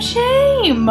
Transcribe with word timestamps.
of 0.00 0.06
Shame. 0.06 0.86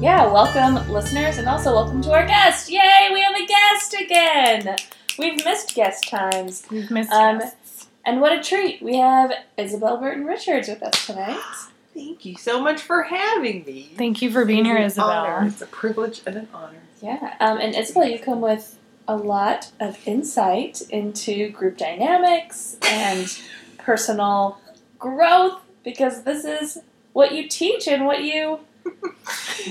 Yeah, 0.00 0.30
welcome, 0.32 0.88
listeners, 0.92 1.38
and 1.38 1.48
also 1.48 1.72
welcome 1.72 2.00
to 2.02 2.12
our 2.12 2.24
guest. 2.24 2.70
Yay, 2.70 3.08
we 3.12 3.20
have 3.20 3.34
a 3.34 3.44
guest 3.44 3.94
again. 4.00 4.76
We've 5.18 5.44
missed 5.44 5.74
guest 5.74 6.08
times. 6.08 6.64
We've 6.70 6.88
missed 6.88 7.10
Um, 7.10 7.38
guests. 7.40 7.88
And 8.06 8.20
what 8.20 8.32
a 8.32 8.40
treat. 8.40 8.80
We 8.80 8.96
have 8.98 9.32
Isabel 9.56 9.96
Burton 9.96 10.24
Richards 10.26 10.68
with 10.68 10.80
us 10.82 11.06
tonight. 11.06 11.40
Thank 11.94 12.24
you 12.24 12.36
so 12.36 12.60
much 12.62 12.80
for 12.80 13.02
having 13.02 13.64
me. 13.64 13.90
Thank 13.96 14.22
you 14.22 14.30
for 14.30 14.44
being 14.44 14.64
here, 14.64 14.76
It's 14.76 14.96
an 14.96 15.02
honor. 15.02 15.46
It's 15.48 15.60
a 15.60 15.66
privilege 15.66 16.22
and 16.24 16.36
an 16.36 16.48
honor. 16.54 16.78
Yeah. 17.00 17.34
Um, 17.40 17.58
and 17.58 17.74
Isabel, 17.74 18.04
you 18.04 18.18
come 18.20 18.40
with 18.40 18.78
a 19.08 19.16
lot 19.16 19.72
of 19.80 19.98
insight 20.06 20.82
into 20.88 21.48
group 21.50 21.78
dynamics 21.78 22.76
and 22.82 23.28
personal 23.78 24.60
growth 25.00 25.60
because 25.82 26.22
this 26.22 26.44
is 26.44 26.78
what 27.12 27.32
you 27.32 27.48
teach 27.48 27.86
and 27.88 28.06
what 28.06 28.22
you 28.22 28.60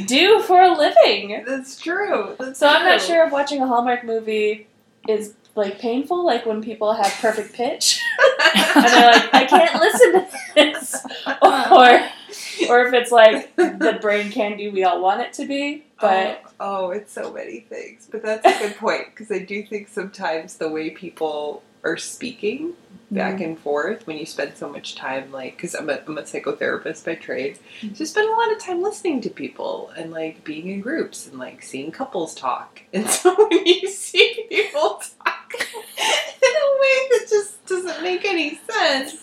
do 0.05 0.41
for 0.41 0.61
a 0.61 0.77
living. 0.77 1.43
That's 1.47 1.79
true. 1.79 2.35
That's 2.39 2.59
So 2.59 2.67
I'm 2.67 2.85
not 2.85 3.01
sure 3.01 3.25
if 3.25 3.31
watching 3.31 3.61
a 3.61 3.67
Hallmark 3.67 4.03
movie 4.03 4.67
is 5.07 5.35
like 5.55 5.79
painful, 5.79 6.25
like 6.25 6.45
when 6.45 6.61
people 6.63 6.93
have 6.93 7.11
perfect 7.19 7.53
pitch 7.53 8.01
and 8.75 8.85
they're 8.85 9.11
like, 9.11 9.33
I 9.33 9.45
can't 9.45 9.81
listen 9.81 10.13
to 10.13 10.27
this, 10.55 11.05
or 11.41 12.69
or 12.69 12.85
if 12.87 12.93
it's 12.93 13.11
like 13.11 13.55
the 13.55 13.97
brain 14.01 14.31
candy 14.31 14.69
we 14.69 14.83
all 14.83 15.01
want 15.01 15.21
it 15.21 15.33
to 15.33 15.45
be. 15.45 15.83
Oh, 15.99 16.07
but 16.07 16.43
oh, 16.59 16.85
oh, 16.85 16.91
it's 16.91 17.11
so 17.11 17.33
many 17.33 17.61
things. 17.61 18.07
But 18.09 18.23
that's 18.23 18.45
a 18.45 18.67
good 18.67 18.77
point 18.77 19.07
because 19.11 19.31
I 19.31 19.39
do 19.39 19.63
think 19.63 19.89
sometimes 19.89 20.55
the 20.55 20.69
way 20.69 20.91
people 20.91 21.63
are 21.83 21.97
speaking 21.97 22.73
back 23.09 23.35
Mm-hmm. 23.35 23.43
and 23.43 23.59
forth 23.59 24.07
when 24.07 24.17
you 24.17 24.25
spend 24.25 24.55
so 24.55 24.69
much 24.69 24.95
time, 24.95 25.33
like, 25.33 25.57
because 25.57 25.75
I'm 25.75 25.89
a, 25.89 25.99
I'm 26.07 26.17
a 26.17 26.21
psychotherapist 26.21 27.03
by 27.05 27.15
trade, 27.15 27.59
Mm-hmm. 27.81 27.93
so 27.95 28.03
I 28.03 28.07
spend 28.07 28.29
a 28.29 28.31
lot 28.33 28.51
of 28.53 28.59
time 28.59 28.81
listening 28.81 29.19
to 29.21 29.29
people 29.29 29.91
and 29.97 30.11
like 30.11 30.43
being 30.45 30.69
in 30.69 30.79
groups 30.79 31.27
and 31.27 31.37
like 31.37 31.61
seeing 31.61 31.91
couples 31.91 32.33
talk. 32.35 32.81
And 32.93 33.07
so 33.09 33.35
when 33.49 33.65
you 33.65 33.87
see 33.89 34.45
people 34.47 35.01
talk 35.25 35.53
in 35.55 36.53
a 36.65 36.69
way 36.81 36.97
that 37.11 37.25
just 37.29 37.65
doesn't 37.65 38.01
make 38.01 38.23
any 38.25 38.55
sense. 38.69 39.15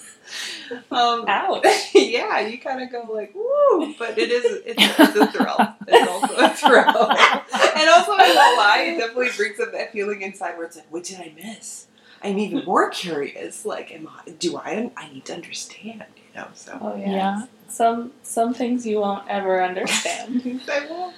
Um, 0.90 1.24
ouch. 1.26 1.64
yeah, 1.94 2.40
you 2.40 2.58
kind 2.58 2.82
of 2.82 2.92
go 2.92 3.10
like, 3.10 3.34
"woo!" 3.34 3.94
But 3.98 4.18
it 4.18 4.30
is 4.30 4.44
it's, 4.66 4.82
it's 4.98 5.16
a 5.16 5.26
thrill. 5.32 5.56
It's 5.86 6.10
also 6.10 6.34
a 6.36 6.50
thrill, 6.50 7.10
and 7.10 7.88
also 7.88 8.12
I 8.12 8.34
won't 8.36 8.58
lie, 8.58 8.84
it 8.92 8.98
definitely 8.98 9.30
brings 9.34 9.58
up 9.58 9.72
that 9.72 9.92
feeling 9.92 10.20
inside 10.20 10.58
where 10.58 10.66
it's 10.66 10.76
like, 10.76 10.84
"What 10.92 11.04
did 11.04 11.18
I 11.20 11.32
miss?" 11.34 11.86
I'm 12.22 12.38
even 12.38 12.64
more 12.64 12.90
curious. 12.90 13.64
Like, 13.64 13.92
am 13.92 14.08
I? 14.08 14.30
Do 14.30 14.56
I? 14.56 14.90
I 14.96 15.08
need 15.10 15.24
to 15.26 15.34
understand. 15.34 16.04
You 16.16 16.40
know. 16.40 16.48
So 16.54 16.78
Oh 16.80 16.96
yeah. 16.96 17.10
Yeah. 17.10 17.42
Some 17.68 18.12
some 18.22 18.54
things 18.54 18.86
you 18.86 19.00
won't 19.00 19.28
ever 19.28 19.62
understand. 19.62 20.60
I 20.70 20.86
will. 20.86 21.12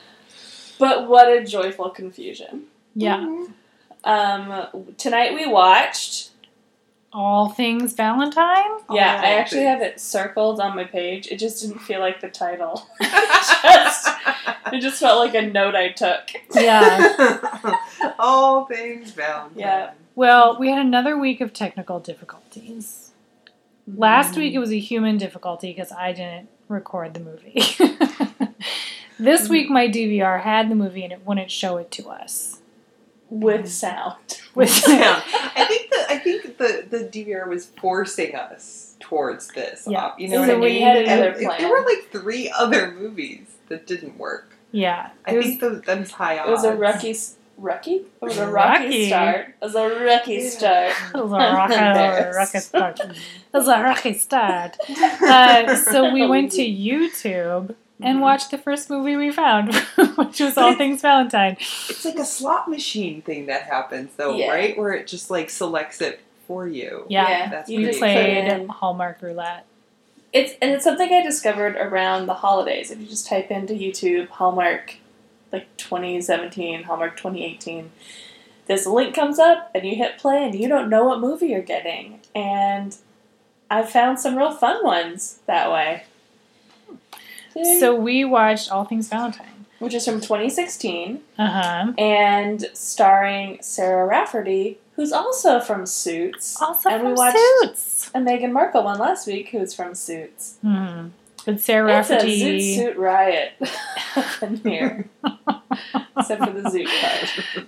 but 0.79 1.09
what 1.09 1.29
a 1.29 1.45
joyful 1.45 1.91
confusion. 1.91 2.65
Yeah. 2.95 3.47
Um, 4.05 4.69
tonight 4.97 5.35
we 5.35 5.47
watched. 5.47 6.29
All 7.13 7.49
things 7.49 7.93
Valentine? 7.95 8.71
Yeah, 8.89 9.17
All 9.17 9.25
I 9.27 9.33
actually 9.35 9.63
things. 9.63 9.69
have 9.69 9.83
it 9.83 9.99
circled 10.01 10.61
on 10.61 10.77
my 10.77 10.85
page. 10.85 11.27
It 11.27 11.39
just 11.41 11.61
didn't 11.61 11.81
feel 11.81 11.99
like 11.99 12.21
the 12.21 12.29
title. 12.29 12.87
Just- 13.01 14.09
It 14.73 14.81
just 14.81 15.01
felt 15.01 15.19
like 15.19 15.35
a 15.35 15.43
note 15.43 15.75
I 15.75 15.89
took. 15.89 16.31
Yeah. 16.55 17.77
All 18.19 18.67
things 18.67 19.11
Valentine. 19.11 19.59
Yeah. 19.59 19.91
Well, 20.15 20.59
we 20.59 20.69
had 20.71 20.79
another 20.85 21.17
week 21.17 21.41
of 21.41 21.53
technical 21.53 22.01
difficulties. 22.01 23.13
Last 23.87 24.37
week 24.37 24.55
it 24.55 24.59
was 24.59 24.71
a 24.71 24.79
human 24.79 25.17
difficulty 25.17 25.73
because 25.73 25.93
I 25.93 26.13
didn't 26.13 26.49
record 26.69 27.15
the 27.15 27.21
movie. 27.21 27.63
this 29.19 29.49
week 29.49 29.69
my 29.71 29.89
DVR 29.89 30.41
had 30.43 30.71
the 30.71 30.75
movie 30.75 31.03
and 31.05 31.13
it 31.13 31.27
wouldn't 31.27 31.51
show 31.51 31.77
it 31.79 31.91
to 31.93 32.09
us. 32.09 32.61
with 33.29 33.69
sound. 33.71 34.17
With 34.55 34.69
sound. 34.89 35.23
I 35.33 35.65
think 35.69 35.91
the 35.91 36.07
I 36.09 36.19
think 36.19 36.59
the 36.59 36.85
the 36.91 37.05
DVR 37.05 37.47
was 37.49 37.67
forcing 37.81 38.35
us 38.35 38.97
towards 38.99 39.47
this. 39.49 39.87
Yeah. 39.89 40.07
op- 40.07 40.19
you 40.21 40.27
know 40.29 40.45
So 40.45 40.59
what 40.59 40.67
I 40.67 40.69
mean. 40.71 40.83
had 40.83 40.97
And 41.05 41.37
plan. 41.37 41.61
There 41.61 41.71
were 41.71 41.85
like 41.87 42.11
three 42.11 42.51
other 42.51 42.91
movies 42.91 43.47
that 43.69 43.87
didn't 43.87 44.19
work. 44.19 44.57
yeah, 44.73 45.11
I 45.25 45.35
was, 45.35 45.47
think 45.47 45.61
those 45.61 45.83
them's 45.83 46.11
high 46.11 46.39
odds. 46.41 46.49
It 46.49 46.53
was 46.53 46.65
a 46.65 46.75
rocky, 46.75 47.11
s- 47.11 47.37
rocky. 47.61 47.95
It 47.97 48.07
was 48.21 48.39
a 48.39 48.47
rocky, 48.51 48.85
Rocky. 48.85 49.07
start. 49.09 49.47
It 49.49 49.55
was 49.65 49.75
a 49.75 50.05
rocky 50.05 50.49
start. 50.49 50.93
it 51.15 51.17
was 51.25 51.33
a 51.33 51.63
Embarrassed. 51.65 52.37
rocket 52.55 52.61
start. 52.63 53.01
It 53.53 53.57
was 53.57 53.67
a 53.69 53.83
rocky 53.83 54.15
start. 54.15 54.77
Uh, 55.23 55.75
so 55.77 56.13
we 56.13 56.27
went 56.27 56.53
to 56.53 56.63
YouTube 56.63 57.75
and 58.01 58.21
watched 58.21 58.51
the 58.51 58.59
first 58.59 58.89
movie 58.89 59.17
we 59.17 59.31
found, 59.31 59.75
which 60.17 60.41
was 60.41 60.57
All 60.57 60.75
Things 60.75 61.03
Valentine. 61.03 61.57
It's 61.59 62.05
like 62.05 62.19
a 62.19 62.25
slot 62.25 62.69
machine 62.69 63.21
thing 63.23 63.47
that 63.47 63.63
happens 63.65 64.11
though, 64.17 64.35
Yeah. 64.37 64.51
right? 64.51 64.79
Where 64.79 64.93
it 64.93 65.07
just 65.07 65.31
like 65.31 65.51
selects 65.51 66.01
it 66.01 66.21
for 66.47 66.67
you. 66.67 67.05
Yeah, 67.09 67.51
That's 67.51 67.69
you 67.71 67.93
played 67.99 68.49
in- 68.49 68.69
Hallmark 68.69 69.21
Roulette. 69.21 69.67
It's 70.33 70.55
and 70.63 70.71
it's 70.71 70.85
something 70.85 71.13
I 71.13 71.23
discovered 71.23 71.77
around 71.77 72.27
the 72.27 72.35
holidays. 72.35 72.91
If 72.93 73.01
you 73.01 73.07
just 73.07 73.27
type 73.27 73.51
into 73.51 73.75
YouTube 73.75 74.29
Hallmark, 74.29 74.95
like 75.53 75.75
2017, 75.77 76.85
Hallmark 76.85 77.17
2018, 77.17 77.91
this 78.67 78.87
link 78.87 79.15
comes 79.15 79.39
up 79.39 79.71
and 79.75 79.85
you 79.85 79.97
hit 79.97 80.19
play 80.19 80.45
and 80.45 80.55
you 80.55 80.69
don't 80.69 80.89
know 80.89 81.05
what 81.05 81.21
movie 81.21 81.49
you're 81.49 81.61
getting. 81.63 82.21
And 82.35 82.97
I've 83.71 83.91
found 83.91 84.21
some 84.21 84.37
real 84.37 84.53
fun 84.53 84.85
ones 84.85 85.41
that 85.47 85.71
way. 85.73 86.05
So 87.79 87.95
we 87.97 88.25
watched 88.25 88.71
All 88.71 88.85
Things 88.85 89.09
Valentine. 89.09 89.67
which 89.81 89.95
is 89.95 90.05
from 90.05 90.21
2016 90.21 91.21
Uh 91.39 91.47
huh. 91.49 91.93
and 91.99 92.67
starring 92.75 93.59
Sarah 93.61 94.07
Rafferty, 94.07 94.79
who's 94.95 95.11
also 95.13 95.59
from 95.59 95.85
Suits. 95.87 96.61
Also 96.63 96.91
and 96.91 97.01
from 97.01 97.09
we 97.09 97.15
watched 97.17 97.39
Suits. 97.61 98.11
And 98.15 98.27
Meghan 98.27 98.53
Markle 98.53 98.85
one 98.85 98.99
last 98.99 99.27
week, 99.27 99.49
who's 99.49 99.75
from 99.75 99.95
Suits. 99.95 100.59
Hmm. 100.63 101.09
But 101.47 101.61
Sarah 101.61 101.99
It's 102.01 102.11
a 102.11 102.15
Rafferty. 102.15 102.41
Zoot 102.43 102.77
Suit 102.77 102.97
riot 102.99 103.53
in 104.43 104.57
here, 104.57 105.09
except 106.19 106.45
for 106.45 106.51
the 106.51 106.69
Zoot 106.69 106.87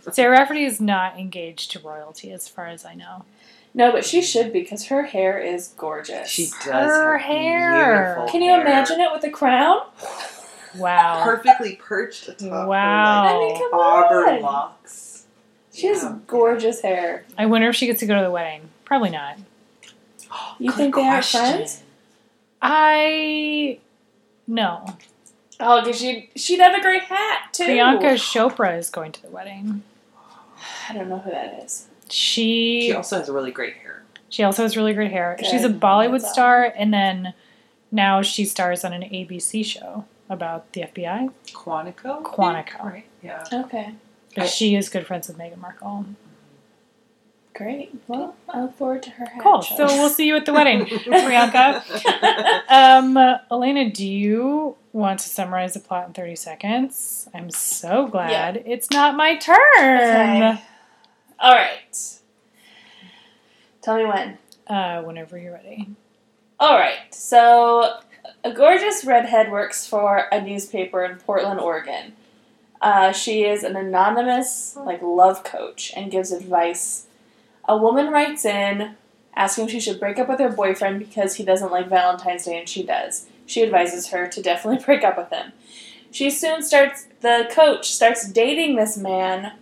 part. 0.03 0.15
Sarah 0.15 0.33
Rafferty 0.33 0.65
is 0.65 0.81
not 0.81 1.19
engaged 1.19 1.71
to 1.73 1.79
royalty, 1.81 2.33
as 2.33 2.49
far 2.49 2.67
as 2.67 2.85
I 2.85 2.95
know. 2.95 3.25
No, 3.75 3.91
but 3.91 4.05
she 4.05 4.21
should 4.21 4.53
because 4.53 4.87
her 4.89 5.05
hair 5.05 5.39
is 5.39 5.69
gorgeous. 5.79 6.29
She 6.29 6.47
does 6.65 6.69
Her 6.71 7.17
hair. 7.19 8.27
Can 8.31 8.43
you 8.43 8.51
hair. 8.51 8.61
imagine 8.61 9.01
it 9.01 9.11
with 9.11 9.25
a 9.25 9.31
crown? 9.31 9.81
Wow. 10.77 11.23
Perfectly 11.25 11.77
perched 11.77 12.29
atop 12.29 12.69
Wow. 12.69 13.23
her 13.25 13.29
I 13.29 13.39
mean, 13.39 13.53
like, 13.53 13.59
come 13.63 13.71
auburn 13.73 14.29
on. 14.37 14.43
locks. 14.43 15.25
She 15.73 15.87
has 15.87 16.05
gorgeous 16.27 16.83
hair. 16.83 17.25
I 17.39 17.47
wonder 17.47 17.71
if 17.71 17.77
she 17.77 17.87
gets 17.87 18.01
to 18.01 18.07
go 18.07 18.15
to 18.17 18.23
the 18.23 18.31
wedding. 18.31 18.69
Probably 18.85 19.09
not. 19.11 19.39
You 20.59 20.69
Good 20.69 20.77
think 20.77 20.95
they 20.95 21.03
aren't 21.07 21.25
friends? 21.25 21.82
I. 22.63 23.79
No. 24.47 24.87
Oh, 25.61 25.81
because 25.81 26.01
she'd, 26.01 26.31
she'd 26.37 26.59
have 26.61 26.75
a 26.75 26.81
great 26.81 27.03
hat, 27.05 27.53
too. 27.53 27.65
Priyanka 27.65 28.15
Chopra 28.15 28.77
is 28.79 28.91
going 28.91 29.13
to 29.13 29.23
the 29.23 29.29
wedding. 29.29 29.83
I 30.89 30.95
don't 30.95 31.09
know 31.09 31.19
who 31.19 31.31
that 31.31 31.63
is. 31.65 31.87
She 32.09 32.83
She 32.89 32.93
also 32.93 33.19
has 33.19 33.29
really 33.29 33.51
great 33.53 33.75
hair. 33.77 34.03
she 34.29 34.43
also 34.43 34.63
has 34.63 34.77
really 34.77 34.93
great 34.95 35.11
hair. 35.13 35.37
Good. 35.39 35.47
She's 35.47 35.65
a 35.65 35.69
Bollywood 35.69 36.21
That's 36.21 36.33
star, 36.33 36.73
and 36.77 36.93
then 36.93 37.35
now 37.91 38.23
she 38.23 38.45
stars 38.45 38.85
on 38.85 38.93
an 38.93 39.03
ABC 39.03 39.65
show 39.65 40.05
about 40.29 40.73
the 40.73 40.83
FBI. 40.83 41.33
Quantico? 41.53 42.23
Quantico. 42.23 42.85
Right. 42.85 43.07
Yeah. 43.23 43.45
Okay. 43.53 43.95
But 44.35 44.49
she 44.49 44.75
is 44.77 44.89
good 44.89 45.07
friends 45.07 45.29
with 45.29 45.39
Meghan 45.39 45.59
Markle. 45.59 46.07
Great. 47.55 47.95
Well, 48.09 48.35
I 48.49 48.63
look 48.63 48.77
forward 48.79 49.03
to 49.05 49.11
her. 49.11 49.27
Cool. 49.41 49.61
show. 49.61 49.77
So 49.77 49.87
we'll 49.87 50.09
see 50.09 50.27
you 50.27 50.37
at 50.37 50.47
the 50.47 50.53
wedding, 50.53 50.87
Priyanka. 50.87 51.83
Um, 52.69 53.19
Elena, 53.51 53.91
do 53.91 54.07
you 54.07 54.77
want 54.93 55.21
to 55.21 55.29
summarize 55.29 55.75
the 55.75 55.81
plot 55.81 56.07
in 56.07 56.15
30 56.15 56.37
seconds? 56.37 57.29
I'm 57.35 57.51
so 57.51 58.07
glad 58.07 58.63
it's 58.65 58.91
not 58.91 59.15
my 59.17 59.37
turn. 59.37 59.55
Okay. 59.77 60.63
All 61.39 61.55
right. 61.55 62.19
Tell 63.83 63.97
me 63.99 64.07
when. 64.07 64.39
Uh, 64.67 65.03
whenever 65.03 65.37
you're 65.39 65.53
ready. 65.53 65.89
All 66.59 66.79
right. 66.79 67.13
So, 67.13 67.99
a 68.45 68.53
gorgeous 68.53 69.05
redhead 69.05 69.51
works 69.51 69.87
for 69.87 70.29
a 70.33 70.41
newspaper 70.41 71.05
in 71.05 71.17
Portland, 71.19 71.61
Oregon. 71.61 72.15
Uh, 72.81 73.13
she 73.13 73.45
is 73.45 73.63
an 73.65 73.77
anonymous, 73.77 74.77
like, 74.77 75.03
love 75.03 75.45
coach 75.45 75.93
and 75.95 76.11
gives 76.11 76.33
advice. 76.33 77.07
A 77.67 77.77
woman 77.77 78.09
writes 78.11 78.45
in 78.45 78.97
asking 79.35 79.65
if 79.65 79.71
she 79.71 79.81
should 79.81 80.01
break 80.01 80.19
up 80.19 80.29
with 80.29 80.41
her 80.41 80.51
boyfriend 80.51 80.99
because 80.99 81.37
he 81.37 81.45
doesn't 81.45 81.71
like 81.71 81.89
Valentine's 81.89 82.45
Day 82.45 82.59
and 82.59 82.69
she 82.69 82.83
does. 82.83 83.27
She 83.47 83.63
advises 83.63 84.09
her 84.09 84.27
to 84.29 84.43
definitely 84.43 84.85
break 84.85 85.05
up 85.05 85.17
with 85.17 85.31
him. 85.31 85.53
She 86.11 86.29
soon 86.31 86.63
starts, 86.63 87.07
the 87.21 87.49
coach 87.51 87.91
starts 87.91 88.29
dating 88.31 88.77
this 88.77 88.97
man 88.97 89.53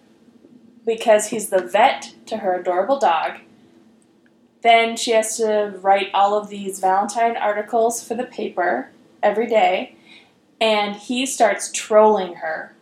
because 0.84 1.28
he's 1.28 1.50
the 1.50 1.62
vet 1.62 2.14
to 2.26 2.38
her 2.38 2.54
adorable 2.58 2.98
dog. 2.98 3.38
Then 4.62 4.96
she 4.96 5.12
has 5.12 5.36
to 5.36 5.78
write 5.80 6.08
all 6.12 6.36
of 6.36 6.48
these 6.48 6.80
Valentine 6.80 7.36
articles 7.36 8.06
for 8.06 8.14
the 8.14 8.24
paper 8.24 8.90
every 9.22 9.46
day. 9.46 9.96
and 10.60 10.94
he 10.96 11.24
starts 11.24 11.70
trolling 11.72 12.34
her. 12.36 12.74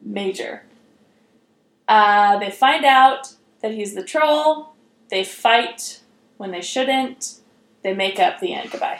Major. 0.00 0.62
Uh, 1.88 2.38
they 2.38 2.50
find 2.50 2.84
out 2.84 3.34
that 3.62 3.72
he's 3.72 3.94
the 3.94 4.02
troll. 4.02 4.74
They 5.10 5.24
fight 5.24 6.00
when 6.36 6.50
they 6.50 6.60
shouldn't. 6.62 7.36
They 7.82 7.94
make 7.94 8.18
up 8.18 8.40
the 8.40 8.54
end. 8.54 8.70
Goodbye. 8.70 8.98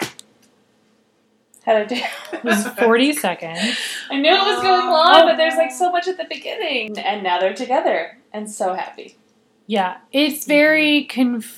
How'd 1.64 1.76
I 1.76 1.84
do? 1.84 2.00
It 2.32 2.44
was 2.44 2.66
40 2.66 3.12
seconds. 3.12 3.78
I 4.10 4.18
knew 4.18 4.30
it 4.30 4.34
was 4.34 4.62
going 4.62 4.86
long, 4.90 5.26
but 5.26 5.36
there's 5.36 5.54
like 5.56 5.70
so 5.70 5.92
much 5.92 6.08
at 6.08 6.16
the 6.16 6.24
beginning. 6.28 6.98
And 6.98 7.22
now 7.22 7.38
they're 7.38 7.54
together 7.54 8.18
and 8.32 8.50
so 8.50 8.74
happy. 8.74 9.16
Yeah, 9.66 9.98
it's 10.10 10.44
very 10.46 11.04
confusing 11.04 11.56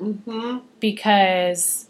Mm-hmm. 0.00 0.58
because, 0.80 1.86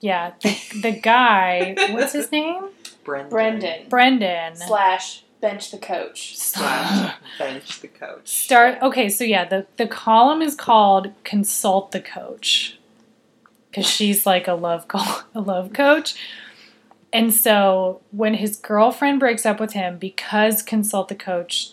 yeah, 0.00 0.32
the, 0.42 0.56
the 0.82 0.90
guy, 0.92 1.74
what's 1.90 2.12
his 2.12 2.32
name? 2.32 2.64
Brendan. 3.04 3.30
Brendan 3.30 3.88
Brendan. 3.88 4.56
slash 4.56 5.21
bench 5.42 5.70
the 5.70 5.76
coach. 5.76 6.38
Slash 6.38 7.14
bench 7.38 7.80
the 7.80 7.88
coach. 7.88 8.26
Start. 8.26 8.80
Okay, 8.80 9.10
so 9.10 9.24
yeah, 9.24 9.44
the 9.44 9.66
the 9.76 9.86
column 9.86 10.40
is 10.40 10.54
called 10.54 11.12
"Consult 11.24 11.92
the 11.92 12.00
Coach" 12.00 12.78
because 13.70 13.86
she's 13.86 14.24
like 14.24 14.48
a 14.48 14.54
love 14.54 14.88
co- 14.88 15.24
a 15.34 15.40
love 15.42 15.74
coach, 15.74 16.14
and 17.12 17.34
so 17.34 18.00
when 18.10 18.34
his 18.34 18.56
girlfriend 18.56 19.20
breaks 19.20 19.44
up 19.44 19.60
with 19.60 19.74
him 19.74 19.98
because 19.98 20.62
"Consult 20.62 21.08
the 21.08 21.14
Coach" 21.14 21.72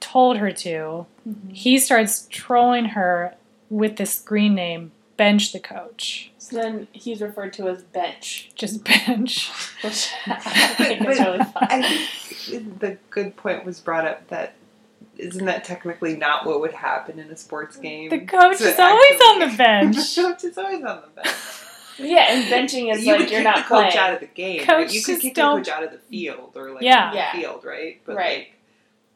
told 0.00 0.38
her 0.38 0.50
to, 0.50 1.06
mm-hmm. 1.28 1.50
he 1.50 1.78
starts 1.78 2.26
trolling 2.30 2.86
her 2.86 3.34
with 3.70 3.96
this 3.96 4.14
screen 4.14 4.54
name 4.54 4.92
"Bench 5.16 5.52
the 5.52 5.60
Coach." 5.60 6.30
So 6.38 6.56
then 6.56 6.86
he's 6.92 7.20
referred 7.20 7.52
to 7.54 7.68
as 7.68 7.82
bench, 7.82 8.50
Just 8.54 8.84
bench. 8.84 9.50
which 9.82 10.10
I 10.26 10.36
think 10.76 11.00
is 11.08 11.18
really 11.18 11.38
fun. 11.38 11.52
I 11.62 11.82
think 11.82 12.78
the 12.80 12.98
good 13.10 13.36
point 13.36 13.64
was 13.64 13.80
brought 13.80 14.06
up 14.06 14.28
that 14.28 14.54
isn't 15.18 15.46
that 15.46 15.64
technically 15.64 16.14
not 16.16 16.46
what 16.46 16.60
would 16.60 16.72
happen 16.72 17.18
in 17.18 17.28
a 17.30 17.36
sports 17.36 17.76
game? 17.76 18.10
The 18.10 18.20
coach 18.20 18.58
To 18.58 18.64
is 18.68 18.78
always 18.78 19.20
on 19.22 19.38
the 19.40 19.56
bench. 19.56 19.96
the 20.14 20.22
coach 20.22 20.44
is 20.44 20.56
always 20.58 20.84
on 20.84 21.02
the 21.02 21.22
bench. 21.22 21.36
Yeah, 21.98 22.26
and 22.28 22.44
benching 22.44 22.92
is 22.94 23.04
you 23.06 23.16
like 23.16 23.30
you're 23.30 23.42
not 23.42 23.56
the 23.56 23.62
coach 23.62 23.92
playing. 23.92 23.96
out 23.96 24.12
of 24.12 24.20
the 24.20 24.26
game. 24.26 24.60
Coach 24.60 24.68
right? 24.68 24.92
You 24.92 25.02
could 25.02 25.18
kick 25.20 25.34
don't- 25.34 25.64
the 25.64 25.70
coach 25.70 25.76
out 25.76 25.82
of 25.82 25.90
the 25.92 25.98
field 25.98 26.52
or 26.54 26.72
like 26.72 26.82
Yeah. 26.82 27.12
Yeah. 27.14 27.32
the 27.32 27.38
field, 27.40 27.64
right? 27.64 28.00
But 28.04 28.16
Right. 28.16 28.38
like, 28.38 28.52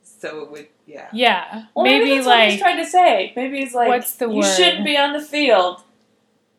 so 0.02 0.41
it 0.43 0.50
would, 0.50 0.67
yeah. 0.87 1.08
Yeah, 1.12 1.64
Well, 1.75 1.85
maybe, 1.85 2.06
maybe, 2.06 2.14
that's 2.17 2.26
what 2.26 2.38
like 2.38 2.50
he's 2.52 2.61
trying 2.61 2.79
to 2.79 2.87
say. 2.87 3.32
Maybe 3.37 3.58
he's 3.61 3.75
like, 3.75 3.88
What's 3.88 4.14
the 4.17 4.29
you 4.29 4.37
word? 4.38 4.56
shouldn't 4.56 4.85
be 4.87 4.97
on 4.97 5.12
the 5.12 5.20
field. 5.20 5.82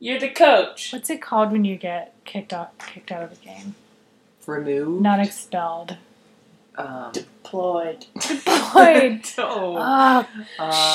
You're 0.02 0.20
the 0.20 0.30
coach. 0.30 0.92
what's 0.92 1.12
it 1.12 1.22
called 1.22 1.52
when 1.52 1.64
you 1.64 1.76
get 1.78 2.16
kicked 2.26 2.52
out 2.52 2.78
kicked 2.80 3.12
out 3.12 3.22
of 3.24 3.30
the 3.40 3.46
game? 3.46 3.76
Removed. 4.48 5.04
Not 5.04 5.20
expelled. 5.20 5.98
Um, 6.76 7.12
Deployed. 7.14 8.08
Deployed. 8.16 9.22
oh, 9.38 10.28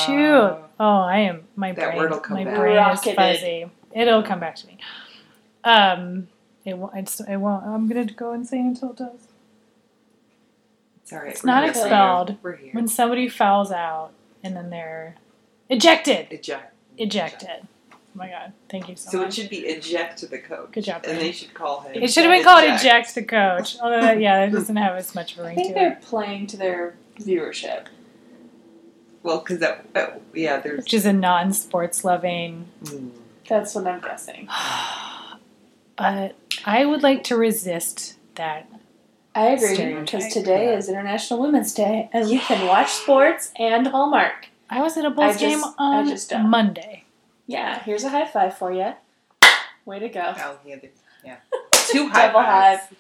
shoot! 0.04 0.58
Oh, 0.80 0.98
I 1.00 1.18
am 1.20 1.44
my 1.54 1.70
That 1.72 1.86
brain. 1.90 1.96
word 1.98 2.10
will 2.10 2.18
come 2.18 2.36
my 2.38 2.44
back. 2.44 2.56
brain 2.56 2.76
Rocketed. 2.76 3.08
is 3.10 3.14
fuzzy. 3.14 3.66
It'll 3.94 4.22
come 4.24 4.40
back 4.40 4.56
to 4.56 4.66
me. 4.66 4.78
Um, 5.62 6.26
it 6.64 6.76
won't. 6.76 6.96
It's, 6.96 7.20
it 7.20 7.36
won't. 7.36 7.64
I'm 7.64 7.86
gonna 7.88 8.06
go 8.06 8.32
insane 8.32 8.66
until 8.66 8.90
it 8.90 8.96
does. 8.96 9.28
It's 11.02 11.12
all 11.12 11.20
right. 11.20 11.28
It's 11.28 11.44
we're 11.44 11.46
not 11.52 11.62
here. 11.62 11.70
expelled. 11.70 12.36
We're 12.42 12.56
here. 12.56 12.72
When 12.72 12.88
somebody 12.88 13.28
fouls 13.28 13.70
out 13.70 14.10
and 14.42 14.56
then 14.56 14.70
they're 14.70 15.14
ejected. 15.70 16.26
Eject. 16.32 16.74
Ejected. 16.98 17.48
Oh 17.62 17.66
my 18.16 18.28
god! 18.28 18.52
Thank 18.68 18.88
you 18.88 18.96
so, 18.96 19.04
much. 19.06 19.12
So 19.12 19.22
it 19.28 19.34
should 19.34 19.50
be 19.50 19.58
eject 19.66 20.28
the 20.28 20.38
coach. 20.38 20.72
Good 20.72 20.84
job, 20.84 21.04
And 21.06 21.18
they 21.20 21.32
should 21.32 21.54
call 21.54 21.80
him. 21.82 22.02
It 22.02 22.10
should 22.10 22.24
have 22.24 22.32
been 22.32 22.42
called 22.44 22.64
Eject. 22.64 22.80
eject 22.84 23.14
the 23.14 23.22
coach. 23.22 23.76
Although 23.80 24.00
that, 24.00 24.20
yeah, 24.20 24.46
that 24.46 24.52
doesn't 24.52 24.76
have 24.76 24.96
as 24.96 25.14
much 25.14 25.34
of 25.34 25.40
a 25.40 25.42
I 25.42 25.46
ring 25.48 25.54
think 25.56 25.68
to 25.68 25.74
they're 25.74 25.92
it. 25.92 26.02
playing 26.02 26.46
to 26.48 26.56
their 26.56 26.96
viewership. 27.20 27.86
Well, 29.22 29.38
because 29.38 29.58
that, 29.58 29.92
that, 29.94 30.20
yeah, 30.34 30.60
there's. 30.60 30.78
Which 30.78 30.94
is 30.94 31.04
a 31.06 31.12
non-sports 31.12 32.04
loving 32.04 32.66
Mm. 32.84 33.10
That's 33.48 33.74
what 33.74 33.86
I'm 33.86 34.00
guessing. 34.00 34.48
But 35.96 36.36
I 36.66 36.84
would 36.84 37.02
like 37.02 37.24
to 37.24 37.36
resist 37.36 38.16
that. 38.34 38.68
I 39.34 39.46
agree 39.48 39.94
because 39.94 40.32
today 40.32 40.74
is 40.74 40.88
International 40.90 41.40
Women's 41.40 41.72
Day, 41.72 42.10
and 42.12 42.28
we 42.28 42.38
can 42.38 42.66
watch 42.66 42.90
sports 42.92 43.50
and 43.58 43.86
Hallmark. 43.86 44.48
I 44.68 44.82
was 44.82 44.96
at 44.98 45.04
a 45.06 45.10
Bulls 45.10 45.36
I 45.36 45.38
game 45.38 45.58
just- 45.60 45.74
I 45.78 45.96
on 45.98 46.08
just. 46.08 46.34
Monday. 46.34 47.04
Yeah, 47.46 47.82
here's 47.82 48.04
a 48.04 48.08
high 48.10 48.26
five 48.26 48.56
for 48.58 48.72
you. 48.72 48.92
Way 49.84 49.98
to 50.00 50.08
go! 50.08 50.34
Oh, 50.36 50.58
yeah, 50.66 50.76
the- 50.76 50.90
yeah. 51.24 51.36
Two 51.90 52.08
high 52.08 52.26
Double 52.28 52.40
fives. 52.42 52.80
hive. 52.82 52.98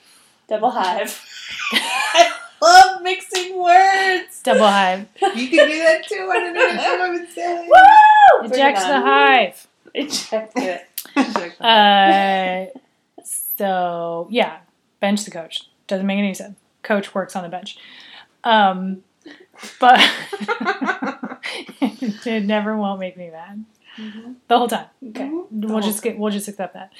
Double 0.48 0.70
hive. 0.70 1.20
I 1.72 2.32
love 2.62 3.02
mixing 3.02 3.58
words. 3.60 4.40
Double 4.42 4.66
hive. 4.68 5.08
You 5.34 5.48
can 5.48 5.68
do 5.68 5.78
that 5.78 6.06
too 6.06 6.14
on 6.30 6.46
International 6.46 6.98
Women's 7.10 7.34
Day. 7.34 7.66
Woo! 7.68 8.48
Bring 8.48 8.52
Eject 8.52 8.78
it 8.78 8.86
the 8.86 9.00
hive. 9.00 9.66
Eject 9.94 10.52
it. 10.56 10.86
Eject 11.16 11.58
the- 11.58 11.66
Uh, 11.66 12.66
so 13.24 14.28
yeah, 14.30 14.58
bench 15.00 15.24
the 15.24 15.30
coach. 15.32 15.68
Doesn't 15.88 16.06
make 16.06 16.18
any 16.18 16.34
sense. 16.34 16.56
Coach 16.82 17.14
works 17.14 17.34
on 17.34 17.42
the 17.42 17.48
bench. 17.48 17.78
Um, 18.44 19.02
but 19.80 20.00
it 22.24 22.44
never 22.44 22.76
won't 22.76 23.00
make 23.00 23.16
me 23.16 23.30
mad 23.30 23.64
Mm-hmm. 23.96 24.32
the 24.48 24.58
whole 24.58 24.68
time. 24.68 24.86
Okay. 25.08 25.24
Mm-hmm. 25.24 25.60
We'll 25.68 25.80
just 25.80 26.02
get 26.02 26.18
we'll 26.18 26.32
just 26.32 26.48
accept 26.48 26.74
that. 26.74 26.92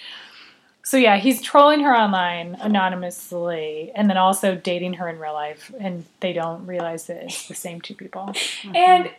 So 0.83 0.97
yeah, 0.97 1.17
he's 1.17 1.43
trolling 1.43 1.81
her 1.81 1.93
online 1.95 2.57
anonymously, 2.61 3.91
and 3.95 4.09
then 4.09 4.17
also 4.17 4.55
dating 4.55 4.95
her 4.95 5.09
in 5.09 5.19
real 5.19 5.33
life, 5.33 5.73
and 5.81 6.05
they 6.21 6.33
don't 6.33 6.65
realize 6.67 7.07
that 7.09 7.25
it's 7.25 7.49
the 7.49 7.55
same 7.55 7.81
two 7.81 7.95
people. 7.95 8.27
Mm-hmm. 8.33 8.77
And 8.77 9.11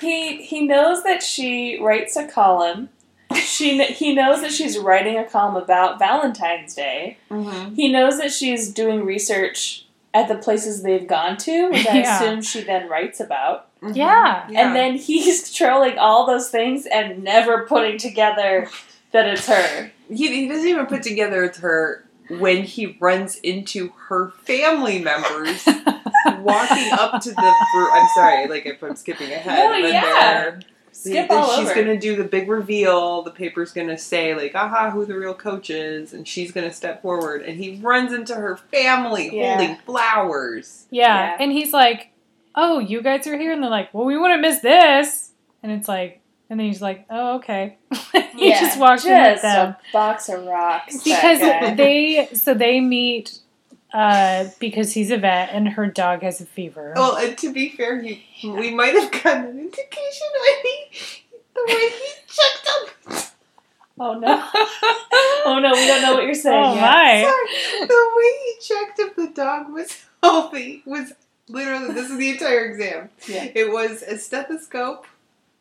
he 0.00 0.42
he 0.42 0.66
knows 0.66 1.02
that 1.04 1.22
she 1.22 1.80
writes 1.80 2.16
a 2.16 2.26
column. 2.28 2.90
She 3.34 3.82
he 3.84 4.14
knows 4.14 4.42
that 4.42 4.52
she's 4.52 4.78
writing 4.78 5.16
a 5.16 5.24
column 5.24 5.56
about 5.56 5.98
Valentine's 5.98 6.74
Day. 6.74 7.16
Mhm. 7.30 7.74
He 7.74 7.90
knows 7.90 8.18
that 8.18 8.30
she's 8.32 8.70
doing 8.72 9.04
research 9.04 9.86
at 10.12 10.28
the 10.28 10.36
places 10.36 10.82
they've 10.82 11.06
gone 11.08 11.36
to, 11.38 11.70
which 11.70 11.86
I 11.88 11.98
Yeah. 12.00 12.16
assume 12.22 12.42
she 12.42 12.60
then 12.62 12.88
writes 12.88 13.18
about. 13.18 13.68
Mhm. 13.84 13.96
Yeah. 13.96 14.46
And 14.54 14.74
then 14.74 14.96
he's 14.96 15.52
trolling 15.56 15.98
all 15.98 16.26
those 16.26 16.48
things 16.50 16.86
and 16.86 17.22
never 17.24 17.66
putting 17.66 17.98
together 17.98 18.68
that 19.12 19.26
it's 19.28 19.46
her. 19.46 19.90
he, 20.08 20.28
he 20.28 20.48
doesn't 20.48 20.66
even 20.68 20.86
put 20.86 21.02
together 21.02 21.44
it's 21.44 21.58
her 21.58 22.04
when 22.28 22.62
he 22.64 22.96
runs 23.00 23.36
into 23.36 23.92
her 24.08 24.30
family 24.44 24.98
members 24.98 25.64
walking 26.38 26.88
up 26.92 27.20
to 27.22 27.30
the. 27.30 27.54
I'm 27.92 28.08
sorry, 28.14 28.46
like 28.48 28.66
if 28.66 28.82
I'm 28.82 28.96
skipping 28.96 29.30
ahead. 29.32 29.70
No, 29.70 29.76
yeah. 29.88 30.00
they're- 30.42 30.60
Skip 30.96 31.28
all 31.28 31.56
she's 31.56 31.68
over. 31.70 31.74
gonna 31.74 31.98
do 31.98 32.14
the 32.14 32.22
big 32.22 32.48
reveal. 32.48 33.22
The 33.22 33.32
paper's 33.32 33.72
gonna 33.72 33.98
say 33.98 34.32
like, 34.32 34.54
"Aha, 34.54 34.90
who 34.90 35.04
the 35.04 35.18
real 35.18 35.34
coach 35.34 35.68
is," 35.68 36.12
and 36.14 36.26
she's 36.26 36.52
gonna 36.52 36.72
step 36.72 37.02
forward, 37.02 37.42
and 37.42 37.58
he 37.58 37.80
runs 37.82 38.12
into 38.12 38.36
her 38.36 38.56
family 38.56 39.36
Yeah. 39.36 39.56
holding 39.58 39.76
flowers. 39.84 40.86
Yeah. 40.90 41.30
Yeah. 41.30 41.36
And 41.40 41.50
he's 41.50 41.72
like, 41.72 42.10
Oh, 42.54 42.78
you 42.78 43.02
guys 43.02 43.26
are 43.26 43.36
here? 43.38 43.52
And 43.52 43.62
they're 43.62 43.70
like, 43.70 43.92
Well, 43.92 44.04
we 44.04 44.16
wouldn't 44.18 44.40
miss 44.40 44.60
this. 44.60 45.30
And 45.62 45.72
it's 45.72 45.88
like, 45.88 46.20
and 46.50 46.58
then 46.60 46.66
he's 46.66 46.82
like, 46.82 47.06
Oh, 47.10 47.36
okay. 47.36 47.78
he 48.36 48.48
Yeah, 48.50 48.60
just 48.60 48.78
walks 48.78 49.04
in 49.04 49.12
with 49.12 49.32
just 49.32 49.42
them. 49.42 49.68
a 49.70 49.78
box 49.92 50.28
of 50.28 50.44
rocks. 50.46 51.02
Because 51.02 51.40
they, 51.76 52.28
so 52.32 52.54
they 52.54 52.80
meet 52.80 53.38
uh, 53.92 54.46
because 54.58 54.92
he's 54.92 55.10
a 55.10 55.16
vet 55.16 55.50
and 55.52 55.68
her 55.68 55.86
dog 55.86 56.22
has 56.22 56.40
a 56.40 56.46
fever. 56.46 56.92
Well, 56.96 57.16
and 57.16 57.36
to 57.38 57.52
be 57.52 57.68
fair, 57.70 58.00
he, 58.02 58.24
we 58.42 58.74
might 58.74 58.94
have 58.94 59.10
gotten 59.10 59.44
an 59.46 59.58
indication 59.58 60.26
when 60.40 60.62
he, 60.62 61.22
the 61.54 61.64
way 61.68 61.90
he 61.90 62.12
checked 62.26 62.68
up. 63.16 63.24
oh 64.00 64.18
no, 64.18 64.48
oh 65.46 65.60
no, 65.62 65.70
we 65.72 65.86
don't 65.86 66.02
know 66.02 66.14
what 66.14 66.24
you're 66.24 66.34
saying. 66.34 66.64
Oh, 66.64 66.74
yet. 66.74 66.80
my. 66.80 67.22
Sorry, 67.22 67.86
the 67.86 68.10
way 68.16 68.32
he 68.44 68.54
checked 68.66 68.98
if 68.98 69.14
the 69.16 69.28
dog 69.32 69.72
was 69.72 69.96
healthy 70.22 70.82
was 70.84 71.12
literally 71.48 71.92
this 71.94 72.10
is 72.10 72.18
the 72.18 72.30
entire 72.30 72.64
exam. 72.66 73.10
Yeah. 73.28 73.50
It 73.54 73.72
was 73.72 74.02
a 74.02 74.18
stethoscope, 74.18 75.06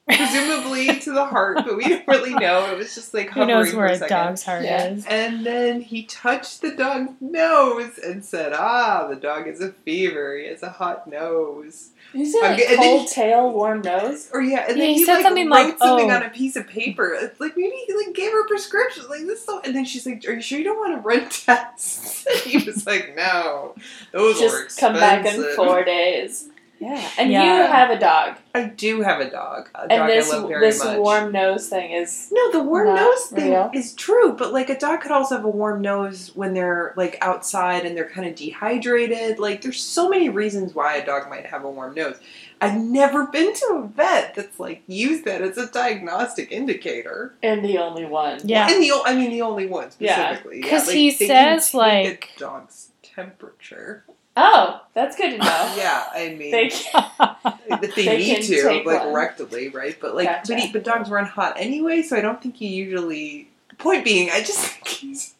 presumably 0.07 0.99
to 0.99 1.11
the 1.11 1.25
heart, 1.25 1.57
but 1.65 1.75
we 1.77 1.83
don't 1.87 2.07
really 2.07 2.33
know. 2.33 2.71
It 2.71 2.77
was 2.77 2.93
just 2.95 3.13
like 3.13 3.29
Who 3.29 3.41
hovering 3.41 3.47
knows 3.57 3.71
for 3.71 3.77
where 3.77 3.87
a 3.87 3.91
a 3.91 3.95
second. 3.97 4.15
dog's 4.17 4.43
heart 4.43 4.63
Yeah. 4.63 4.85
is? 4.87 5.05
And 5.05 5.45
then 5.45 5.81
he 5.81 6.03
touched 6.03 6.61
the 6.61 6.71
dog's 6.71 7.11
nose 7.21 7.97
and 8.03 8.23
said, 8.23 8.53
"Ah, 8.53 9.07
the 9.07 9.15
dog 9.15 9.47
has 9.47 9.61
a 9.61 9.71
fever. 9.71 10.37
He 10.37 10.47
has 10.47 10.61
a 10.63 10.69
hot 10.69 11.07
nose." 11.07 11.89
You 12.13 12.25
say 12.27 12.39
I'm 12.43 12.51
like 12.51 12.59
ge- 12.63 12.67
then 12.67 12.77
cold 12.77 13.01
he- 13.01 13.07
tail, 13.07 13.51
warm 13.51 13.81
nose. 13.81 14.29
Or 14.33 14.41
yeah, 14.41 14.65
and 14.67 14.77
Yeah, 14.77 14.83
then 14.83 14.89
he 14.93 14.99
he, 14.99 15.05
said 15.05 15.13
like, 15.15 15.23
something 15.23 15.45
wrote 15.47 15.51
like, 15.51 15.77
something 15.79 16.11
"Oh." 16.11 16.15
on 16.15 16.23
a 16.23 16.29
piece 16.29 16.55
of 16.55 16.67
paper. 16.67 17.13
It's 17.19 17.39
Like 17.39 17.57
maybe 17.57 17.75
he 17.87 17.93
like 17.95 18.13
gave 18.13 18.31
her 18.31 18.43
a 18.43 18.47
prescription. 18.47 19.05
Like 19.09 19.21
this, 19.25 19.45
so, 19.45 19.61
and 19.61 19.75
then 19.75 19.85
she's 19.85 20.05
like, 20.05 20.23
"Are 20.27 20.33
you 20.33 20.41
sure 20.41 20.59
you 20.59 20.63
don't 20.65 20.77
want 20.79 20.93
to 20.95 21.01
run 21.01 21.27
tests?" 21.29 22.25
And 22.29 22.39
he 22.41 22.57
was 22.65 22.85
like, 22.85 23.15
"No, 23.15 23.73
those 24.11 24.41
are 24.41 24.63
Just 24.65 24.79
come 24.79 24.93
back 24.93 25.25
in 25.25 25.43
four 25.55 25.83
days. 25.83 26.49
Yeah, 26.83 27.09
and 27.17 27.31
Yeah. 27.31 27.43
you 27.43 27.71
have 27.71 27.89
a 27.91 27.99
dog, 27.99 28.35
I 28.55 28.65
do 28.65 29.01
have 29.01 29.19
a 29.21 29.29
dog. 29.29 29.69
A 29.75 29.81
and 29.81 29.89
dog 29.89 30.07
this 30.09 30.31
I 30.31 30.37
love 30.37 30.47
very 30.49 30.67
this 30.67 30.83
much. 30.83 30.97
warm 30.99 31.31
nose 31.31 31.69
thing 31.69 31.91
is 31.91 32.29
No, 32.31 32.51
the 32.51 32.61
warm 32.61 32.87
Not 32.87 32.95
nose 32.95 33.25
thing 33.27 33.51
real. 33.51 33.71
is 33.73 33.93
true, 33.93 34.33
but 34.33 34.51
like 34.53 34.69
a 34.69 34.77
dog 34.77 35.01
could 35.01 35.11
also 35.11 35.35
have 35.35 35.45
a 35.45 35.49
warm 35.49 35.81
nose 35.81 36.31
when 36.35 36.53
they're 36.53 36.93
like 36.97 37.17
outside 37.21 37.85
and 37.85 37.95
they're 37.95 38.09
kind 38.09 38.27
of 38.27 38.35
dehydrated. 38.35 39.39
Like 39.39 39.61
there's 39.61 39.81
so 39.81 40.09
many 40.09 40.29
reasons 40.29 40.75
why 40.75 40.95
a 40.97 41.05
dog 41.05 41.29
might 41.29 41.45
have 41.47 41.63
a 41.63 41.69
warm 41.71 41.95
nose. 41.95 42.19
I've 42.61 42.77
never 42.79 43.27
been 43.27 43.53
to 43.53 43.65
a 43.83 43.87
vet 43.87 44.35
that's 44.35 44.59
like 44.59 44.83
used 44.87 45.25
that 45.25 45.41
as 45.41 45.57
a 45.57 45.67
diagnostic 45.67 46.51
indicator. 46.51 47.33
and 47.43 47.63
the 47.65 47.77
only 47.77 48.05
one. 48.05 48.39
Yeah. 48.43 48.67
And 48.69 48.81
the 48.83 48.91
I 49.05 49.13
mean 49.15 49.31
the 49.31 49.41
only 49.41 49.65
one 49.67 49.89
Yeah. 49.99 50.15
specifically. 50.35 50.61
'Cause 50.61 50.87
like, 50.87 50.95
he 50.95 51.11
they 51.11 51.17
can 51.17 51.27
says, 51.59 51.65
take 51.71 51.73
like- 51.73 52.29
a 52.35 52.39
dog's 52.39 52.89
temperature. 53.01 54.03
Oh, 54.35 54.81
that's 54.93 55.15
good 55.15 55.31
to 55.31 55.37
know. 55.37 55.73
Yeah, 55.77 56.03
I 56.13 56.35
mean 56.37 56.51
They 56.51 56.69
that 56.69 57.91
they, 57.95 58.05
They 58.05 58.17
need 58.17 58.41
to 58.43 58.65
like 58.67 58.85
one. 58.85 59.07
rectally, 59.13 59.73
right? 59.73 59.95
But 59.99 60.15
like, 60.15 60.27
Gotcha. 60.27 60.55
but, 60.55 60.73
but 60.73 60.83
dogs 60.83 61.09
run 61.09 61.25
hot 61.25 61.55
anyway, 61.57 62.01
so 62.01 62.17
I 62.17 62.21
don't 62.21 62.41
think 62.41 62.59
you 62.61 62.69
usually. 62.69 63.49
Point 63.77 64.03
being, 64.05 64.29
I 64.31 64.39
just 64.41 64.59
think 64.67 64.87
he's. 64.87 65.33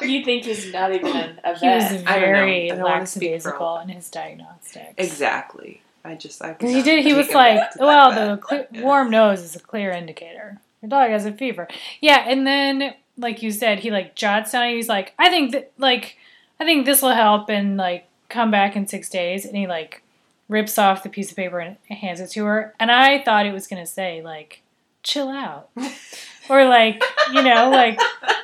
you 0.00 0.24
think 0.24 0.44
he's 0.44 0.72
not 0.72 0.92
even 0.94 1.14
an, 1.16 1.40
a 1.44 1.58
He 1.58 1.66
was 1.68 1.84
vet? 1.84 2.08
I 2.08 2.20
don't 2.20 2.30
know. 2.30 2.36
very 2.36 2.70
I 2.70 2.74
don't 2.76 2.84
wanna 2.84 3.06
speak 3.06 3.40
for 3.42 3.56
all 3.56 3.74
lackadaisical 3.74 3.78
in 3.78 3.88
his 3.88 4.10
diagnostics. 4.10 4.94
exactly. 4.96 5.82
I 6.04 6.14
just 6.14 6.42
I. 6.42 6.52
Because 6.52 6.70
he 6.72 6.82
did. 6.82 7.04
He 7.04 7.12
was 7.14 7.30
like, 7.32 7.60
"Well, 7.78 8.10
the 8.12 8.36
cle 8.38 8.66
warm 8.80 9.10
nose 9.10 9.42
is 9.42 9.54
a 9.56 9.60
clear 9.60 9.90
indicator. 9.90 10.58
Your 10.82 10.88
dog 10.88 11.10
has 11.10 11.26
a 11.26 11.32
fever." 11.32 11.68
Yeah, 12.00 12.24
and 12.26 12.46
then 12.46 12.94
like 13.18 13.42
you 13.42 13.50
said, 13.52 13.80
he 13.80 13.90
like 13.90 14.14
jots 14.16 14.52
down. 14.52 14.70
He's 14.70 14.88
like, 14.88 15.12
"I 15.18 15.28
think 15.28 15.52
that 15.52 15.72
like 15.78 16.16
I 16.58 16.64
think 16.64 16.86
this 16.86 17.02
will 17.02 17.10
help," 17.14 17.50
and 17.50 17.76
like 17.76 18.06
come 18.30 18.50
back 18.50 18.76
in 18.76 18.86
six 18.86 19.08
days, 19.08 19.44
and 19.44 19.56
he 19.56 19.66
like 19.66 20.02
rips 20.48 20.78
off 20.78 21.02
the 21.02 21.08
piece 21.08 21.30
of 21.30 21.36
paper 21.36 21.60
and 21.60 21.76
hands 21.88 22.20
it 22.20 22.30
to 22.30 22.44
her. 22.44 22.74
And 22.80 22.90
I 22.90 23.22
thought 23.22 23.46
it 23.46 23.52
was 23.52 23.66
gonna 23.66 23.86
say 23.86 24.22
like, 24.22 24.62
"Chill 25.02 25.28
out," 25.28 25.70
or 26.48 26.64
like 26.64 27.02
you 27.32 27.42
know 27.42 27.70
like 27.70 27.98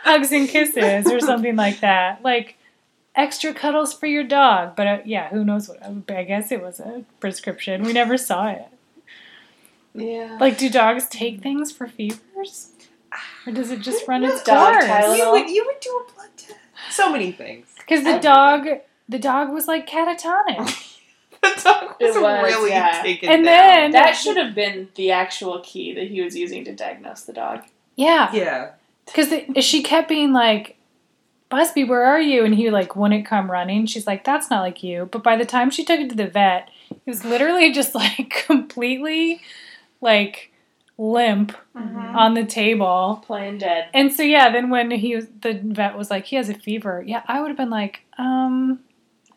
hugs 0.05 0.33
and 0.33 0.49
kisses 0.49 1.11
or 1.11 1.21
something 1.21 1.57
like 1.57 1.81
that, 1.81 2.23
like. 2.23 2.57
Extra 3.19 3.55
cuddles 3.55 3.95
for 3.95 4.05
your 4.05 4.25
dog, 4.25 4.77
but 4.77 4.87
uh, 4.87 4.99
yeah, 5.07 5.31
who 5.31 5.43
knows 5.43 5.71
what? 5.71 5.83
I 6.11 6.23
guess 6.25 6.53
it 6.53 6.61
was 6.61 6.81
a 6.81 7.03
prescription. 7.19 7.83
We 7.83 7.95
never 7.95 8.19
saw 8.19 8.49
it. 8.49 8.69
Yeah. 9.95 10.37
Like, 10.39 10.59
do 10.59 10.69
dogs 10.69 11.09
take 11.09 11.41
things 11.41 11.73
for 11.73 11.87
fevers? 11.87 12.73
Or 13.47 13.53
does 13.53 13.71
it 13.71 13.81
just 13.81 14.07
run 14.07 14.25
its 14.25 14.43
Dog 14.43 14.81
course? 14.81 15.19
You 15.19 15.31
would 15.31 15.49
you 15.49 15.65
would 15.65 15.81
do 15.81 16.05
a 16.07 16.13
blood 16.13 16.29
test. 16.37 16.59
So 16.91 17.11
many 17.11 17.33
things. 17.33 17.67
Because 17.79 18.05
the 18.05 18.19
dog, 18.19 18.67
the 19.09 19.19
dog 19.19 19.51
was 19.53 19.67
like 19.69 19.89
catatonic. 19.89 20.93
The 21.43 21.61
dog 21.63 21.83
was, 22.01 22.17
It 22.17 22.21
was, 22.23 22.43
really 22.55 22.71
yeah. 22.71 23.03
taken 23.03 23.29
And 23.29 23.45
down. 23.45 23.45
then- 23.45 23.91
that 23.93 24.13
should 24.13 24.37
have 24.39 24.55
been 24.55 24.89
the 24.97 25.13
actual 25.13 25.61
key 25.61 25.95
that 25.95 26.09
he 26.09 26.21
was 26.23 26.35
using 26.35 26.65
to 26.65 26.75
diagnose 26.75 27.23
the 27.23 27.33
dog. 27.35 27.61
Yeah, 27.95 28.31
yeah, 28.33 28.71
because 29.05 29.33
she 29.65 29.83
kept 29.83 30.09
being 30.09 30.33
like, 30.33 30.77
"Busby, 31.51 31.85
where 31.85 32.05
are 32.05 32.21
you?" 32.21 32.45
And 32.45 32.55
he 32.55 32.71
like 32.71 32.97
wouldn't 32.97 33.27
come 33.27 33.51
running. 33.51 33.87
She's 33.87 34.07
like, 34.07 34.25
"That's 34.25 34.51
not 34.51 34.63
like 34.63 34.83
you." 34.83 35.09
But 35.13 35.23
by 35.23 35.37
the 35.37 35.45
time 35.45 35.71
she 35.71 35.85
took 35.85 36.01
it 36.01 36.09
to 36.11 36.17
the 36.17 36.27
vet, 36.27 36.69
he 36.89 36.99
was 37.11 37.25
literally 37.25 37.71
just 37.81 37.95
like 37.95 38.45
completely, 38.47 39.41
like 40.01 40.51
limp 40.99 41.53
on 41.75 42.35
the 42.35 42.45
table. 42.45 43.23
playing 43.27 43.59
dead. 43.59 43.89
And 43.95 44.13
so 44.13 44.23
yeah, 44.23 44.51
then 44.51 44.71
when 44.71 44.91
he 44.91 45.15
was, 45.15 45.27
the 45.43 45.53
vet 45.63 45.97
was 45.97 46.11
like, 46.11 46.25
"He 46.27 46.37
has 46.37 46.49
a 46.49 46.55
fever," 46.55 47.05
yeah, 47.07 47.23
I 47.29 47.41
would 47.41 47.49
have 47.49 47.59
been 47.59 47.71
like, 47.71 48.01
um. 48.19 48.81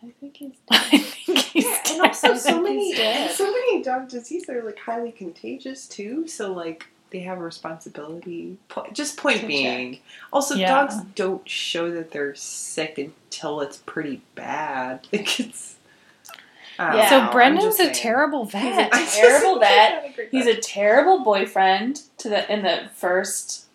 I 0.10 0.13
think 0.20 0.38
he's 0.38 0.51
I 0.72 0.98
think 0.98 1.38
he's 1.39 1.66
Yeah, 1.66 1.82
and 1.92 2.01
also 2.01 2.36
so 2.36 2.62
many 2.63 2.94
so 3.30 3.46
many 3.51 3.84
dog 3.84 4.10
diseases 4.10 4.50
are 4.50 4.63
like 4.63 4.80
highly 4.80 5.12
contagious 5.12 5.88
too. 5.88 6.28
So 6.28 6.51
like 6.54 6.88
they 7.12 7.20
have 7.22 7.39
a 7.39 7.42
responsibility. 7.44 8.58
Just 8.94 9.18
point 9.18 9.42
To 9.42 9.48
being. 9.48 10.00
Also, 10.32 10.54
Yeah. 10.56 10.68
dogs 10.70 10.96
don't 11.16 11.48
show 11.50 11.89
that 11.92 12.12
they're 12.12 12.36
sick 12.36 12.98
until 13.00 13.62
it's 13.62 13.78
pretty 13.78 14.22
bad. 14.36 15.08
Like 15.13 15.39
it's. 15.39 15.75
I 16.78 16.96
Yeah. 16.98 17.10
So 17.10 17.25
know, 17.25 17.32
Brendan's 17.32 17.74
a 17.75 17.78
saying. 17.86 17.94
terrible 17.96 18.46
He's 18.46 18.54
a 18.56 18.60
vet. 18.60 18.94
I 18.94 19.00
just- 19.01 19.18
terrible 19.18 19.56
I'm 19.56 19.60
vet. 19.62 19.92
not 20.04 20.12
a 20.12 20.13
great 20.16 20.30
He's 20.32 20.46
a 20.48 20.56
terrible 20.56 21.24
boyfriend 21.24 22.01
to 22.20 22.30
the 22.30 22.51
in 22.51 22.62
the 22.62 22.89
first 22.96 23.66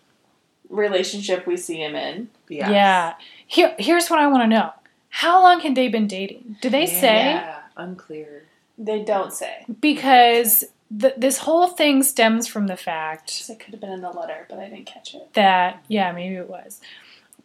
relationship 0.69 1.45
we 1.45 1.57
see 1.57 1.77
him 1.83 1.95
in. 1.95 2.29
Yes. 2.49 2.69
Yeah. 2.71 3.13
Here, 3.47 3.75
here's 3.77 4.09
what 4.09 4.19
I 4.19 4.27
want 4.27 4.43
to 4.43 4.47
know: 4.47 4.71
How 5.19 5.41
long 5.41 5.61
had 5.61 5.75
they 5.75 5.87
been 5.87 6.07
dating? 6.07 6.57
Do 6.61 6.69
they 6.69 6.85
say? 6.85 7.35
Yeah, 7.35 7.59
unclear. 7.77 8.43
They 8.77 9.01
don't 9.01 9.31
say. 9.31 9.65
Because 9.79 10.65
th- 10.99 11.13
this 11.15 11.37
whole 11.37 11.67
thing 11.67 12.03
stems 12.03 12.47
from 12.47 12.67
the 12.67 12.75
fact 12.75 13.45
It 13.49 13.59
could 13.61 13.71
have 13.73 13.79
been 13.79 13.91
in 13.93 14.01
the 14.01 14.09
letter, 14.09 14.45
but 14.49 14.59
I 14.59 14.67
didn't 14.67 14.87
catch 14.87 15.15
it. 15.15 15.33
that 15.33 15.83
yeah, 15.87 16.11
maybe 16.11 16.35
it 16.35 16.49
was. 16.49 16.81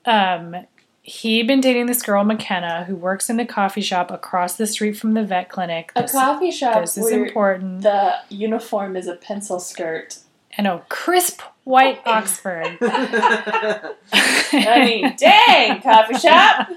Um, 0.04 0.66
he'd 1.02 1.46
been 1.46 1.60
dating 1.60 1.86
this 1.86 2.02
girl 2.02 2.24
McKenna 2.24 2.82
who 2.84 2.96
works 2.96 3.30
in 3.30 3.36
the 3.36 3.46
coffee 3.46 3.82
shop 3.82 4.10
across 4.10 4.56
the 4.56 4.66
street 4.66 4.94
from 4.96 5.14
the 5.14 5.22
vet 5.22 5.48
clinic. 5.48 5.92
A 5.94 6.08
coffee 6.08 6.50
shop 6.50 6.80
this 6.80 6.96
is 6.98 7.04
where 7.04 7.24
important. 7.24 7.82
the 7.82 8.16
uniform 8.30 8.96
is 8.96 9.06
a 9.06 9.14
pencil 9.14 9.60
skirt. 9.60 10.18
and 10.58 10.66
a 10.66 10.84
crisp 10.88 11.40
white 11.64 12.00
Oxford. 12.06 12.78
I 12.80 13.92
mean, 14.84 15.14
dang, 15.16 15.80
coffee 15.82 16.18
shop. 16.18 16.68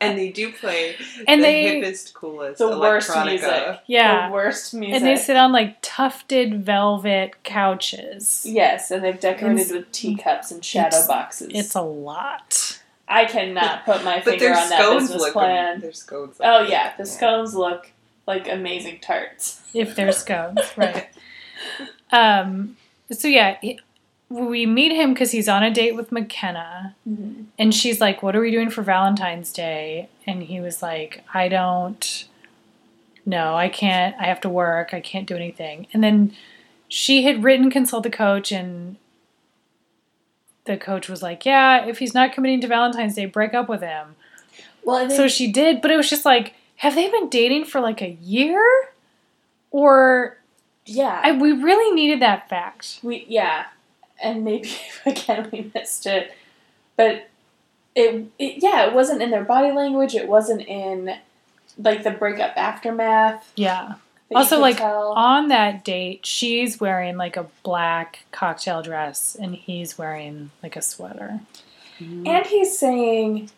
and 0.00 0.18
they 0.18 0.30
do 0.30 0.52
play 0.52 0.96
And 1.26 1.40
the 1.40 1.44
they- 1.46 1.80
hippest, 1.80 2.12
coolest 2.14 2.58
The 2.58 2.78
worst 2.78 3.10
music. 3.24 3.80
yeah. 3.86 4.28
The 4.28 4.34
worst 4.34 4.74
music. 4.74 4.96
And 4.96 5.06
they 5.06 5.16
sit 5.16 5.36
on 5.36 5.52
like 5.52 5.80
tufted 5.82 6.64
velvet 6.64 7.42
couches. 7.44 8.44
Yes, 8.48 8.90
and 8.90 9.02
they've 9.04 9.18
decorated 9.18 9.60
It's- 9.60 9.72
with 9.72 9.90
teacups 9.92 10.50
and 10.50 10.64
shadow 10.64 10.88
it's- 10.88 11.06
boxes. 11.06 11.50
It's 11.54 11.74
a 11.74 11.82
lot. 11.82 12.80
I 13.10 13.24
cannot 13.24 13.86
put 13.86 14.04
my 14.04 14.16
But 14.16 14.24
finger 14.38 14.48
on 14.48 14.68
that 14.68 14.80
scones 14.80 15.02
business 15.04 15.22
look 15.22 15.32
plan. 15.32 15.80
Their 15.80 15.92
scones. 15.92 16.36
Oh 16.40 16.62
yeah, 16.64 16.94
good. 16.94 17.06
the 17.06 17.10
scones 17.10 17.54
look 17.54 17.90
like 18.26 18.46
amazing 18.48 18.98
tarts. 19.00 19.62
if 19.72 19.96
they're 19.96 20.12
scones, 20.12 20.60
right? 20.76 21.08
Um. 22.10 22.76
So 23.10 23.28
yeah, 23.28 23.56
he- 23.60 23.80
we 24.28 24.66
meet 24.66 24.92
him 24.92 25.14
because 25.14 25.30
he's 25.32 25.48
on 25.48 25.62
a 25.62 25.72
date 25.72 25.96
with 25.96 26.12
McKenna, 26.12 26.94
mm-hmm. 27.08 27.44
and 27.58 27.74
she's 27.74 28.00
like, 28.00 28.22
"What 28.22 28.36
are 28.36 28.40
we 28.40 28.50
doing 28.50 28.70
for 28.70 28.82
Valentine's 28.82 29.52
Day?" 29.52 30.08
And 30.26 30.42
he 30.42 30.60
was 30.60 30.82
like, 30.82 31.24
"I 31.32 31.48
don't. 31.48 32.26
No, 33.24 33.54
I 33.54 33.68
can't. 33.68 34.14
I 34.20 34.24
have 34.24 34.40
to 34.42 34.48
work. 34.48 34.92
I 34.92 35.00
can't 35.00 35.26
do 35.26 35.36
anything." 35.36 35.86
And 35.92 36.02
then 36.04 36.32
she 36.88 37.24
had 37.24 37.42
written 37.44 37.70
consult 37.70 38.02
the 38.02 38.10
coach, 38.10 38.52
and 38.52 38.96
the 40.64 40.76
coach 40.76 41.08
was 41.08 41.22
like, 41.22 41.46
"Yeah, 41.46 41.86
if 41.86 41.98
he's 41.98 42.14
not 42.14 42.32
committing 42.32 42.60
to 42.62 42.66
Valentine's 42.66 43.14
Day, 43.14 43.26
break 43.26 43.54
up 43.54 43.68
with 43.68 43.80
him." 43.80 44.16
Well, 44.84 45.10
So 45.10 45.28
she 45.28 45.52
did, 45.52 45.82
but 45.82 45.90
it 45.90 45.96
was 45.96 46.08
just 46.08 46.24
like, 46.24 46.54
have 46.76 46.94
they 46.94 47.10
been 47.10 47.28
dating 47.28 47.66
for 47.66 47.80
like 47.80 48.00
a 48.00 48.10
year? 48.22 48.64
Or 49.70 50.38
yeah, 50.86 51.20
I, 51.22 51.32
we 51.32 51.52
really 51.52 51.94
needed 51.94 52.22
that 52.22 52.48
fact. 52.48 53.00
we 53.02 53.26
yeah, 53.28 53.66
and 54.22 54.44
maybe 54.44 54.70
again 55.06 55.48
we 55.52 55.70
missed 55.74 56.06
it, 56.06 56.32
but 56.96 57.28
it, 57.94 58.26
it 58.38 58.62
yeah 58.62 58.86
it 58.86 58.94
wasn't 58.94 59.22
in 59.22 59.30
their 59.30 59.44
body 59.44 59.72
language. 59.72 60.14
It 60.14 60.28
wasn't 60.28 60.62
in 60.62 61.16
like 61.78 62.02
the 62.02 62.10
breakup 62.10 62.56
aftermath. 62.56 63.52
Yeah. 63.56 63.94
Also, 64.34 64.58
like 64.58 64.76
tell. 64.76 65.12
on 65.12 65.48
that 65.48 65.84
date, 65.84 66.26
she's 66.26 66.78
wearing 66.78 67.16
like 67.16 67.38
a 67.38 67.46
black 67.62 68.24
cocktail 68.30 68.82
dress, 68.82 69.34
and 69.40 69.54
he's 69.54 69.96
wearing 69.96 70.50
like 70.62 70.76
a 70.76 70.82
sweater. 70.82 71.40
Mm-hmm. 72.00 72.28
and 72.28 72.46
he's 72.46 72.78
saying 72.78 73.50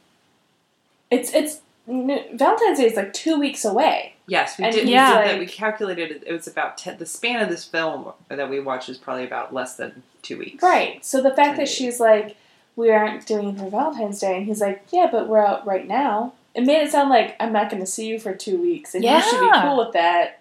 it's 1.11 1.35
it's 1.35 1.61
Valentine's 1.87 2.79
Day 2.79 2.87
is 2.87 2.97
like 2.97 3.13
two 3.13 3.39
weeks 3.39 3.65
away. 3.65 4.15
Yes, 4.31 4.57
we 4.59 4.65
And 4.65 4.73
did. 4.73 4.85
he's 4.85 4.91
we 4.91 4.95
did 4.95 5.15
like- 5.15 5.25
that. 5.27 5.39
We 5.41 5.47
calculated 5.47 6.11
it, 6.13 6.23
it 6.25 6.33
was 6.33 6.47
about 6.47 6.79
ten, 6.79 6.99
the 6.99 7.07
span 7.07 7.43
of 7.43 7.49
this 7.49 7.65
film 7.65 8.13
that 8.29 8.49
we 8.49 8.61
watched 8.61 8.89
is 8.89 8.97
probably 8.97 9.25
about 9.25 9.53
less 9.53 9.75
than 9.77 10.05
two 10.23 10.39
weeks. 10.39 10.63
Right. 10.63 11.05
So 11.05 11.21
the 11.21 11.31
fact 11.35 11.57
that 11.57 11.65
days. 11.67 11.75
she's 11.75 11.99
like, 11.99 12.37
we 12.77 12.91
aren't 12.93 13.27
doing 13.27 13.49
it 13.49 13.59
for 13.59 13.69
Valentine's 13.69 14.21
Day, 14.21 14.37
and 14.37 14.47
he's 14.47 14.61
like, 14.61 14.85
yeah, 14.93 15.09
but 15.11 15.27
we're 15.29 15.45
out 15.45 15.67
right 15.67 15.87
now. 15.87 16.33
It 16.55 16.63
made 16.63 16.83
it 16.83 16.93
sound 16.93 17.11
like 17.11 17.35
I'm 17.41 17.53
not 17.53 17.71
going 17.71 17.83
to 17.83 17.87
see 17.87 18.07
you 18.07 18.19
for 18.21 18.33
two 18.35 18.57
weeks, 18.61 18.95
and 18.95 19.03
you 19.05 19.21
should 19.21 19.41
be 19.41 19.51
cool 19.61 19.77
with 19.79 19.93
that. 19.95 20.41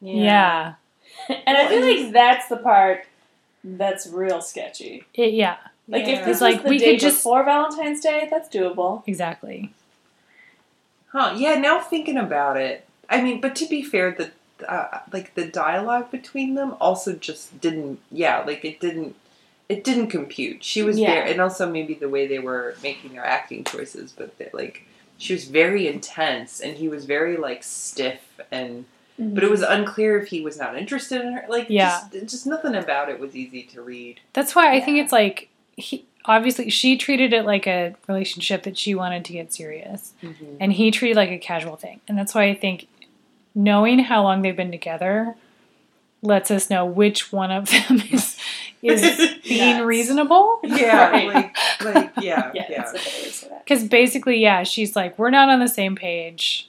Yeah. 0.00 0.74
And 1.28 1.56
I 1.56 1.68
feel 1.68 1.80
like 2.04 2.12
that's 2.12 2.48
the 2.48 2.56
part 2.56 3.06
that's 3.64 4.06
real 4.06 4.40
sketchy. 4.42 5.04
It- 5.14 5.32
yeah, 5.34 5.56
Like 5.88 6.06
Yeah. 6.06 6.18
if 6.20 6.24
this 6.24 6.36
It's 6.36 6.40
like, 6.42 6.54
was 6.56 6.62
the 6.64 6.68
we 6.70 6.78
day 6.78 6.92
could 6.92 7.00
just- 7.00 7.18
before 7.18 7.44
Valentine's 7.44 8.00
Day, 8.00 8.28
that's 8.30 8.48
doable. 8.48 9.02
exactly. 9.08 9.72
Huh? 11.12 11.34
Yeah. 11.36 11.54
Now 11.56 11.80
thinking 11.80 12.16
about 12.18 12.56
it, 12.56 12.84
I 13.10 13.20
mean, 13.22 13.40
but 13.40 13.54
to 13.56 13.66
be 13.66 13.82
fair, 13.82 14.10
the 14.12 14.30
uh, 14.70 15.00
like 15.12 15.34
the 15.34 15.46
dialogue 15.46 16.10
between 16.10 16.54
them 16.54 16.74
also 16.80 17.12
just 17.14 17.60
didn't. 17.60 18.00
Yeah, 18.10 18.42
like 18.46 18.64
it 18.64 18.80
didn't. 18.80 19.16
It 19.68 19.82
didn't 19.82 20.08
compute. 20.08 20.62
She 20.62 20.82
was 20.82 20.98
Yeah. 20.98 21.14
there, 21.14 21.24
and 21.24 21.40
also 21.40 21.70
maybe 21.70 21.94
the 21.94 22.08
way 22.08 22.26
they 22.26 22.38
were 22.38 22.76
making 22.82 23.12
their 23.14 23.24
acting 23.24 23.64
choices, 23.64 24.12
but 24.16 24.36
they, 24.38 24.50
like 24.52 24.82
she 25.18 25.32
was 25.32 25.44
very 25.46 25.88
intense, 25.88 26.60
and 26.60 26.76
he 26.76 26.88
was 26.88 27.04
very 27.04 27.36
like 27.36 27.62
stiff 27.62 28.40
and 28.50 28.84
but 29.16 29.44
it 29.44 29.50
was 29.50 29.62
unclear 29.62 30.18
if 30.18 30.26
he 30.28 30.40
was 30.40 30.58
not 30.58 30.76
interested 30.76 31.20
in 31.20 31.34
her. 31.34 31.44
Like, 31.48 31.66
Yeah. 31.70 32.00
just, 32.12 32.26
just 32.28 32.46
nothing 32.48 32.74
about 32.74 33.08
it 33.08 33.20
was 33.20 33.36
easy 33.36 33.62
to 33.62 33.80
read. 33.80 34.18
That's 34.32 34.56
why 34.56 34.74
I 34.74 34.80
think 34.80 34.98
it's 34.98 35.12
like 35.12 35.48
he 35.76 36.04
obviously 36.24 36.68
she 36.68 36.96
treated 36.96 37.32
it 37.32 37.44
like 37.44 37.66
a 37.68 37.94
relationship 38.08 38.64
that 38.64 38.76
she 38.76 38.92
wanted 38.94 39.24
to 39.26 39.32
get 39.32 39.52
serious, 39.54 40.14
Mm-hmm. 40.22 40.56
and 40.58 40.72
he 40.72 40.90
treated 40.90 41.16
it 41.16 41.20
like 41.20 41.30
a 41.30 41.38
casual 41.38 41.76
thing. 41.76 42.00
And 42.08 42.18
that's 42.18 42.34
why 42.34 42.44
I 42.48 42.54
think 42.54 42.88
knowing 43.54 44.00
how 44.00 44.22
long 44.22 44.42
they've 44.42 44.56
been 44.56 44.70
together 44.72 45.34
lets 46.22 46.50
us 46.50 46.70
know 46.70 46.84
which 46.86 47.32
one 47.32 47.50
of 47.50 47.68
them 47.70 48.00
is 48.10 48.36
is 48.82 49.00
being 49.44 49.76
Yes. 49.76 49.82
reasonable. 49.84 50.60
Yeah, 50.62 51.10
Right. 51.10 51.34
like, 51.34 51.56
like, 51.94 52.12
yeah, 52.20 52.50
Yeah, 52.54 52.66
yeah. 52.68 52.76
that's 52.82 52.90
a 52.92 52.94
better 52.94 53.10
way 53.18 53.24
to 53.24 53.32
say 53.32 53.48
that. 53.48 53.64
Because 53.64 53.84
basically, 53.84 54.40
yeah, 54.40 54.62
she's 54.62 54.94
like, 54.96 55.18
we're 55.18 55.30
not 55.30 55.48
on 55.48 55.60
the 55.60 55.68
same 55.68 55.96
page. 55.96 56.68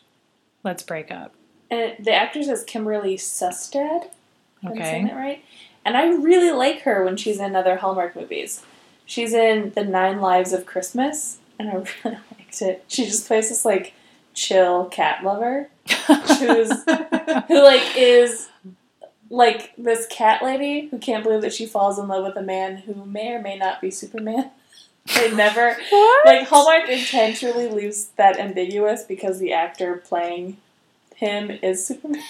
Let's 0.63 0.82
break 0.84 1.12
up. 1.12 1.34
And 1.70 1.96
the 2.00 2.13
actress 2.13 2.48
is 2.48 2.63
Kimberly 2.63 3.18
Sustad. 3.18 4.06
If 4.06 4.70
I'm 4.72 4.75
saying 4.77 5.06
Okay. 5.06 5.13
that 5.13 5.20
right. 5.20 5.44
And 5.84 5.96
I 5.98 6.08
really 6.08 6.51
like 6.51 6.82
her 6.82 7.04
when 7.04 7.18
she's 7.18 7.39
in 7.39 7.56
other 7.56 7.77
Hallmark 7.77 8.15
movies. 8.15 8.62
She's 9.06 9.34
in 9.34 9.72
The 9.75 9.84
Nine 9.84 10.20
Lives 10.22 10.51
of 10.54 10.65
Christmas, 10.65 11.38
and 11.60 11.70
I 11.70 11.74
really 11.74 12.18
liked 12.39 12.62
it. 12.62 12.84
She 12.88 13.06
just 13.06 13.27
plays 13.27 13.50
this 13.50 13.63
like 13.65 13.94
chill 14.36 14.86
cat 14.86 15.24
lover 15.24 15.70
who's 16.08 16.72
who 17.48 17.63
like 17.63 17.96
is 17.98 18.50
like 19.30 19.74
this 19.77 20.06
cat 20.08 20.44
lady 20.44 20.88
who 20.89 21.00
can't 21.00 21.24
believe 21.24 21.42
that 21.42 21.54
she 21.54 21.65
falls 21.65 21.98
in 21.98 22.08
love 22.08 22.24
with 22.24 22.36
a 22.38 22.42
man 22.44 22.77
who 22.77 22.94
may 23.06 23.34
or 23.34 23.42
may 23.42 23.58
not 23.58 23.82
be 23.82 23.89
Superman. 23.92 24.51
They 25.15 25.32
never 25.36 25.77
what? 25.92 26.25
like 26.25 26.48
Hallmark 26.48 26.89
intentionally 26.89 27.68
leaves 27.70 28.08
that 28.15 28.39
ambiguous 28.39 29.04
because 29.04 29.38
the 29.38 29.54
actor 29.54 29.98
playing 29.98 30.58
him 31.15 31.51
is 31.51 31.86
Superman. 31.86 32.24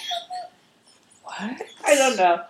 what? 1.24 1.62
I 1.88 1.96
don't 1.96 2.18
know. 2.18 2.44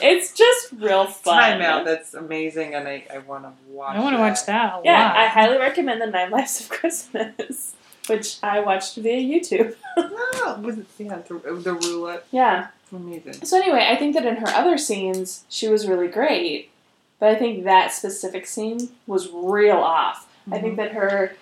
It's 0.00 0.32
just 0.32 0.72
real 0.72 1.06
fun. 1.06 1.36
Time 1.38 1.60
out. 1.60 1.84
That's 1.84 2.14
amazing, 2.14 2.74
and 2.74 2.88
I, 2.88 3.04
I 3.12 3.18
want 3.18 3.44
to 3.44 3.52
watch. 3.70 3.96
I 3.96 4.00
want 4.00 4.16
to 4.16 4.20
watch 4.20 4.46
that 4.46 4.78
a 4.78 4.80
Yeah, 4.84 5.04
lot. 5.08 5.16
I 5.18 5.26
highly 5.26 5.58
recommend 5.58 6.00
the 6.00 6.06
Nine 6.06 6.30
Lives 6.30 6.60
of 6.60 6.68
Christmas, 6.70 7.74
which 8.08 8.38
I 8.42 8.60
watched 8.60 8.96
via 8.96 9.18
YouTube. 9.20 9.74
Oh, 10.40 10.60
was 10.62 10.78
it 10.78 10.86
yeah 10.98 11.18
the, 11.26 11.34
the 11.54 11.74
roulette? 11.74 12.24
Yeah. 12.30 12.68
Amazing. 12.92 13.44
So 13.44 13.56
anyway, 13.60 13.86
I 13.90 13.96
think 13.96 14.14
that 14.14 14.24
in 14.24 14.36
her 14.36 14.46
other 14.48 14.78
scenes, 14.78 15.44
she 15.48 15.68
was 15.68 15.88
really 15.88 16.06
great, 16.08 16.70
but 17.18 17.28
I 17.30 17.34
think 17.34 17.64
that 17.64 17.92
specific 17.92 18.46
scene 18.46 18.90
was 19.06 19.28
real 19.32 19.76
off. 19.76 20.26
I 20.50 20.58
think 20.60 20.76
that 20.76 20.92
her, 20.92 21.34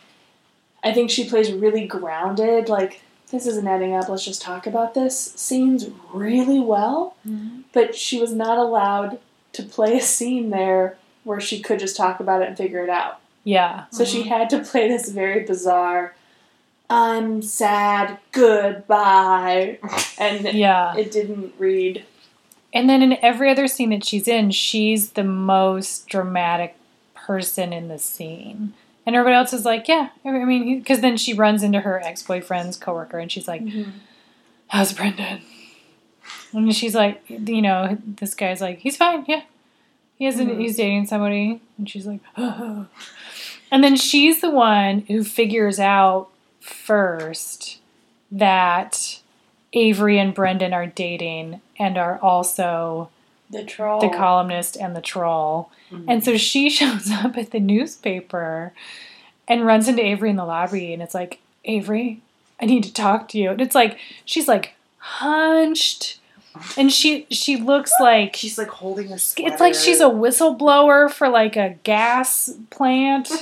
I 0.82 0.92
think 0.92 1.10
she 1.10 1.28
plays 1.28 1.52
really 1.52 1.86
grounded. 1.86 2.68
Like 2.68 3.02
this 3.30 3.46
isn't 3.46 3.66
adding 3.68 3.94
up. 3.94 4.08
Let's 4.08 4.24
just 4.24 4.40
talk 4.42 4.66
about 4.66 4.94
this. 4.94 5.32
Scenes 5.36 5.88
really 6.12 6.58
well. 6.60 7.14
Mhm. 7.28 7.64
but 7.72 7.94
she 7.94 8.18
was 8.18 8.32
not 8.32 8.56
allowed 8.58 9.18
to 9.52 9.62
play 9.62 9.98
a 9.98 10.02
scene 10.02 10.50
there 10.50 10.96
where 11.24 11.40
she 11.40 11.60
could 11.60 11.78
just 11.78 11.96
talk 11.96 12.18
about 12.18 12.40
it 12.42 12.48
and 12.48 12.56
figure 12.56 12.82
it 12.82 12.90
out. 12.90 13.20
Yeah. 13.44 13.84
So 13.90 14.04
she 14.04 14.22
had 14.24 14.48
to 14.50 14.58
play 14.60 14.88
this 14.88 15.10
very 15.10 15.44
bizarre, 15.44 16.14
I'm 16.88 17.42
sad, 17.42 18.18
goodbye. 18.32 19.78
And 20.18 20.44
Yeah. 20.54 20.96
it 20.96 21.10
didn't 21.10 21.54
read. 21.58 22.04
And 22.72 22.88
then 22.88 23.02
in 23.02 23.16
every 23.22 23.50
other 23.50 23.66
scene 23.68 23.90
that 23.90 24.04
she's 24.04 24.28
in, 24.28 24.50
she's 24.50 25.10
the 25.12 25.24
most 25.24 26.08
dramatic 26.08 26.76
person 27.14 27.72
in 27.72 27.88
the 27.88 27.98
scene. 27.98 28.74
And 29.04 29.16
everybody 29.16 29.36
else 29.36 29.52
is 29.52 29.64
like, 29.64 29.88
yeah. 29.88 30.10
I 30.24 30.30
mean, 30.30 30.78
because 30.78 31.00
then 31.00 31.16
she 31.16 31.32
runs 31.32 31.62
into 31.62 31.80
her 31.80 32.00
ex 32.02 32.22
boyfriend's 32.22 32.76
coworker 32.76 33.18
and 33.18 33.30
she's 33.30 33.48
like, 33.48 33.62
How's 34.68 34.92
Brendan? 34.92 35.42
And 36.52 36.74
she's 36.74 36.94
like, 36.94 37.22
you 37.28 37.62
know, 37.62 37.98
this 38.04 38.34
guy's 38.34 38.60
like, 38.60 38.78
he's 38.80 38.96
fine, 38.96 39.24
yeah. 39.28 39.42
He 40.18 40.24
hasn't, 40.24 40.50
Mhm. 40.50 40.60
he's 40.60 40.76
dating 40.76 41.06
somebody. 41.06 41.60
And 41.78 41.88
she's 41.88 42.06
like, 42.06 42.20
oh. 42.36 42.86
and 43.70 43.84
then 43.84 43.96
she's 43.96 44.40
the 44.40 44.50
one 44.50 45.00
who 45.08 45.22
figures 45.22 45.78
out 45.78 46.28
first 46.66 47.78
that 48.30 49.20
Avery 49.72 50.18
and 50.18 50.34
Brendan 50.34 50.72
are 50.72 50.86
dating 50.86 51.60
and 51.78 51.96
are 51.98 52.18
also 52.18 53.10
The 53.50 53.64
troll. 53.64 54.00
the 54.00 54.08
columnist 54.08 54.76
and 54.76 54.96
the 54.96 55.00
troll. 55.00 55.70
Mm-hmm. 55.90 56.10
And 56.10 56.24
so 56.24 56.36
she 56.36 56.68
shows 56.78 57.10
up 57.10 57.36
at 57.36 57.50
the 57.52 57.60
newspaper 57.60 58.72
and 59.48 59.64
runs 59.66 59.86
into 59.86 60.04
Avery 60.04 60.30
in 60.30 60.36
the 60.36 60.44
lobby, 60.44 60.92
and 60.92 61.00
it's 61.00 61.14
like, 61.14 61.38
Avery, 61.64 62.20
I 62.60 62.64
need 62.66 62.82
to 62.84 62.92
talk 62.92 63.28
to 63.28 63.38
you. 63.38 63.50
And 63.50 63.60
it's 63.60 63.74
like 63.76 63.98
she's 64.24 64.48
like 64.48 64.74
hunched, 64.98 66.18
and 66.76 66.92
she 66.92 67.26
she 67.30 67.56
looks 67.56 67.92
like 68.00 68.36
she's 68.36 68.56
like 68.58 68.68
holding 68.68 69.10
a. 69.10 69.14
it's 69.14 69.60
like 69.60 69.74
she's 69.74 70.00
a 70.00 70.04
whistleblower 70.04 71.10
for 71.10 71.28
like 71.28 71.56
a 71.56 71.76
gas 71.82 72.50
plant. 72.70 73.28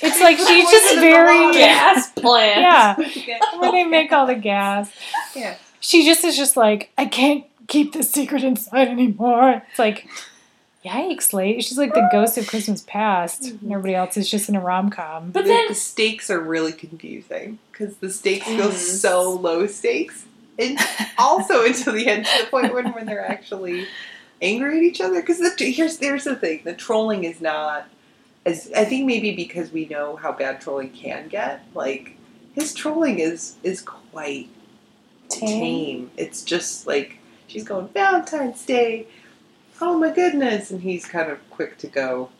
It's 0.00 0.18
like 0.18 0.38
she's 0.38 0.70
just 0.70 0.94
very 0.98 1.52
gas 1.52 2.10
plant. 2.12 2.60
yeah, 2.62 3.38
where 3.58 3.70
they 3.70 3.84
make 3.84 4.12
all 4.12 4.26
the 4.26 4.34
gas. 4.34 4.90
Yeah. 5.36 5.56
She 5.78 6.06
just 6.06 6.24
is 6.24 6.38
just 6.38 6.56
like 6.56 6.90
I 6.96 7.04
can't 7.04 7.44
keep 7.68 7.92
this 7.92 8.10
secret 8.10 8.44
inside 8.44 8.88
anymore. 8.88 9.62
It's 9.70 9.78
like. 9.78 10.08
Yikes, 10.84 11.32
late. 11.32 11.64
She's 11.64 11.78
like 11.78 11.94
the 11.94 12.06
ghost 12.12 12.36
of 12.36 12.46
Christmas 12.46 12.82
past. 12.86 13.44
And 13.46 13.72
everybody 13.72 13.94
else 13.94 14.18
is 14.18 14.30
just 14.30 14.50
in 14.50 14.54
a 14.54 14.60
rom 14.60 14.90
com. 14.90 15.30
But 15.30 15.44
the, 15.44 15.48
then 15.48 15.68
the 15.68 15.74
stakes 15.74 16.28
are 16.28 16.38
really 16.40 16.72
confusing 16.72 17.58
because 17.72 17.96
the 17.96 18.10
stakes 18.10 18.44
feel 18.46 18.68
Mm. 18.68 18.72
so 18.74 19.30
low 19.30 19.66
stakes, 19.66 20.26
and 20.58 20.78
also 21.18 21.64
until 21.64 21.92
the 21.92 22.06
end, 22.06 22.26
to 22.26 22.44
the 22.44 22.50
point 22.50 22.72
when 22.74 22.92
when 22.92 23.06
they're 23.06 23.24
actually 23.26 23.86
angry 24.42 24.78
at 24.78 24.82
each 24.84 25.00
other. 25.00 25.20
Because 25.20 25.38
the 25.38 25.52
here's 25.70 25.98
here's 25.98 26.24
the 26.24 26.36
thing: 26.36 26.62
the 26.64 26.74
trolling 26.74 27.24
is 27.24 27.40
not 27.40 27.88
as 28.46 28.70
I 28.76 28.84
think 28.84 29.06
maybe 29.06 29.34
because 29.34 29.72
we 29.72 29.86
know 29.86 30.16
how 30.16 30.32
bad 30.32 30.60
trolling 30.60 30.90
can 30.90 31.28
get. 31.28 31.64
Like 31.74 32.16
his 32.54 32.74
trolling 32.74 33.18
is 33.18 33.56
is 33.62 33.80
quite 33.82 34.48
tame. 35.28 36.10
It's 36.16 36.42
just 36.42 36.86
like 36.86 37.18
she's 37.46 37.64
going 37.64 37.88
Valentine's 37.88 38.64
Day. 38.64 39.06
Oh 39.80 39.98
my 39.98 40.10
goodness, 40.12 40.70
and 40.70 40.82
he's 40.82 41.04
kind 41.04 41.30
of 41.30 41.38
quick 41.50 41.78
to 41.78 41.86
go. 41.86 42.30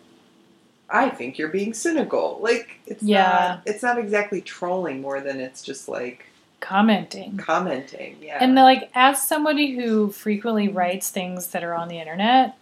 I 0.88 1.08
think 1.08 1.38
you're 1.38 1.48
being 1.48 1.74
cynical. 1.74 2.38
Like 2.40 2.80
it's 2.86 3.02
Yeah. 3.02 3.22
not. 3.22 3.62
It's 3.66 3.82
not 3.82 3.98
exactly 3.98 4.40
trolling 4.40 5.00
more 5.00 5.20
than 5.20 5.40
it's 5.40 5.62
just 5.62 5.88
like 5.88 6.26
Commenting. 6.64 7.36
commenting. 7.36 8.16
Yeah. 8.22 8.38
And 8.40 8.54
like, 8.54 8.90
as 8.94 9.22
somebody 9.26 9.72
who 9.76 10.10
frequently 10.10 10.66
writes 10.68 11.10
things 11.10 11.48
that 11.48 11.62
are 11.62 11.74
on 11.74 11.88
the 11.88 11.98
internet, 11.98 12.56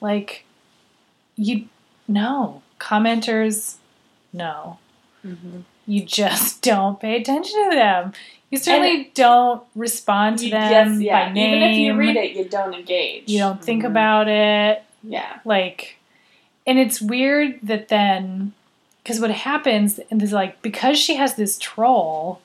like, 0.00 0.44
you 1.36 1.66
no 2.06 2.62
commenters, 2.78 3.76
no, 4.32 4.78
Mhm. 5.26 5.62
you 5.86 6.04
just 6.04 6.62
don't 6.70 7.00
pay 7.00 7.16
attention 7.20 7.70
to 7.70 7.74
them. 7.76 8.12
You 8.50 8.58
certainly 8.58 9.10
don't 9.14 9.62
respond 9.74 10.38
to 10.40 10.44
you- 10.44 10.50
them 10.52 11.00
yes, 11.00 11.00
yeah. 11.00 11.26
by 11.28 11.32
name. 11.32 11.54
Even 11.56 11.68
if 11.70 11.76
you 11.78 11.94
read 11.94 12.16
it, 12.16 12.36
you 12.36 12.44
don't 12.44 12.74
engage. 12.74 13.28
you 13.28 13.38
don't 13.38 13.64
think 13.64 13.82
Mhm. 13.82 13.86
about 13.86 14.28
it. 14.28 14.82
Yeah. 15.02 15.40
like 15.44 15.96
and 16.64 16.78
it's 16.78 17.02
weird 17.02 17.58
that 17.64 17.88
then 17.88 18.52
because 19.02 19.18
what 19.20 19.32
happens 19.32 19.98
and 20.12 20.22
is 20.22 20.32
like 20.32 20.62
because 20.62 20.96
she 20.96 21.16
has 21.16 21.34
this 21.34 21.58
troll 21.58 22.40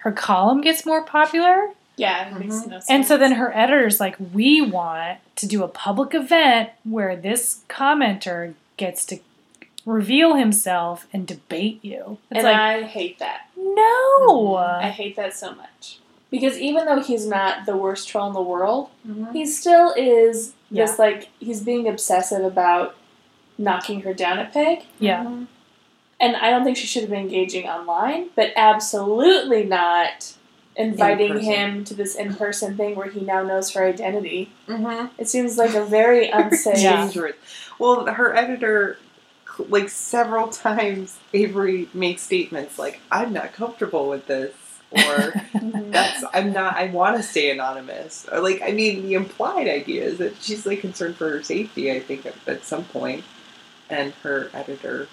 her 0.00 0.12
column 0.12 0.60
gets 0.60 0.84
more 0.86 1.02
popular 1.02 1.70
Yeah. 1.96 2.28
It 2.28 2.38
makes 2.40 2.56
Mhm. 2.56 2.66
no 2.68 2.76
sense. 2.78 2.86
and 2.90 3.06
so 3.06 3.16
then 3.18 3.32
her 3.32 3.54
editor's 3.56 4.00
like 4.00 4.16
we 4.32 4.60
want 4.62 5.18
to 5.36 5.46
do 5.46 5.62
a 5.62 5.68
public 5.68 6.14
event 6.14 6.70
where 6.84 7.14
this 7.16 7.62
commenter 7.68 8.54
gets 8.78 9.04
to 9.06 9.18
reveal 9.86 10.34
himself 10.34 11.06
and 11.12 11.26
debate 11.26 11.78
you 11.82 12.18
it's 12.30 12.38
and 12.38 12.44
like 12.44 12.56
I 12.56 12.82
hate 12.82 13.18
that. 13.18 13.42
no 13.56 14.56
I 14.56 14.88
hate 14.88 15.16
that 15.16 15.34
so 15.34 15.54
much. 15.54 15.98
Because 16.30 16.56
even 16.58 16.86
though 16.86 17.02
he's 17.02 17.26
not 17.26 17.66
the 17.66 17.76
worst 17.76 18.08
troll 18.08 18.28
in 18.28 18.32
the 18.34 18.40
world, 18.42 18.88
Mhm. 19.06 19.32
he 19.32 19.44
still 19.46 19.92
is 19.96 20.52
Yeah. 20.70 20.86
this 20.86 20.98
like 20.98 21.28
he's 21.40 21.60
being 21.62 21.88
obsessive 21.88 22.44
about 22.44 22.94
knocking 23.58 24.02
her 24.02 24.14
down 24.14 24.38
a 24.38 24.46
peg. 24.46 24.84
yeah 24.98 25.24
Mhm. 25.24 25.46
And 26.20 26.36
I 26.36 26.50
don't 26.50 26.64
think 26.64 26.76
she 26.76 26.86
should 26.86 27.02
have 27.02 27.10
been 27.10 27.20
engaging 27.20 27.66
online, 27.66 28.28
but 28.36 28.52
absolutely 28.54 29.64
not 29.64 30.34
inviting 30.76 31.40
him 31.40 31.84
to 31.84 31.94
this 31.94 32.14
in 32.14 32.34
person 32.34 32.76
thing 32.76 32.94
where 32.94 33.08
he 33.10 33.20
now 33.20 33.42
knows 33.42 33.70
her 33.72 33.86
identity. 33.86 34.50
Mhm. 34.68 35.10
It 35.18 35.28
seems 35.28 35.56
like 35.58 35.74
a 35.74 35.84
very 35.84 36.28
unsafe. 36.30 36.76
Dangerous. 36.76 37.36
Well, 37.78 38.06
her 38.06 38.36
editor, 38.36 38.98
like 39.68 39.88
several 39.88 40.48
times, 40.66 41.18
Avery 41.32 41.88
makes 41.94 42.22
statements 42.22 42.78
like, 42.78 43.00
"I'm 43.10 43.32
not 43.32 43.52
comfortable 43.52 44.08
with 44.08 44.26
this," 44.26 44.52
or. 44.90 45.32
"That's 45.54 46.22
I'm 46.34 46.52
not. 46.52 46.76
I 46.76 46.86
want 46.88 47.16
to 47.16 47.22
stay 47.22 47.50
anonymous." 47.50 48.26
Or 48.30 48.40
like, 48.40 48.60
I 48.62 48.72
mean, 48.72 49.02
the 49.02 49.14
implied 49.14 49.68
idea 49.68 50.04
is 50.04 50.18
that 50.18 50.40
she's 50.42 50.66
like 50.66 50.80
concerned 50.80 51.16
for 51.16 51.30
her 51.30 51.42
safety. 51.42 51.90
I 51.90 52.00
think 52.00 52.26
at, 52.26 52.34
at 52.46 52.64
some 52.64 52.84
point, 52.84 53.24
and 53.88 54.12
her 54.22 54.50
editor 54.54 55.08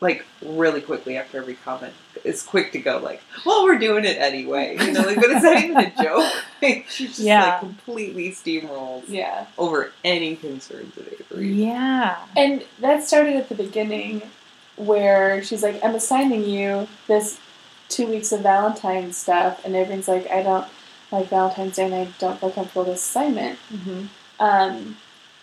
like 0.00 0.24
really 0.44 0.80
quickly 0.80 1.16
after 1.18 1.38
every 1.38 1.54
comment 1.54 1.92
is 2.24 2.42
quick 2.42 2.72
to 2.72 2.78
go 2.78 2.98
like, 2.98 3.22
"Well, 3.44 3.64
we're 3.64 3.78
doing 3.78 4.04
it 4.04 4.16
anyway," 4.18 4.76
you 4.80 4.92
know, 4.92 5.00
like, 5.02 5.16
but 5.16 5.30
it's 5.30 5.42
not 5.42 5.62
even 5.62 5.76
a 5.76 5.92
joke. 6.02 6.32
Like, 6.62 6.86
she 6.88 7.06
just 7.06 7.18
Yeah. 7.20 7.44
like 7.52 7.60
completely 7.60 8.30
steamrolls 8.30 9.04
Yeah. 9.08 9.46
over 9.58 9.92
any 10.04 10.36
concerns 10.36 10.96
of 10.96 11.06
Avery. 11.12 11.48
Yeah. 11.52 12.16
And 12.36 12.64
that 12.80 13.04
started 13.04 13.36
at 13.36 13.48
the 13.48 13.54
beginning 13.54 14.22
where 14.76 15.42
she's 15.42 15.62
like, 15.62 15.82
I'm 15.84 15.94
assigning 15.94 16.44
you 16.48 16.88
this 17.06 17.38
two 17.88 18.06
weeks 18.06 18.32
of 18.32 18.40
Valentine's 18.40 19.16
stuff. 19.16 19.62
And 19.64 19.74
everyone's 19.76 20.08
like, 20.08 20.30
I 20.30 20.42
don't 20.42 20.66
like 21.12 21.28
Valentine's 21.28 21.76
Day 21.76 21.84
and 21.86 21.94
I 21.94 22.08
don't 22.18 22.38
feel 22.40 22.50
comfortable 22.50 22.84
with 22.84 22.94
this 22.94 23.04
assignment. 23.04 23.58
Mm-hmm. 23.72 24.04
Um, 24.42 24.96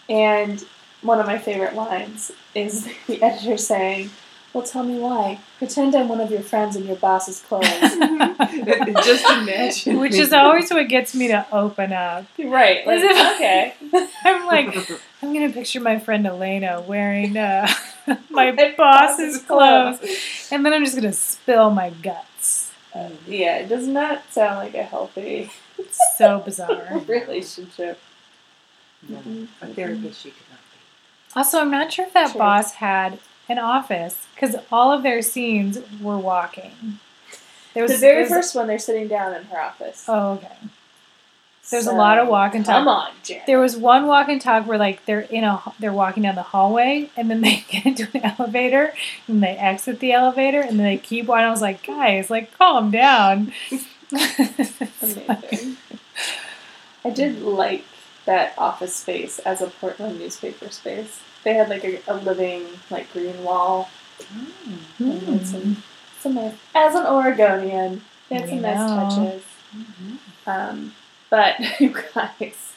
and 0.09 0.65
one 1.01 1.19
of 1.19 1.25
my 1.27 1.37
favorite 1.37 1.75
lines 1.75 2.31
is 2.55 2.87
the 3.07 3.21
editor 3.21 3.57
saying, 3.57 4.09
Well, 4.57 4.65
tell 4.65 4.81
me 4.81 4.97
why. 4.97 5.39
Pretend 5.59 5.93
I'm 5.95 6.07
one 6.07 6.19
of 6.19 6.31
your 6.31 6.41
friends 6.41 6.75
in 6.75 6.87
your 6.87 6.95
boss's 6.95 7.41
clothes. 7.41 7.67
just 9.05 9.29
imagine. 9.29 9.99
Which 9.99 10.15
is 10.15 10.33
always 10.33 10.71
what 10.71 10.87
gets 10.89 11.13
me 11.13 11.27
to 11.27 11.45
open 11.51 11.93
up. 11.93 12.25
right. 12.39 12.85
Like, 12.87 13.01
if- 13.03 13.35
okay. 13.35 13.75
I'm 14.25 14.47
like, 14.47 14.89
I'm 15.21 15.31
gonna 15.31 15.51
picture 15.51 15.79
my 15.79 15.99
friend 15.99 16.25
Elena 16.25 16.81
wearing 16.81 17.37
uh, 17.37 17.67
my 18.31 18.49
My 18.51 18.73
boss's 18.75 19.43
clothes, 19.43 19.99
clothes. 19.99 20.47
and 20.51 20.65
then 20.65 20.73
I'm 20.73 20.83
just 20.83 20.95
gonna 20.95 21.13
spill 21.13 21.69
my 21.69 21.91
guts. 21.91 22.71
Yeah, 23.27 23.57
it 23.57 23.69
does 23.69 23.85
not 23.85 24.23
sound 24.33 24.57
like 24.57 24.73
a 24.73 24.81
healthy 24.81 25.51
so 26.17 26.39
bizarre. 26.39 26.99
relationship. 27.07 27.99
No, 29.07 29.19
a 29.61 29.67
therapist 29.67 30.21
she 30.23 30.31
could 30.31 30.49
not 30.49 30.59
be. 30.61 31.35
Also, 31.39 31.59
I'm 31.59 31.69
not 31.69 31.93
sure 31.93 32.07
if 32.07 32.13
that 32.13 32.31
Sure. 32.31 32.39
boss 32.39 32.73
had 32.73 33.19
an 33.49 33.59
office 33.59 34.25
because 34.35 34.55
all 34.71 34.91
of 34.91 35.03
their 35.03 35.21
scenes 35.21 35.79
were 36.01 36.17
walking. 36.17 36.99
There 37.73 37.83
was 37.83 37.91
the 37.93 37.97
very 37.99 38.15
there's- 38.23 38.29
first 38.29 38.55
one, 38.55 38.67
they're 38.67 38.79
sitting 38.79 39.07
down 39.07 39.33
in 39.35 39.43
her 39.45 39.59
office. 39.59 40.05
Oh, 40.07 40.33
okay. 40.33 40.47
There's 41.69 41.85
a 41.85 41.91
lot 41.91 42.17
of 42.17 42.29
walk 42.29 42.55
and 42.55 42.65
talk. 42.65 42.75
Come 42.75 42.87
on, 42.87 43.11
Jen. 43.23 43.41
There 43.45 43.59
was 43.59 43.75
one 43.75 44.07
walk 44.07 44.29
and 44.29 44.39
talk 44.39 44.65
where 44.65 44.77
like 44.77 45.03
they're 45.05 45.19
in 45.19 45.43
a 45.43 45.61
they're 45.79 45.91
walking 45.91 46.23
down 46.23 46.35
the 46.35 46.41
hallway 46.43 47.09
and 47.17 47.29
then 47.29 47.41
they 47.47 47.65
get 47.69 47.85
into 47.85 48.07
an 48.13 48.21
elevator 48.39 48.93
and 49.27 49.43
they 49.43 49.49
exit 49.57 49.99
the 49.99 50.13
elevator 50.13 50.61
and 50.61 50.79
then 50.79 50.85
they 50.85 50.97
keep 50.97 51.25
walking. 51.25 51.43
I 51.45 51.49
was 51.49 51.61
like, 51.61 51.85
guys, 51.85 52.29
like 52.29 52.57
calm 52.57 52.89
down. 52.89 53.51
Amazing. 54.13 55.77
I 57.03 57.09
did 57.09 57.41
like 57.41 57.83
that 58.25 58.53
office 58.57 58.95
space 58.95 59.39
as 59.39 59.61
a 59.61 59.67
Portland 59.67 60.19
newspaper 60.19 60.69
space. 60.69 61.19
They 61.47 61.53
had 61.53 61.69
like 61.69 61.85
a, 61.85 61.99
a 62.09 62.15
living 62.15 62.65
like 62.89 63.09
green 63.13 63.41
wall. 63.41 63.89
And 64.99 65.47
some, 65.47 65.81
some 66.19 66.33
nice, 66.35 66.55
as 66.75 66.93
an 66.93 67.05
Oregonian, 67.05 68.01
they 68.27 68.35
had 68.35 68.49
some 68.49 68.57
I 68.57 68.61
nice 68.61 68.77
know. 68.89 68.95
touches. 68.97 69.43
Um, 70.45 70.93
but 71.29 71.55
you 71.79 71.95
guys, 72.13 72.73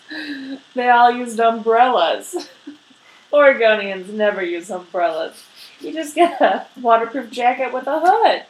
they 0.76 0.88
all 0.88 1.10
used 1.10 1.40
umbrellas. 1.40 2.48
Oregonians 3.32 4.08
never 4.12 4.40
use 4.40 4.70
umbrellas. 4.70 5.42
You 5.80 5.92
just 5.92 6.14
get 6.14 6.40
a 6.40 6.64
waterproof 6.80 7.28
jacket 7.32 7.72
with 7.74 7.88
a 7.88 7.98
hood. 8.00 8.44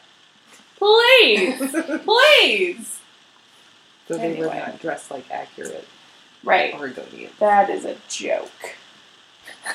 Please, 0.76 1.72
please. 2.04 3.00
So 4.06 4.18
they 4.18 4.34
were 4.38 4.50
Anyway. 4.50 4.58
not 4.66 4.80
dressed 4.82 5.10
like 5.10 5.30
accurate 5.30 5.88
Right. 6.44 6.74
Oregonians. 6.74 7.38
That 7.38 7.70
is 7.70 7.86
a 7.86 7.96
joke. 8.10 8.74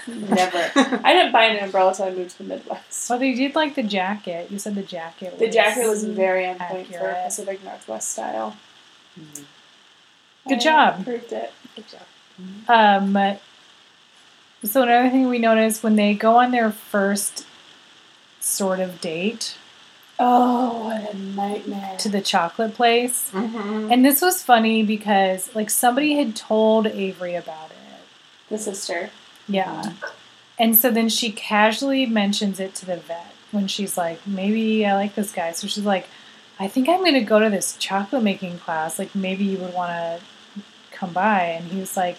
Never. 0.07 0.71
I 1.03 1.13
didn't 1.13 1.31
buy 1.31 1.45
an 1.45 1.63
umbrella 1.63 1.89
until 1.89 2.05
I 2.05 2.11
moved 2.11 2.31
to 2.31 2.38
the 2.39 2.43
Midwest. 2.45 3.09
Well, 3.09 3.19
they 3.19 3.33
did 3.33 3.55
like 3.55 3.75
the 3.75 3.83
jacket. 3.83 4.49
You 4.51 4.59
said 4.59 4.75
the 4.75 4.83
jacket. 4.83 5.38
The 5.39 5.45
was 5.47 5.55
jacket 5.55 5.88
was 5.88 6.03
very 6.03 6.45
on 6.47 6.57
point 6.57 6.88
for 6.88 6.95
accurate. 6.95 7.25
Pacific 7.25 7.63
Northwest 7.63 8.11
style. 8.11 8.55
Mhm. 9.19 9.43
Good 10.47 10.57
I 10.57 10.59
job. 10.59 11.03
Proved 11.05 11.31
it. 11.33 11.53
Good 11.75 11.85
job. 11.88 12.69
Um, 12.69 13.38
so 14.63 14.81
another 14.83 15.09
thing 15.09 15.27
we 15.29 15.39
noticed 15.39 15.83
when 15.83 15.95
they 15.95 16.13
go 16.13 16.38
on 16.38 16.51
their 16.51 16.71
first 16.71 17.45
sort 18.39 18.79
of 18.79 19.01
date 19.01 19.57
Oh, 20.19 20.85
what 20.85 21.13
a 21.13 21.17
nightmare. 21.17 21.97
to 21.97 22.09
the 22.09 22.21
chocolate 22.21 22.73
place, 22.73 23.29
Mhm. 23.33 23.91
and 23.91 24.05
this 24.05 24.21
was 24.21 24.41
funny 24.43 24.81
because 24.83 25.53
like 25.55 25.69
somebody 25.69 26.15
had 26.15 26.35
told 26.35 26.88
Avery 26.88 27.35
about 27.35 27.71
it. 27.71 27.75
the 28.49 28.57
sister. 28.59 29.09
Yeah. 29.47 29.93
And 30.58 30.77
so 30.77 30.89
then 30.89 31.10
she 31.10 31.31
casually 31.31 32.05
mentions 32.05 32.60
it 32.60 32.73
to 32.75 32.86
the 32.86 32.97
vet 32.97 33.34
when 33.51 33.67
she's 33.67 33.97
like, 33.97 34.25
maybe 34.25 34.86
I 34.86 34.93
like 34.95 35.15
this 35.15 35.31
guy. 35.31 35.51
So 35.51 35.67
she's 35.67 35.86
like, 35.86 36.08
I 36.60 36.67
think 36.67 36.88
I'm 36.88 36.99
going 36.99 37.13
to 37.15 37.21
go 37.21 37.39
to 37.39 37.49
this 37.49 37.75
chocolate 37.77 38.23
making 38.23 38.60
class. 38.60 38.97
Like, 38.97 39.13
maybe 39.13 39.43
you 39.43 39.58
would 39.58 39.73
want 39.73 39.91
to 39.91 40.21
come 40.91 41.12
by. 41.12 41.41
And 41.41 41.65
he 41.71 41.79
was 41.79 41.97
like, 41.97 42.17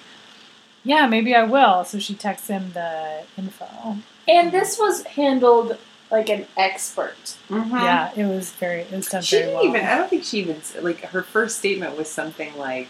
yeah, 0.84 1.06
maybe 1.06 1.34
I 1.34 1.44
will. 1.44 1.84
So 1.84 1.98
she 1.98 2.14
texts 2.14 2.48
him 2.48 2.72
the 2.74 3.22
info. 3.38 3.96
And 4.28 4.52
this 4.52 4.78
was 4.78 5.02
handled 5.04 5.78
like 6.10 6.28
an 6.28 6.46
expert. 6.56 7.36
Mhm. 7.48 7.70
Yeah, 7.70 8.12
it 8.14 8.26
was 8.26 8.52
very, 8.52 8.82
it 8.82 8.92
was 8.92 9.06
done 9.08 9.22
She 9.22 9.36
very 9.36 9.46
didn't 9.48 9.58
well. 9.60 9.76
even. 9.76 9.86
I 9.86 9.96
don't 9.98 10.08
think 10.10 10.22
she 10.24 10.38
even 10.40 10.60
like 10.82 11.00
her 11.00 11.22
first 11.22 11.58
statement 11.58 11.96
was 11.96 12.08
something 12.08 12.56
like, 12.56 12.88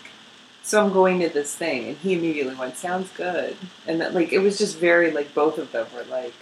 "So 0.66 0.85
I'm 0.85 0.92
going 0.92 1.20
to 1.20 1.29
this 1.29 1.55
thing," 1.55 1.88
and 1.88 1.96
he 1.98 2.14
immediately 2.14 2.55
went, 2.57 2.76
"Sounds 2.76 3.09
good," 3.16 3.57
and 3.87 4.00
that 4.00 4.14
like 4.14 4.33
it 4.33 4.40
was 4.40 4.59
just 4.59 4.76
very 4.79 5.11
like 5.12 5.33
both 5.35 5.59
of 5.59 5.70
them 5.72 5.87
were 5.94 6.05
like 6.05 6.35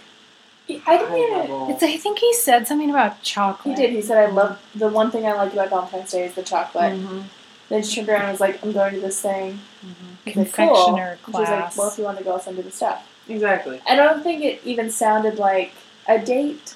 I 0.87 0.97
didn't 0.97 1.15
even. 1.17 1.69
It's, 1.69 1.83
I 1.83 1.95
think 1.97 2.17
he 2.19 2.33
said 2.33 2.67
something 2.67 2.89
about 2.89 3.21
chocolate. 3.21 3.77
He 3.77 3.83
did. 3.85 3.93
He 3.93 4.01
said, 4.01 4.17
"I 4.17 4.31
love 4.31 4.59
the 4.73 4.87
one 4.89 5.11
thing 5.11 5.25
I 5.27 5.33
like 5.33 5.53
about 5.53 5.69
Valentine's 5.69 6.11
Day 6.11 6.25
is 6.25 6.33
the 6.33 6.43
chocolate." 6.43 6.93
Mhm. 6.93 7.23
Then 7.69 7.83
she 7.83 7.97
turned 7.97 8.09
around 8.09 8.21
and 8.23 8.31
was 8.31 8.39
like, 8.41 8.63
"I'm 8.63 8.71
going 8.71 8.95
to 8.95 8.99
this 8.99 9.21
thing." 9.21 9.59
Mhm. 9.85 9.93
He's 10.25 10.35
like, 10.35 10.45
Confectioner 10.55 11.17
cool. 11.23 11.35
And 11.37 11.47
She's 11.47 11.51
like, 11.55 11.77
"Well, 11.77 11.89
if 11.89 11.97
you 11.99 12.03
want 12.03 12.17
to 12.17 12.23
go, 12.23 12.31
I'll 12.33 12.39
send 12.39 12.57
you 12.57 12.63
the 12.63 12.71
stuff." 12.71 13.07
Exactly. 13.29 13.79
I 13.87 13.95
don't 13.95 14.23
think 14.23 14.43
it 14.43 14.61
even 14.65 14.89
sounded 14.89 15.37
like 15.37 15.73
a 16.07 16.17
date. 16.17 16.73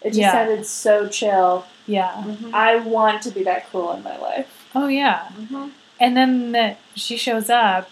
It 0.00 0.10
just 0.10 0.18
Yeah. 0.20 0.32
sounded 0.32 0.64
so 0.66 1.08
chill. 1.08 1.66
yeah. 1.86 2.12
Mhm. 2.24 2.52
I 2.54 2.76
want 2.76 3.22
to 3.22 3.30
be 3.30 3.42
that 3.44 3.68
cool 3.72 3.92
in 3.94 4.02
my 4.04 4.16
life. 4.18 4.66
Oh, 4.74 4.86
yeah. 4.88 5.22
And 6.00 6.16
then 6.16 6.52
the, 6.52 6.76
she 6.94 7.16
shows 7.16 7.50
up, 7.50 7.90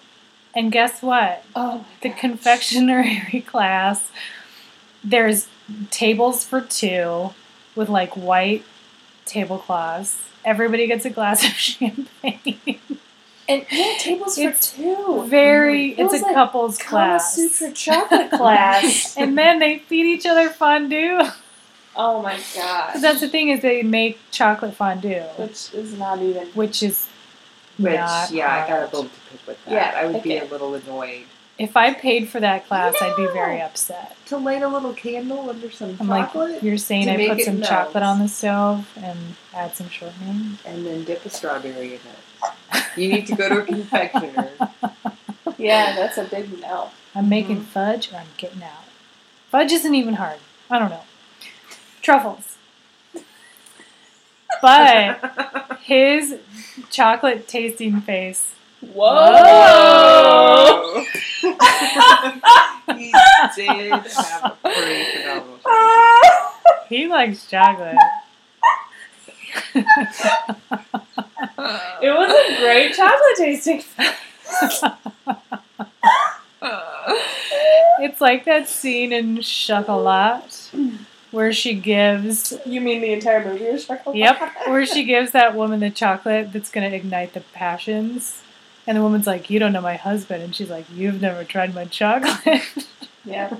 and 0.55 0.71
guess 0.73 1.03
what? 1.03 1.45
Oh 1.55 1.85
the 2.03 2.11
gosh. 2.11 2.21
confectionery 2.21 3.41
class, 3.47 4.11
there's 5.03 5.49
tables 5.91 6.45
for 6.45 6.61
two 6.61 7.31
with 7.75 7.89
like 7.89 8.17
white 8.17 8.65
tablecloths. 9.25 10.23
Everybody 10.45 10.87
gets 10.87 11.05
a 11.05 11.11
glass 11.11 11.45
of 11.47 11.53
champagne. 11.53 12.79
and 13.49 13.67
yeah, 13.71 13.95
tables 13.99 14.39
It's 14.39 14.71
for 14.71 14.77
two. 14.77 14.95
Oh 14.99 15.27
very, 15.29 15.91
It 15.93 15.99
it's 16.01 16.15
a 16.15 16.25
like 16.25 16.35
couple's 16.35 16.79
Kama 16.79 16.89
class. 17.19 17.35
Sutra 17.35 17.73
chocolate 17.75 18.31
class. 18.31 19.17
and 19.17 19.37
then 19.37 19.59
they 19.59 19.79
feed 19.81 20.07
each 20.07 20.27
other 20.27 20.49
fondue. 20.49 21.21
oh 21.97 22.23
my 22.23 22.39
god. 22.55 22.95
that's 23.01 23.21
the 23.21 23.29
thing 23.29 23.49
is 23.49 23.63
they 23.63 23.83
make 23.83 24.19
chocolate 24.31 24.75
fondue, 24.75 25.23
Which 25.39 25.75
is 25.75 25.95
not 25.99 26.21
even. 26.21 26.47
which 26.49 26.83
is 26.85 27.09
Which 27.79 27.95
not 27.95 28.31
yeah, 28.31 28.65
I 28.65 28.69
got 28.69 28.71
a 28.71 28.77
hard. 28.79 28.91
bone 28.93 29.05
to 29.05 29.21
pick 29.31 29.47
with 29.47 29.65
that. 29.65 29.71
Yeah, 29.71 29.93
I 29.97 30.07
would 30.07 30.23
be 30.23 30.39
a 30.39 30.45
little 30.45 30.75
annoyed 30.75 31.27
If 31.59 31.77
I 31.77 31.93
paid 31.95 32.29
for 32.29 32.41
that 32.41 32.67
class, 32.67 32.95
I'd 33.01 33.17
be 33.17 33.27
very 33.27 33.61
upset. 33.61 34.17
to 34.27 34.39
light 34.39 34.63
a 34.63 34.69
little 34.69 34.95
candle 34.95 35.51
under 35.51 35.71
some 35.71 35.97
I'm 36.01 36.07
chocolate 36.07 36.53
like, 36.55 36.63
you're 36.63 36.79
saying 36.79 37.09
I 37.09 37.29
put 37.29 37.45
some 37.45 37.61
melt. 37.61 37.69
chocolate 37.69 38.03
on 38.03 38.19
the 38.19 38.29
stove 38.29 38.89
and 38.97 39.19
add 39.55 39.77
some 39.77 39.89
shortening. 39.89 40.59
and 40.65 40.87
then 40.87 41.05
dip 41.05 41.25
a 41.25 41.31
strawberry 41.31 41.95
in 41.95 42.01
it. 42.01 42.85
You 42.97 43.13
need 43.13 43.27
to 43.27 43.37
go 43.37 43.49
to 43.49 43.59
a 43.61 43.65
confectioner. 43.65 44.51
Yeah, 45.59 45.97
that's 45.97 46.19
a 46.19 46.25
big 46.25 46.61
no. 46.61 46.91
I'm 47.15 47.29
making 47.29 47.57
mm-hmm. 47.57 47.65
fudge 47.65 48.13
or 48.13 48.17
I'm 48.17 48.27
getting 48.37 48.63
out. 48.63 48.85
Fudge 49.51 49.73
isn't 49.73 49.95
even 49.95 50.15
hard. 50.15 50.39
I 50.71 50.79
don't 50.79 50.91
know. 50.91 51.05
Truffles. 52.03 52.56
But 54.63 55.77
his 55.83 56.37
chocolate 56.91 57.47
tasting 57.49 58.01
face. 58.01 58.53
Whoa! 58.81 59.13
he 62.97 63.13
did 63.57 63.93
have 63.93 64.45
a 64.45 64.57
pretty 64.63 65.05
phenomenal 65.19 65.59
He 66.89 67.07
likes 67.07 67.47
chocolate. 67.51 67.97
it 69.75 69.85
was 72.03 72.31
a 72.31 72.57
great 72.61 72.95
chocolate 72.95 73.37
tasting. 73.37 73.83
it's 78.01 78.21
like 78.21 78.45
that 78.45 78.69
scene 78.69 79.13
in 79.13 79.41
Chocolat 79.41 80.71
where 81.31 81.53
she 81.53 81.75
gives 81.75 82.53
You 82.65 82.81
mean 82.81 83.01
the 83.01 83.13
entire 83.13 83.45
movie 83.45 83.65
is 83.65 83.87
chocolate? 83.87 84.17
Yep, 84.17 84.41
where 84.69 84.87
she 84.87 85.05
gives 85.05 85.33
that 85.33 85.55
woman 85.55 85.81
the 85.81 85.91
chocolate 85.91 86.53
that's 86.53 86.71
gonna 86.71 86.89
ignite 86.89 87.33
the 87.35 87.41
passions. 87.53 88.43
And 88.87 88.97
the 88.97 89.03
woman's 89.03 89.27
like, 89.27 89.51
You 89.51 89.59
don't 89.59 89.73
know 89.73 89.81
my 89.81 89.97
husband 89.97 90.43
and 90.43 90.55
she's 90.55 90.71
like, 90.71 90.87
You've 90.93 91.21
never 91.21 91.45
tried 91.45 91.75
my 91.75 91.85
chocolate. 91.87 92.63
Yeah. 93.25 93.57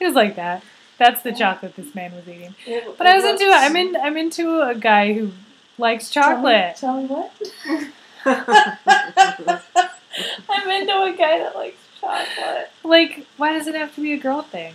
it 0.00 0.06
was 0.06 0.14
like 0.14 0.36
that. 0.36 0.62
That's 0.98 1.20
the 1.20 1.32
chocolate 1.32 1.76
this 1.76 1.94
man 1.94 2.14
was 2.14 2.26
eating. 2.26 2.54
It- 2.66 2.96
But 2.96 3.06
I 3.06 3.14
was 3.14 3.24
it 3.24 3.32
into 3.32 3.44
it. 3.44 3.52
I'm 3.54 3.76
in. 3.76 3.94
I'm 3.96 4.16
into 4.16 4.62
a 4.62 4.74
guy 4.74 5.12
who 5.12 5.32
likes 5.76 6.08
chocolate. 6.08 6.76
Tell 6.76 7.02
me, 7.02 7.06
tell 7.08 7.18
me 7.18 7.26
what? 7.28 7.32
I'm 10.48 10.70
into 10.70 10.92
a 11.02 11.14
guy 11.16 11.38
that 11.40 11.54
likes 11.54 11.76
chocolate. 12.00 12.70
Like, 12.82 13.26
why 13.36 13.52
does 13.52 13.66
it 13.66 13.74
have 13.74 13.94
to 13.96 14.00
be 14.00 14.12
a 14.14 14.18
girl 14.18 14.40
thing? 14.42 14.72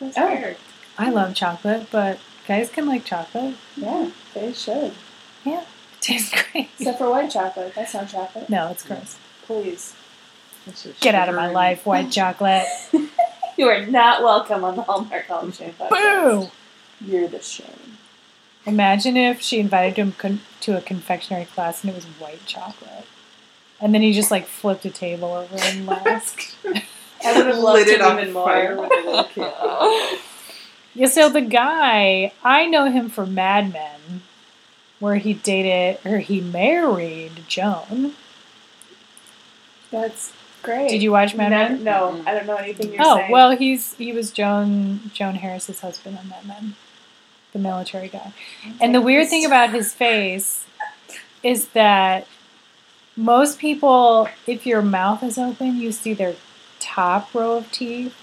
That's 0.00 0.16
Oh. 0.18 0.26
weird. 0.26 0.56
I 0.98 1.10
love 1.10 1.34
chocolate, 1.34 1.88
but 1.90 2.18
guys 2.48 2.70
can 2.70 2.86
like 2.86 3.04
chocolate. 3.04 3.54
Yeah, 3.76 4.10
they 4.34 4.52
should. 4.52 4.92
It 5.44 5.64
tastes 6.00 6.32
great. 6.52 6.70
Except 6.78 6.98
for 6.98 7.10
white 7.10 7.30
chocolate. 7.30 7.74
That's 7.74 7.94
not 7.94 8.08
chocolate. 8.08 8.48
No, 8.48 8.68
it's 8.70 8.82
gross. 8.84 9.16
Please. 9.46 9.94
Get 11.00 11.14
out 11.14 11.28
of 11.28 11.34
my 11.36 11.48
life, 11.48 11.86
white 11.86 12.10
chocolate. 12.10 12.64
You 13.58 13.68
are 13.68 13.86
not 13.86 14.22
welcome 14.22 14.64
on 14.64 14.76
the 14.76 14.82
Hallmark 14.82 15.24
Hall 15.28 15.40
of 15.48 15.54
Shame 15.54 15.72
podcast. 15.80 15.88
Boo! 15.88 16.50
You're 17.00 17.26
the 17.26 17.40
shame. 17.40 17.96
Imagine 18.66 19.16
if 19.16 19.40
she 19.40 19.58
invited 19.60 19.96
him 19.96 20.12
con- 20.12 20.42
to 20.60 20.76
a 20.76 20.82
confectionery 20.82 21.46
class 21.46 21.82
and 21.82 21.90
it 21.90 21.94
was 21.96 22.04
white 22.04 22.44
chocolate. 22.44 23.06
And 23.80 23.94
then 23.94 24.02
he 24.02 24.12
just 24.12 24.30
like 24.30 24.46
flipped 24.46 24.84
a 24.84 24.90
table 24.90 25.32
over 25.32 25.56
and 25.58 25.86
left. 26.04 26.54
I 27.24 27.36
would 27.36 27.46
have 27.46 27.58
loved 27.58 27.78
Lit 27.80 27.88
it 27.88 28.00
him 28.00 28.06
on 28.06 28.20
even 28.20 28.34
fire 28.34 28.74
more. 28.76 28.88
with 28.88 28.92
a 29.04 29.08
little 29.10 29.24
kid. 29.24 30.18
yeah, 30.94 31.06
so 31.08 31.28
the 31.28 31.40
guy, 31.40 32.32
I 32.44 32.66
know 32.66 32.90
him 32.90 33.08
from 33.08 33.34
Mad 33.34 33.72
Men, 33.72 34.22
where 35.00 35.16
he 35.16 35.34
dated, 35.34 35.98
or 36.04 36.18
he 36.18 36.40
married 36.40 37.44
Joan. 37.48 38.14
That's 39.90 40.32
great. 40.62 40.90
Did 40.90 41.02
you 41.02 41.12
watch 41.12 41.34
Mad 41.34 41.50
Never- 41.50 41.74
Men? 41.74 41.84
No, 41.84 42.22
I 42.26 42.34
don't 42.34 42.46
know 42.46 42.56
anything 42.56 42.92
you're 42.92 43.02
Oh 43.04 43.16
saying. 43.16 43.30
well, 43.30 43.56
he's 43.56 43.94
he 43.94 44.12
was 44.12 44.30
Joan 44.30 45.10
Joan 45.14 45.36
Harris's 45.36 45.80
husband 45.80 46.18
on 46.18 46.28
Mad 46.28 46.46
Men, 46.46 46.74
the 47.52 47.58
military 47.58 48.08
guy. 48.08 48.32
And 48.80 48.94
the 48.94 49.00
weird 49.00 49.28
thing 49.28 49.44
about 49.44 49.70
his 49.70 49.94
face 49.94 50.64
is 51.42 51.68
that 51.68 52.26
most 53.16 53.58
people, 53.58 54.28
if 54.46 54.66
your 54.66 54.82
mouth 54.82 55.22
is 55.22 55.38
open, 55.38 55.76
you 55.76 55.92
see 55.92 56.12
their 56.14 56.34
top 56.86 57.34
row 57.34 57.58
of 57.58 57.70
teeth. 57.72 58.14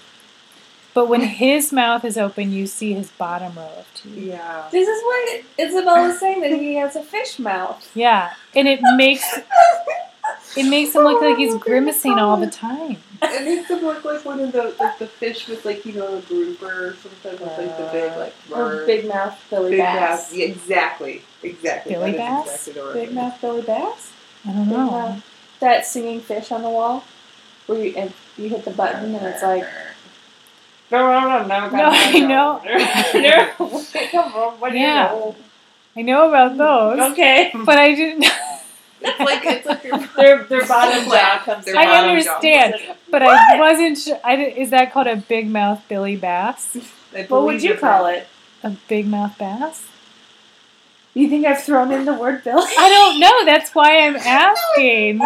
But 0.94 1.08
when 1.08 1.20
his 1.44 1.72
mouth 1.72 2.04
is 2.04 2.16
open, 2.16 2.52
you 2.52 2.66
see 2.66 2.92
his 2.92 3.10
bottom 3.10 3.54
row 3.56 3.70
of 3.78 3.86
teeth. 3.94 4.16
Yeah. 4.16 4.68
This 4.70 4.88
is 4.88 5.02
what 5.02 5.42
Isabel 5.58 6.06
was 6.08 6.20
saying 6.20 6.40
that 6.42 6.52
he 6.52 6.74
has 6.76 6.96
a 6.96 7.02
fish 7.02 7.38
mouth. 7.38 7.90
Yeah, 7.94 8.32
and 8.54 8.68
it 8.68 8.80
makes 8.96 9.24
it 10.56 10.68
makes 10.70 10.94
him 10.94 11.02
look 11.02 11.20
like 11.20 11.36
he's 11.36 11.56
grimacing 11.56 12.18
all 12.18 12.36
the 12.36 12.46
time. 12.50 12.96
It 13.22 13.44
makes 13.44 13.68
him 13.70 13.80
look 13.80 14.04
like 14.04 14.24
one 14.24 14.38
of 14.40 14.52
the 14.52 14.74
like 14.78 14.98
the 14.98 15.06
fish 15.06 15.48
with 15.48 15.64
like 15.64 15.84
you 15.84 15.92
know 15.94 16.18
a 16.18 16.20
grouper 16.22 16.88
or 16.88 16.94
something 16.96 17.32
with 17.32 17.58
like 17.58 17.76
the 17.78 17.88
big 17.92 18.16
like 18.16 18.34
Or 18.54 18.84
big 18.86 19.08
mouth 19.08 19.38
Billy 19.50 19.70
Big 19.70 19.78
Bass. 19.80 20.30
mouth. 20.30 20.38
Yeah, 20.38 20.44
exactly. 20.46 21.22
Exactly. 21.42 21.92
Billy 21.94 22.12
That 22.12 22.46
is 22.46 22.50
Bass? 22.52 22.68
Exactly. 22.68 23.00
Big 23.06 23.12
mouth 23.14 23.40
Billy 23.40 23.62
Bass. 23.62 24.12
I 24.46 24.52
don't 24.52 24.64
Big 24.68 24.76
know. 24.76 25.22
That 25.60 25.86
singing 25.86 26.20
fish 26.20 26.52
on 26.52 26.62
the 26.62 26.68
wall, 26.70 27.04
where 27.66 27.82
you 27.82 27.94
and 27.96 28.12
you 28.36 28.48
hit 28.48 28.64
the 28.64 28.70
button 28.70 29.14
and 29.14 29.26
it's 29.26 29.42
like. 29.42 29.64
No, 30.90 30.98
no, 31.20 31.42
no, 31.44 31.68
No, 31.70 31.90
I 31.92 32.18
know. 32.20 32.60
What 34.58 34.72
do 34.72 34.78
Yeah. 34.78 35.12
you 35.12 35.18
know? 35.20 35.36
I 35.96 36.02
know 36.02 36.28
about 36.28 36.56
those, 36.56 37.12
Okay. 37.12 37.52
but 37.64 37.78
I 37.78 37.94
didn't. 37.94 38.26
It's 39.00 39.20
like 39.20 39.44
it's 39.44 39.66
like 39.66 39.84
your 39.84 39.98
Their 40.16 40.44
their 40.44 40.66
bottom 40.68 41.04
jaw 41.04 41.40
comes 41.44 41.64
Their 41.64 41.74
down. 41.74 41.82
I 41.82 41.86
bottom 41.86 42.10
understand, 42.10 42.74
but 43.10 43.22
I 43.22 43.58
wasn't 43.58 43.98
sure. 43.98 44.18
I 44.24 44.36
is 44.36 44.70
that 44.70 44.92
called 44.92 45.06
a 45.06 45.16
big 45.16 45.48
mouth 45.50 45.82
Billy 45.88 46.16
Bass? 46.16 46.76
What 47.28 47.44
would 47.44 47.62
you 47.62 47.74
call 47.74 48.06
it? 48.06 48.26
A 48.62 48.70
big 48.88 49.06
mouth 49.06 49.36
bass? 49.38 49.86
You 51.12 51.28
think 51.28 51.46
I've 51.46 51.62
thrown 51.62 51.92
in 51.92 52.04
the 52.06 52.14
word 52.14 52.42
Billy? 52.44 52.62
I 52.78 52.88
don't 52.88 53.20
know. 53.20 53.44
That's 53.44 53.74
why 53.74 53.98
I'm 54.00 54.16
asking. 54.16 55.20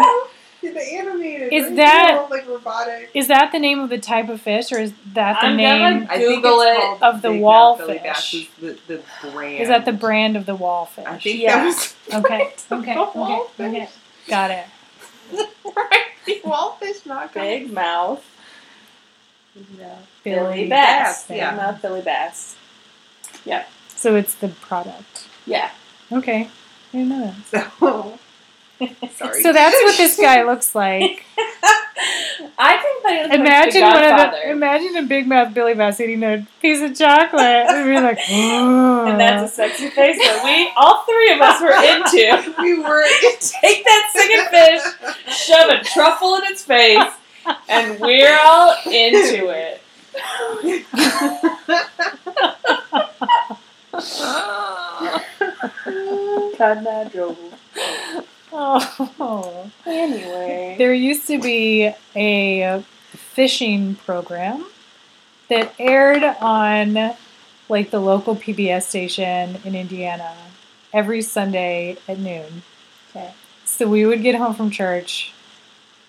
The 0.61 0.93
animated. 0.93 1.53
Is 1.53 1.65
right? 1.67 1.75
that- 1.77 2.17
All, 2.19 2.29
like 2.29 2.47
robotic? 2.47 3.09
Is 3.13 3.27
that 3.29 3.51
the 3.51 3.59
name 3.59 3.79
of 3.79 3.89
the 3.89 3.97
type 3.97 4.27
of 4.29 4.41
fish, 4.41 4.71
or 4.73 4.79
is 4.79 4.91
that 5.13 5.39
the 5.41 5.47
I'm 5.47 5.55
name? 5.57 5.99
gonna- 6.05 6.07
I 6.09 6.17
Google 6.19 6.61
it 6.61 7.01
of 7.01 7.21
the 7.21 7.29
Big 7.29 7.41
wall 7.41 7.77
Mouth 7.77 7.87
Bass 7.87 8.29
fish. 8.29 8.33
is 8.61 8.77
the, 8.87 9.01
the 9.21 9.31
brand. 9.31 9.61
Is 9.61 9.69
that 9.69 9.85
the 9.85 9.93
brand 9.93 10.35
of 10.35 10.45
the 10.45 10.55
wallfish? 10.57 11.05
I 11.05 11.17
think 11.17 11.39
Yeah. 11.39 11.55
that 11.57 11.65
was 11.65 11.95
Okay. 12.13 12.35
Okay. 12.35 12.53
The 12.69 12.75
Okay. 12.75 12.93
wallfish. 12.95 13.59
Okay. 13.59 13.89
Got 14.27 14.51
it. 14.51 14.65
right. 15.75 16.05
The 16.25 16.41
wallfish 16.43 17.05
not 17.05 17.33
Big 17.33 17.71
mouth. 17.71 18.23
Billy 20.23 20.67
Bass. 20.67 20.69
Bass, 20.69 21.27
Big 21.27 21.37
yeah. 21.37 21.55
mouth 21.55 21.81
Billy 21.81 22.01
Bass. 22.01 22.55
So 23.95 24.15
it's 24.15 24.33
the 24.35 24.47
product. 24.47 25.27
Yeah. 25.45 25.71
Okay. 26.11 26.49
I 26.93 26.97
didn't 26.97 27.09
know 27.09 27.33
that. 27.51 27.71
So, 27.79 28.19
sorry. 29.11 29.43
So 29.43 29.51
that's 29.51 29.75
what 29.83 29.97
this 29.97 30.17
guy 30.17 30.43
looks 30.49 30.73
like. 30.73 31.25
I 32.57 32.77
think 32.77 33.03
that 33.03 33.13
he 33.13 33.21
looks 33.23 33.35
Imagine 33.35 33.81
like 33.81 33.93
one 33.93 34.03
of 34.05 34.31
the 34.31 34.51
imagine 34.51 34.95
a 34.95 35.03
big 35.03 35.27
mouth 35.27 35.53
Billy 35.53 35.73
Bass 35.73 35.99
eating 35.99 36.23
a 36.23 36.47
piece 36.61 36.81
of 36.81 36.95
chocolate 36.97 37.67
and 37.67 37.85
be 37.85 37.99
like, 37.99 38.17
and 38.29 39.19
that's 39.19 39.51
a 39.51 39.55
sexy 39.55 39.89
face 39.89 40.17
that 40.17 40.41
we, 40.45 40.71
all 40.77 41.03
three 41.03 41.33
of 41.33 41.41
us, 41.41 41.61
were 41.61 41.75
into. 41.75 42.61
we 42.61 42.79
were. 42.79 43.03
Take 43.39 43.83
that 43.83 44.09
singing 44.13 44.45
fish, 44.49 44.81
shove 45.35 45.69
a 45.69 45.83
truffle 45.83 46.35
in 46.35 46.43
its 46.45 46.63
face, 46.63 47.11
and 47.67 47.99
we're 47.99 48.37
all 48.39 48.75
into 48.85 49.49
it. 49.49 49.81
Canadro. 56.57 57.58
Oh. 58.51 59.71
Anyway. 59.85 60.75
There 60.77 60.93
used 60.93 61.27
to 61.27 61.39
be 61.39 61.91
a 62.15 62.83
fishing 63.11 63.95
program 63.95 64.65
that 65.49 65.73
aired 65.79 66.23
on 66.23 67.15
like 67.67 67.91
the 67.91 67.99
local 67.99 68.35
PBS 68.35 68.83
station 68.83 69.57
in 69.63 69.75
Indiana 69.75 70.35
every 70.93 71.21
Sunday 71.21 71.97
at 72.07 72.19
noon. 72.19 72.63
Okay. 73.09 73.33
So 73.65 73.87
we 73.87 74.05
would 74.05 74.23
get 74.23 74.35
home 74.35 74.55
from 74.55 74.71
church, 74.71 75.33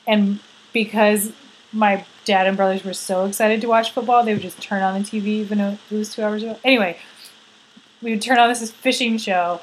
and 0.07 0.41
because 0.73 1.33
my 1.73 2.05
dad 2.25 2.47
and 2.47 2.57
brothers 2.57 2.85
were 2.85 2.95
so 2.95 3.27
excited 3.27 3.61
to 3.61 3.69
watch 3.69 3.93
football, 3.93 4.25
they 4.25 4.33
would 4.33 4.43
just 4.43 4.61
turn 4.61 4.83
on 4.83 5.01
the 5.01 5.07
TV 5.07 5.27
even 5.27 5.59
though 5.59 5.79
it 5.91 5.95
was 5.95 6.15
two 6.15 6.23
hours 6.23 6.43
ago. 6.43 6.59
Anyway, 6.65 6.99
we 8.03 8.13
would 8.13 8.23
turn 8.23 8.39
on 8.39 8.49
this 8.49 8.71
fishing 8.71 9.19
show, 9.19 9.61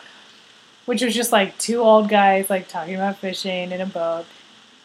which 0.87 1.03
was 1.03 1.13
just 1.13 1.31
like 1.33 1.55
two 1.57 1.81
old 1.81 2.07
guys 2.09 2.49
like 2.49 2.67
talking 2.69 2.95
about 2.95 3.17
fishing 3.17 3.71
in 3.73 3.81
a 3.81 3.85
boat. 3.85 4.25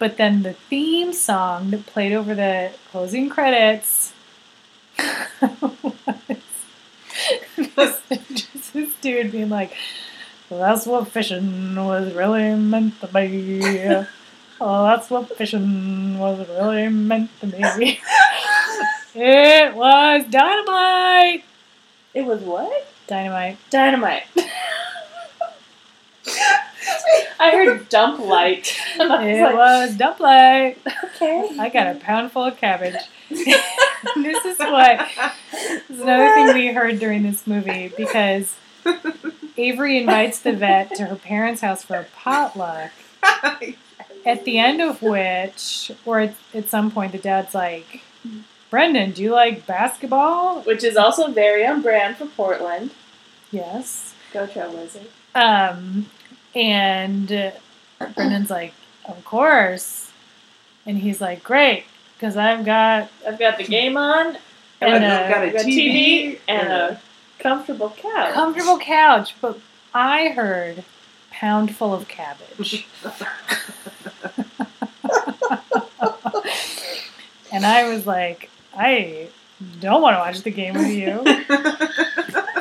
But 0.00 0.16
then 0.16 0.42
the 0.42 0.54
theme 0.54 1.12
song 1.12 1.70
that 1.70 1.86
played 1.86 2.12
over 2.12 2.34
the 2.34 2.72
closing 2.90 3.28
credits 3.28 4.12
was 7.76 8.00
just 8.08 8.72
this 8.72 8.92
dude 9.00 9.30
being 9.30 9.48
like, 9.48 9.74
that's 10.50 10.86
what 10.86 11.06
fishing 11.06 11.76
was 11.76 12.12
really 12.14 12.56
meant 12.56 13.00
to 13.00 13.06
be. 13.06 14.04
Oh, 14.64 14.84
that's 14.84 15.10
what 15.10 15.36
fishing 15.36 16.20
was 16.20 16.48
really 16.50 16.88
meant 16.88 17.30
to 17.40 17.48
be. 17.48 17.98
it 19.16 19.74
was 19.74 20.24
dynamite. 20.30 21.42
It 22.14 22.24
was 22.24 22.42
what? 22.42 22.86
Dynamite. 23.08 23.58
Dynamite. 23.70 24.22
I 27.38 27.50
heard 27.52 27.88
dump 27.88 28.20
light. 28.20 28.76
It 28.94 29.08
like, 29.08 29.54
was 29.54 29.96
dumpling. 29.96 30.76
okay. 31.04 31.56
I 31.58 31.70
got 31.72 31.88
a 31.88 31.98
pound 31.98 32.30
full 32.30 32.44
of 32.44 32.56
cabbage. 32.56 32.94
this 33.30 34.44
is 34.44 34.58
what 34.58 35.08
this 35.50 35.90
is 35.90 36.00
another 36.00 36.34
thing 36.34 36.54
we 36.54 36.68
heard 36.68 36.98
during 36.98 37.22
this 37.22 37.46
movie 37.46 37.92
because 37.96 38.54
Avery 39.56 39.98
invites 39.98 40.40
the 40.40 40.52
vet 40.52 40.94
to 40.96 41.06
her 41.06 41.16
parents' 41.16 41.62
house 41.62 41.82
for 41.82 41.96
a 41.96 42.04
potluck. 42.04 42.90
At 44.24 44.44
the 44.44 44.58
end 44.58 44.80
of 44.80 45.02
which, 45.02 45.90
or 46.04 46.20
at, 46.20 46.34
at 46.54 46.68
some 46.68 46.90
point, 46.90 47.12
the 47.12 47.18
dad's 47.18 47.54
like, 47.54 48.02
"Brendan, 48.70 49.12
do 49.12 49.22
you 49.22 49.32
like 49.32 49.66
basketball?" 49.66 50.62
Which 50.62 50.84
is 50.84 50.96
also 50.96 51.32
very 51.32 51.66
on 51.66 51.82
brand 51.82 52.18
for 52.18 52.26
Portland. 52.26 52.92
Yes. 53.50 54.14
Go 54.32 54.46
Trailblazer. 54.46 55.06
Um, 55.34 56.06
and 56.54 57.52
Brendan's 58.14 58.50
like, 58.50 58.74
"Of 59.04 59.24
course," 59.24 60.10
and 60.86 60.98
he's 60.98 61.20
like, 61.20 61.42
"Great, 61.42 61.84
because 62.16 62.36
I've 62.36 62.64
got 62.64 63.10
I've 63.26 63.38
got 63.38 63.58
the 63.58 63.64
game 63.64 63.96
on, 63.96 64.36
and 64.80 65.04
I've 65.04 65.30
got 65.30 65.44
a 65.44 65.48
a 65.48 65.52
got 65.52 65.62
TV, 65.62 66.36
TV, 66.36 66.38
and 66.48 66.68
a 66.68 67.00
comfortable 67.38 67.90
couch. 67.90 68.32
comfortable 68.34 68.78
couch." 68.78 69.34
But 69.40 69.58
I 69.94 70.28
heard 70.28 70.84
pound 71.30 71.74
full 71.74 71.92
of 71.94 72.08
cabbage. 72.08 72.86
And 77.52 77.66
I 77.66 77.88
was 77.88 78.06
like, 78.06 78.48
I 78.74 79.28
don't 79.80 80.00
want 80.00 80.14
to 80.14 80.18
watch 80.20 80.40
the 80.40 80.50
game 80.50 80.74
with 80.74 80.88
you. 80.90 81.22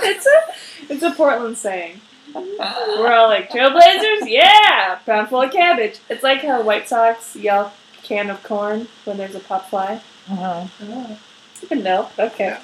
It's 0.03 0.25
a 0.25 0.93
it's 0.93 1.03
a 1.03 1.11
Portland 1.11 1.57
saying. 1.57 2.01
We're 2.33 3.13
all 3.13 3.27
like 3.27 3.49
Trailblazers, 3.49 4.27
yeah, 4.27 4.99
pound 5.05 5.29
full 5.29 5.41
of 5.41 5.51
cabbage. 5.51 5.99
It's 6.09 6.23
like 6.23 6.41
how 6.41 6.61
White 6.61 6.87
Sox 6.87 7.35
yell 7.35 7.73
can 8.03 8.29
of 8.29 8.43
corn 8.43 8.87
when 9.05 9.17
there's 9.17 9.35
a 9.35 9.39
pop 9.39 9.69
fly. 9.69 10.01
Uh-huh. 10.29 10.67
Oh. 10.81 11.17
No, 11.75 12.09
okay, 12.17 12.57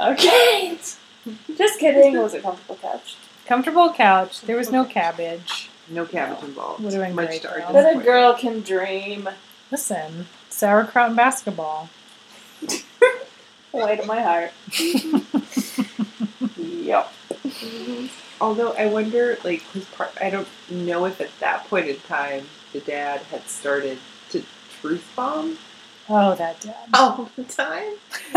okay. 0.00 0.78
Just 1.56 1.78
kidding. 1.78 2.14
It 2.14 2.18
was 2.18 2.34
a 2.34 2.40
comfortable 2.40 2.76
couch. 2.76 3.16
Comfortable 3.46 3.92
couch. 3.92 4.40
There 4.42 4.56
was 4.56 4.70
no 4.70 4.84
cabbage. 4.84 5.70
no 5.88 6.04
cabbage 6.06 6.42
involved. 6.42 6.82
Would've 6.82 7.00
been 7.00 7.14
Much 7.14 7.26
great, 7.28 7.42
to 7.42 7.50
our 7.50 7.60
though. 7.60 7.72
But 7.72 7.96
a 7.96 8.00
girl 8.00 8.34
can 8.34 8.60
dream. 8.60 9.28
Listen, 9.70 10.26
sauerkraut 10.50 11.08
and 11.08 11.16
basketball. 11.16 11.88
Way 13.72 13.96
to 13.96 14.04
my 14.06 14.20
heart. 14.22 14.52
Yep. 16.84 17.12
Although 18.40 18.72
I 18.72 18.86
wonder, 18.86 19.38
like, 19.44 19.62
his 19.72 19.84
part, 19.86 20.10
I 20.20 20.30
don't 20.30 20.48
know 20.70 21.06
if 21.06 21.20
at 21.20 21.30
that 21.40 21.64
point 21.68 21.88
in 21.88 21.96
time 22.00 22.46
the 22.72 22.80
dad 22.80 23.20
had 23.30 23.48
started 23.48 23.98
to 24.30 24.42
truth 24.80 25.10
bomb 25.16 25.58
Oh, 26.08 26.34
that 26.34 26.60
dad. 26.60 26.76
all 26.94 27.30
the 27.36 27.44
time. 27.44 27.94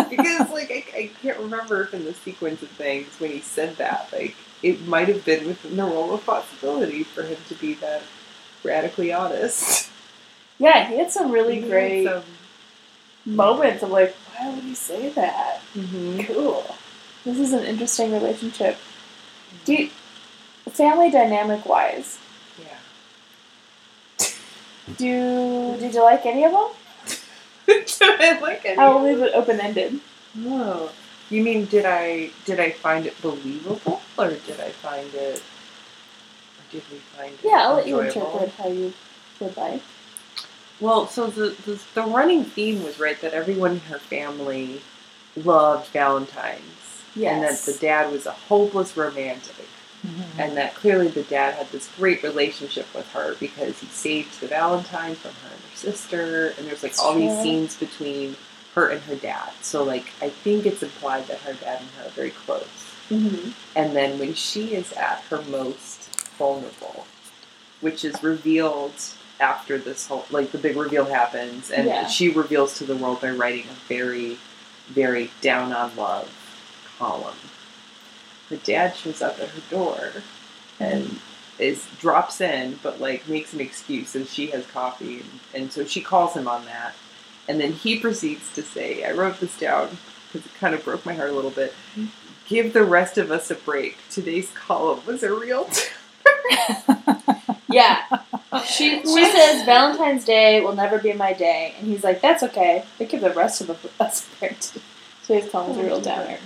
Because, 0.10 0.50
like, 0.52 0.72
I, 0.72 0.86
I 0.98 1.12
can't 1.22 1.38
remember 1.40 1.84
if 1.84 1.94
in 1.94 2.06
the 2.06 2.14
sequence 2.14 2.62
of 2.62 2.70
things 2.70 3.08
when 3.20 3.32
he 3.32 3.42
said 3.42 3.76
that, 3.78 4.08
like, 4.14 4.36
it 4.64 4.88
might 4.88 5.08
have 5.10 5.26
been 5.26 5.46
within 5.46 5.76
the 5.76 5.84
realm 5.84 6.12
of 6.12 6.26
possibility 6.26 7.04
for 7.04 7.24
him 7.24 7.38
to 7.50 7.56
be 7.56 7.74
that 7.76 8.04
radically 8.64 9.12
honest. 9.12 9.90
Yeah, 10.60 10.88
he 10.88 10.98
had 10.98 11.12
some 11.12 11.32
really 11.32 11.62
He 11.62 11.68
great 11.68 12.06
had 12.06 12.24
moments 13.26 13.84
of 13.84 13.92
like, 13.92 14.16
why 14.36 14.50
would 14.54 14.64
he 14.64 14.74
say 14.74 15.10
that? 15.10 15.62
some- 15.74 15.84
mhm. 15.84 16.26
Cool. 16.28 16.76
This 17.26 17.38
is 17.40 17.52
an 17.54 17.66
interesting 17.66 18.14
relationship. 18.14 18.78
Do 19.66 19.74
you, 19.74 19.90
family 20.72 21.12
dynamic 21.12 21.66
wise, 21.66 22.18
Yeah. 22.60 24.28
do 24.98 25.78
did 25.80 25.94
you 25.94 26.04
like 26.04 26.26
any 26.26 26.44
of 26.46 26.52
them? 26.52 26.70
Did 27.68 27.92
I 28.02 28.40
like 28.40 28.66
any 28.66 28.78
I 28.78 28.88
will 28.88 29.02
leave 29.04 29.22
it 29.22 29.34
open 29.34 29.60
ended. 29.60 30.00
Oh, 30.46 30.90
you 31.30 31.44
mean 31.44 31.66
did 31.66 31.86
I 31.86 32.30
did 32.46 32.60
I 32.62 32.72
find 32.72 33.06
it 33.06 33.22
believable 33.22 34.02
or 34.18 34.30
did 34.30 34.60
I 34.62 34.70
find 34.70 35.14
it? 35.14 35.40
Or 35.40 36.64
did 36.72 36.84
we 36.90 36.98
find 37.00 37.34
it? 37.34 37.40
Yeah, 37.44 37.68
I'll 37.68 37.76
let 37.76 37.88
you 37.88 38.00
interpret 38.00 38.52
how 38.52 38.70
you 38.70 38.94
would 39.42 39.58
like. 39.58 39.82
Well, 40.80 41.08
so 41.08 41.28
the, 41.28 41.56
the 41.66 41.80
the 41.94 42.04
running 42.04 42.46
theme 42.46 42.84
was 42.84 43.00
right 43.00 43.20
that 43.22 43.34
everyone 43.34 43.72
in 43.72 43.80
her 43.82 44.00
family 44.00 44.82
loved 45.36 45.88
Valentine's, 45.92 46.87
and 47.24 47.44
that 47.44 47.60
the 47.60 47.74
dad 47.74 48.12
was 48.12 48.26
a 48.26 48.32
hopeless 48.32 48.96
romantic, 48.98 49.68
Mhm. 50.06 50.24
and 50.40 50.58
that 50.58 50.76
clearly 50.76 51.08
the 51.08 51.24
dad 51.24 51.56
had 51.56 51.72
this 51.72 51.88
great 51.98 52.22
relationship 52.24 52.88
with 52.94 53.08
her 53.14 53.36
because 53.40 53.80
he 53.80 53.88
saved 53.88 54.40
the 54.40 54.48
Valentine 54.48 55.16
from 55.16 55.32
her 55.44 55.50
and 55.54 55.62
her 55.72 55.76
sister, 55.76 56.54
and 56.58 56.68
there's 56.68 56.84
like 56.84 56.92
That's 56.94 57.00
all 57.00 57.16
these 57.16 57.42
scenes 57.42 57.76
between 57.76 58.36
her 58.76 58.90
and 58.90 59.02
her 59.04 59.16
dad. 59.16 59.50
So 59.62 59.84
like 59.84 60.08
I 60.22 60.30
think 60.30 60.66
it's 60.66 60.84
implied 60.84 61.28
that 61.28 61.40
her 61.40 61.54
dad 61.54 61.80
and 61.82 61.90
her 61.98 62.08
are 62.08 62.12
very 62.12 62.30
close. 62.32 62.68
Mm-hmm. 63.10 63.52
And 63.76 63.96
then 63.96 64.20
when 64.20 64.34
she 64.34 64.76
is 64.76 64.92
at 64.94 65.22
her 65.30 65.42
most 65.50 66.10
vulnerable, 66.38 67.08
which 67.82 68.04
is 68.06 68.22
revealed 68.22 68.94
after 69.40 69.78
this 69.78 70.08
whole 70.08 70.26
like 70.32 70.52
the 70.52 70.58
big 70.58 70.76
reveal 70.76 71.06
happens 71.06 71.70
and 71.72 71.88
Yeah. 71.88 72.08
she 72.08 72.30
reveals 72.30 72.78
to 72.80 72.84
the 72.84 72.96
world 72.96 73.22
by 73.22 73.30
writing 73.32 73.66
a 73.70 73.74
very, 73.88 74.38
very 74.90 75.32
down 75.42 75.72
on 75.74 75.96
love 75.96 76.30
column. 76.98 77.36
Her 78.50 78.58
dad 78.58 78.96
shows 78.96 79.22
up 79.22 79.40
at 79.40 79.50
her 79.50 79.62
door 79.70 80.12
and 80.80 81.20
is 81.60 81.88
drops 82.00 82.40
in 82.40 82.78
but 82.84 83.02
like 83.02 83.28
makes 83.28 83.52
an 83.52 83.60
excuse 83.60 84.14
and 84.14 84.28
she 84.28 84.48
has 84.48 84.64
coffee 84.68 85.22
and, 85.22 85.40
and 85.56 85.72
so 85.72 85.84
she 85.84 86.00
calls 86.00 86.36
him 86.36 86.48
on 86.48 86.64
that 86.66 86.94
and 87.50 87.60
then 87.60 87.72
he 87.72 87.98
proceeds 87.98 88.54
to 88.54 88.62
say 88.62 89.04
i 89.04 89.12
wrote 89.12 89.40
this 89.40 89.58
down 89.58 89.90
because 90.28 90.46
it 90.46 90.54
kind 90.60 90.76
of 90.76 90.86
broke 90.86 91.04
my 91.04 91.16
heart 91.16 91.32
a 91.32 91.34
little 91.34 91.50
bit 91.50 91.74
give 92.46 92.74
the 92.74 92.84
rest 92.84 93.18
of 93.18 93.32
us 93.32 93.50
a 93.50 93.56
break 93.56 93.98
today's 94.12 94.52
column 94.52 95.04
was 95.08 95.24
a 95.24 95.34
real 95.34 95.68
Yeah. 97.70 98.02
She 98.66 99.02
she 99.02 99.26
says 99.26 99.66
Valentine's 99.66 100.26
Day 100.26 100.62
will 100.62 100.76
never 100.76 101.00
be 101.00 101.14
my 101.14 101.34
day, 101.34 101.76
and 101.78 101.88
he's 101.88 102.04
like, 102.04 102.22
"That's 102.22 102.44
okay. 102.44 102.84
They 102.98 103.06
give 103.06 103.22
the 103.22 103.34
rest 103.34 103.62
of 103.62 103.70
us 104.00 104.26
a 104.26 104.40
break." 104.40 104.60
too." 104.60 104.80
So 105.24 105.40
he's 105.40 105.50
calling 105.52 105.78
a 105.80 105.84
real 105.84 105.96
oh, 105.96 106.02
downer, 106.02 106.38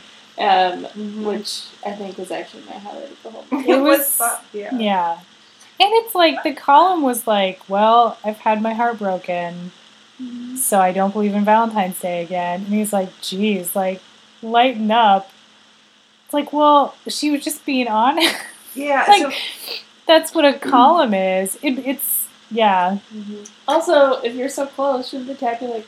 um, 0.41 0.85
mm-hmm. 0.85 1.25
which 1.25 1.63
I 1.85 1.91
think 1.91 2.17
was 2.17 2.31
actually 2.31 2.63
my 2.65 2.73
highlight 2.73 3.11
of 3.11 3.23
the 3.23 3.29
whole. 3.31 3.45
movie. 3.51 3.69
It 3.71 3.81
was- 3.81 4.21
yeah 4.53 4.75
Yeah. 4.77 5.19
And 5.79 5.89
it's 5.93 6.13
like 6.13 6.43
the 6.43 6.53
column 6.53 7.01
was 7.01 7.25
like, 7.25 7.59
well, 7.67 8.17
I've 8.23 8.37
had 8.37 8.61
my 8.61 8.73
heart 8.73 8.99
broken, 8.99 9.71
mm-hmm. 10.21 10.55
so 10.55 10.79
I 10.79 10.91
don't 10.91 11.11
believe 11.11 11.33
in 11.33 11.43
Valentine's 11.43 11.99
Day 11.99 12.21
again. 12.21 12.61
And 12.65 12.73
he's 12.73 12.93
like, 12.93 13.09
geez, 13.21 13.75
like, 13.75 13.99
lighten 14.43 14.91
up. 14.91 15.31
It's 16.25 16.33
like, 16.35 16.53
well, 16.53 16.95
she 17.07 17.31
was 17.31 17.43
just 17.43 17.65
being 17.65 17.87
honest. 17.87 18.35
yeah 18.75 19.05
like, 19.07 19.21
so 19.23 19.31
that's 20.05 20.35
what 20.35 20.45
a 20.45 20.53
column 20.59 21.15
is. 21.15 21.57
It, 21.63 21.79
it's, 21.79 22.27
yeah. 22.51 22.99
Mm-hmm. 23.13 23.43
Also, 23.67 24.21
if 24.21 24.35
you're 24.35 24.49
so 24.49 24.67
close, 24.67 25.09
shouldn't 25.09 25.29
the 25.29 25.35
cat 25.35 25.59
be 25.61 25.67
like, 25.67 25.87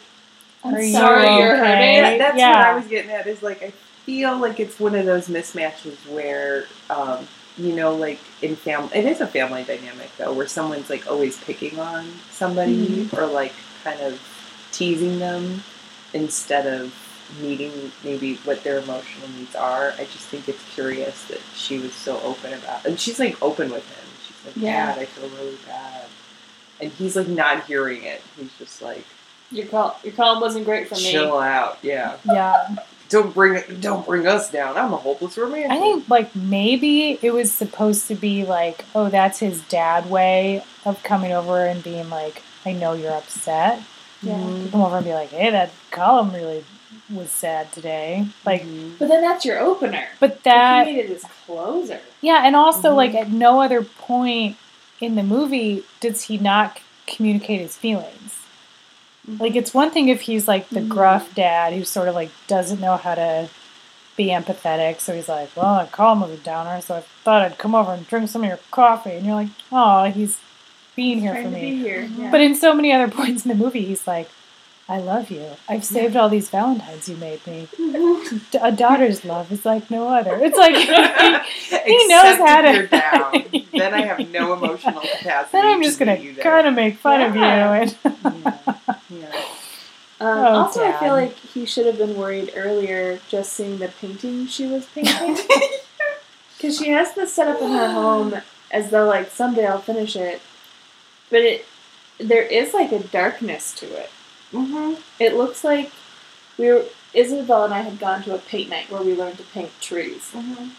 "I'm 0.64 0.74
Are 0.76 0.82
sorry 0.88 1.38
you're 1.38 1.56
okay?" 1.56 1.98
hurting"? 1.98 2.02
that, 2.02 2.18
that's 2.18 2.38
Yeah. 2.38 2.58
what 2.58 2.68
i 2.68 2.76
was 2.76 2.88
getting 2.88 3.12
at 3.12 3.28
is 3.28 3.44
like 3.44 3.62
i 3.62 3.72
feel 4.06 4.38
like 4.38 4.60
it's 4.60 4.80
one 4.80 4.96
of 4.96 5.06
those 5.06 5.28
mismatches 5.28 5.96
where 6.12 6.66
um, 6.90 7.28
you 7.58 7.74
know 7.76 7.96
like 7.96 8.20
in 8.42 8.56
family 8.56 8.90
it 8.98 9.06
is 9.06 9.22
a 9.22 9.28
family 9.28 9.64
dynamic 9.64 10.10
though 10.18 10.34
where 10.34 10.48
someone's 10.48 10.90
like 10.90 11.06
always 11.10 11.38
picking 11.44 11.80
on 11.80 12.06
somebody 12.32 13.08
or 13.16 13.26
like 13.28 13.54
kind 13.84 14.00
of 14.02 14.20
teasing 14.72 15.20
them 15.20 15.64
instead 16.14 16.66
of 16.66 16.94
meeting 17.42 17.92
maybe 18.04 18.36
what 18.44 18.64
their 18.64 18.80
emotional 18.80 19.28
needs 19.38 19.56
are. 19.56 19.92
I 19.98 20.04
just 20.06 20.28
think 20.28 20.48
it's 20.50 20.62
curious 20.74 21.24
that 21.26 21.40
she 21.56 21.80
was 21.80 21.94
so 21.94 22.20
open 22.22 22.54
about 22.54 22.86
and 22.86 23.00
she's 23.00 23.20
like 23.20 23.42
open 23.42 23.72
with 23.72 23.88
him. 23.88 24.06
She's 24.28 24.46
like 24.46 24.56
Yeah. 24.58 24.94
dad 24.96 25.00
i 25.00 25.06
feel 25.06 25.30
really 25.30 25.58
bad. 25.66 26.06
And 26.82 26.92
he's 26.92 27.16
like 27.16 27.28
not 27.28 27.66
hearing 27.66 28.04
it. 28.04 28.22
He's 28.38 28.52
just 28.60 28.82
like 28.82 29.06
Your 29.52 29.68
call, 29.68 30.00
your 30.04 30.14
column 30.14 30.42
wasn't 30.42 30.66
great 30.66 30.88
for 30.90 30.96
me. 30.96 31.12
chill 31.12 31.38
out. 31.40 31.78
Yeah. 31.82 32.18
Yeah. 32.26 32.76
Don't 33.14 33.34
bring 33.34 33.62
don't 33.80 34.06
bring 34.06 34.28
us 34.28 34.52
down 34.52 34.76
i'm 34.76 34.92
a 34.92 34.98
hopeless 34.98 35.38
romantic 35.38 35.72
I 35.72 35.80
think, 35.80 36.10
like, 36.10 36.36
maybe 36.36 37.18
it 37.22 37.32
was 37.34 37.52
supposed 37.52 38.08
to 38.10 38.16
be 38.16 38.44
like, 38.46 38.84
oh, 38.96 39.08
that's 39.10 39.40
his 39.40 39.62
dad 39.70 40.10
way 40.10 40.64
of 40.86 41.02
coming 41.04 41.32
over 41.32 41.66
and 41.66 41.82
being 41.84 42.10
like, 42.10 42.42
I 42.66 42.74
know 42.74 42.94
you're 42.94 43.14
upset. 43.14 43.82
Yeah. 44.22 44.36
Mhm. 44.36 44.72
come 44.72 44.82
over 44.82 44.98
and 44.98 45.06
be 45.06 45.14
like, 45.14 45.30
"Hey, 45.32 45.50
that 45.52 45.70
column 45.92 46.32
really 46.34 46.64
was 47.14 47.30
sad 47.30 47.72
today." 47.74 48.26
Like, 48.46 48.64
Mhm. 48.64 48.98
But 49.00 49.10
then 49.10 49.22
that's 49.22 49.44
your 49.46 49.60
opener. 49.60 50.06
but 50.22 50.44
That 50.44 50.54
that, 50.56 50.88
he 50.88 50.94
needed 50.94 51.10
his 51.12 51.26
closer. 51.46 52.00
yeah, 52.22 52.42
and 52.46 52.56
also 52.56 52.92
Mhm. 52.92 52.96
like 53.02 53.14
at 53.16 53.30
no 53.32 53.62
other 53.62 53.82
point 53.84 54.56
in 55.02 55.16
the 55.16 55.24
movie 55.24 55.84
does 56.00 56.22
he 56.30 56.38
not 56.38 56.80
communicate 57.06 57.60
his 57.60 57.76
feelings. 57.76 58.23
Like, 59.28 59.56
it's 59.56 59.74
one 59.74 59.90
thing 59.92 60.10
if 60.10 60.22
he's 60.22 60.48
like 60.48 60.70
the 60.70 60.82
Mhm. 60.82 60.90
gruff 60.90 61.34
dad 61.34 61.74
who 61.74 61.84
sort 61.86 62.08
of 62.10 62.16
like 62.16 62.30
doesn't 62.48 62.82
know 62.82 62.98
how 62.98 63.16
to 63.16 63.50
be 64.18 64.28
empathetic, 64.28 65.00
so 65.00 65.14
he's 65.16 65.30
like, 65.30 65.50
"Well, 65.56 65.78
that 65.78 65.92
column 65.92 66.22
was 66.22 66.32
a 66.32 66.38
downer, 66.38 66.82
so 66.82 66.96
I 66.98 67.04
thought 67.24 67.42
I'd 67.42 67.58
come 67.58 67.74
over 67.74 67.94
and 67.94 68.08
drink 68.08 68.30
some 68.30 68.44
of 68.44 68.48
your 68.50 68.60
coffee," 68.70 69.12
and 69.12 69.26
you're 69.26 69.36
like, 69.36 69.48
"Oh, 69.72 70.04
he's 70.06 70.40
being 70.96 71.20
here 71.22 71.34
for 71.36 71.44
to 71.44 71.50
me." 71.50 71.62
be 71.62 71.78
here. 71.82 72.02
Mm-hmm. 72.04 72.22
Yeah. 72.24 72.32
But 72.32 72.42
in 72.42 72.54
so 72.54 72.74
many 72.74 72.92
other 72.94 73.08
points 73.20 73.44
in 73.46 73.50
the 73.50 73.56
movie, 73.56 73.86
he's 73.86 74.06
like, 74.06 74.30
I 74.90 74.98
love 74.98 75.32
you. 75.32 75.46
I've 75.70 75.86
saved 75.86 76.18
all 76.18 76.28
these 76.28 76.50
Valentines 76.50 77.08
you 77.08 77.16
made 77.16 77.48
me. 77.48 77.70
Mm-hmm. 77.80 78.58
a 78.66 78.72
daughter's 78.74 79.24
love 79.24 79.50
is 79.52 79.64
like 79.66 79.90
no 79.90 80.10
other. 80.10 80.38
It's 80.44 80.58
like, 80.58 80.76
he 81.86 82.08
knows 82.10 82.38
how 82.38 82.62
to- 82.62 82.74
You're 82.74 82.88
down. 82.88 83.46
then 83.72 83.94
I 83.94 84.02
have 84.02 84.20
no 84.32 84.52
emotional 84.54 85.00
capacity. 85.00 85.50
then 85.54 85.66
I'm 85.66 85.82
to 85.82 85.88
just 85.88 86.00
going 86.00 86.12
meet 86.12 86.22
you 86.26 86.30
to 86.32 86.36
there. 86.36 86.44
kind 86.44 86.68
of 86.68 86.74
make 86.74 86.98
fun 86.98 87.22
of 87.22 87.34
you. 87.34 87.42
Yeah. 87.42 87.74
And 87.74 87.90
mm-hmm. 87.92 88.83
Yeah. 89.20 89.30
Yeah. 89.32 89.46
Um, 90.20 90.38
Oh, 90.38 90.46
also, 90.56 90.84
I 90.86 90.98
feel 91.00 91.12
like 91.14 91.36
he 91.36 91.66
should 91.66 91.86
have 91.86 91.98
been 91.98 92.16
worried 92.16 92.54
earlier 92.56 93.20
just 93.28 93.54
seeing 93.54 93.80
the 93.80 93.90
painting 93.90 94.48
she 94.48 94.66
was 94.66 94.86
painting. 94.96 95.38
Because 96.56 96.78
she 96.78 96.90
has 96.92 97.14
this 97.14 97.34
set 97.34 97.48
up 97.48 97.62
in 97.62 97.72
her 97.72 97.92
home 97.92 98.36
as 98.72 98.90
though, 98.90 99.06
like, 99.06 99.32
someday 99.32 99.66
I'll 99.66 99.82
finish 99.82 100.16
it. 100.16 100.42
But 101.30 101.42
it, 101.42 101.66
there 102.20 102.44
is, 102.44 102.74
like, 102.74 102.92
a 102.92 103.00
darkness 103.00 103.74
to 103.76 103.86
it. 103.86 104.10
Mm-hmm. 104.54 105.02
It 105.20 105.36
looks 105.36 105.64
like 105.64 105.92
we 106.58 106.72
were, 106.72 106.86
Isabel 107.14 107.66
and 107.66 107.74
I 107.74 107.82
had 107.82 108.00
gone 108.00 108.24
to 108.24 108.36
a 108.36 108.38
paint 108.38 108.70
night 108.70 108.90
where 108.90 109.02
we 109.02 109.16
learned 109.16 109.40
to 109.40 109.44
paint 109.44 109.72
trees. 109.82 110.32
Mm-hmm. 110.34 110.70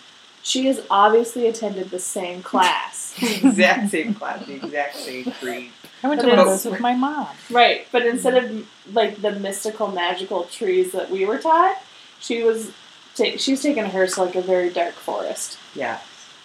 She 0.43 0.67
has 0.67 0.83
obviously 0.91 1.47
attended 1.47 1.91
the 1.91 1.99
same 1.99 2.43
class. 2.43 3.15
exact 3.23 3.91
same 3.91 4.15
class, 4.15 4.47
the 4.47 4.55
exact 4.55 4.97
same 4.97 5.33
creed. 5.33 5.73
I 6.05 6.09
went 6.09 6.21
to 6.21 6.27
But 6.27 6.37
one 6.37 6.47
of 6.47 6.53
those 6.53 6.65
with 6.71 6.81
my 6.81 6.95
mom. 6.95 7.29
Right, 7.51 7.89
but 7.91 8.05
instead 8.07 8.37
of 8.45 8.69
like 8.93 9.23
the 9.23 9.33
mystical, 9.33 9.89
magical 9.89 10.45
trees 10.45 10.93
that 10.93 11.11
we 11.11 11.25
were 11.25 11.39
taught, 11.39 11.79
She 12.21 12.43
was 12.43 12.71
ta- 13.17 13.37
she 13.39 13.53
was 13.53 13.63
taking 13.63 13.87
hers 13.87 14.15
to 14.15 14.23
like 14.25 14.35
a 14.37 14.43
very 14.43 14.71
dark 14.71 14.95
forest, 14.95 15.59
Yeah. 15.75 15.99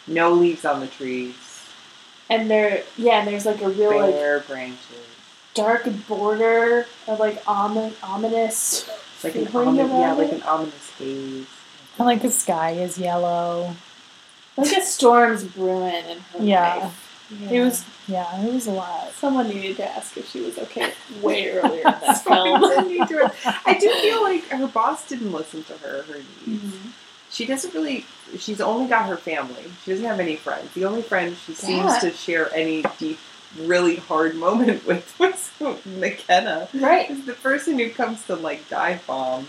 No 0.08 0.32
leaves 0.32 0.66
on 0.66 0.80
the 0.80 0.88
trees. 0.88 1.36
and 2.30 2.50
there 2.50 2.84
yeah, 2.98 3.20
and 3.20 3.28
there's 3.28 3.46
like 3.46 3.62
a 3.62 3.70
real 3.70 3.98
like 4.00 4.14
Bare 4.16 4.40
branches. 4.40 5.06
dark 5.54 5.88
border 6.08 6.88
of 7.08 7.20
like 7.20 7.44
omin- 7.46 7.94
ominous. 8.02 8.90
Like 9.24 9.36
an 9.36 9.48
ominous, 9.54 9.90
yeah, 9.92 10.00
around 10.06 10.18
like 10.18 10.32
an 10.32 10.44
ominous 10.44 10.90
haze. 10.98 11.46
And 11.98 12.06
like 12.08 12.22
the 12.22 12.32
sky 12.32 12.72
is 12.72 12.98
yellow. 12.98 13.76
like 14.58 14.72
a 14.72 14.82
storm's 14.82 15.44
brewing 15.44 16.06
in 16.12 16.20
her 16.20 16.40
Yeah. 16.40 16.76
life. 16.78 17.52
It 17.52 17.60
was 17.62 17.84
yeah, 18.10 18.42
it 18.46 18.54
was 18.54 18.68
a 18.68 18.72
lot. 18.72 19.12
Someone 19.14 19.48
needed 19.50 19.78
to 19.78 19.90
ask 19.90 20.18
if 20.18 20.30
she 20.30 20.42
was 20.42 20.58
okay 20.58 20.92
way 21.22 21.50
earlier 21.52 21.78
in 21.80 21.84
that 21.84 22.24
film. 22.24 22.62
Continue 22.62 23.06
to 23.06 23.26
it. 23.26 23.32
I 23.66 23.78
do 23.80 23.90
feel 24.02 24.24
like 24.24 24.44
her 24.50 24.68
boss 24.68 25.08
didn't 25.08 25.32
listen 25.32 25.64
to 25.66 25.74
her, 25.78 26.02
her 26.04 26.20
needs. 26.46 26.64
Mhm. 26.64 26.92
She 27.32 27.46
doesn't 27.46 27.74
really, 27.76 28.06
she's 28.40 28.60
only 28.60 28.88
got 28.90 29.08
her 29.08 29.18
family. 29.18 29.64
She 29.86 29.92
doesn't 29.92 30.06
have 30.06 30.20
any 30.20 30.36
friends. 30.36 30.74
The 30.74 30.86
only 30.86 31.04
friend 31.04 31.36
she 31.46 31.54
seems 31.54 31.86
Yeah. 31.86 32.00
to 32.00 32.12
share 32.12 32.54
any 32.56 32.84
deep, 32.98 33.20
really 33.58 33.98
hard 33.98 34.36
moment 34.36 34.86
with 34.88 35.14
was 35.20 35.52
McKenna. 35.86 36.70
Right. 36.74 37.10
Is 37.10 37.26
the 37.26 37.34
person 37.34 37.78
who 37.78 37.90
comes 37.92 38.26
to 38.26 38.36
like 38.36 38.68
dive 38.70 39.06
bomb 39.06 39.48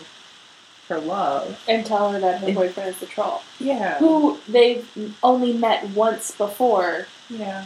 her 0.90 0.98
love. 1.00 1.62
And 1.68 1.86
tell 1.86 2.10
her 2.12 2.18
that 2.20 2.40
her 2.40 2.48
It- 2.48 2.54
boyfriend 2.54 2.90
is 2.90 2.98
the 3.00 3.06
troll. 3.06 3.42
Yeah. 3.60 3.98
Who 3.98 4.40
they've 4.48 4.86
only 5.22 5.52
met 5.52 5.88
once 5.90 6.32
before. 6.32 7.06
Yeah. 7.30 7.64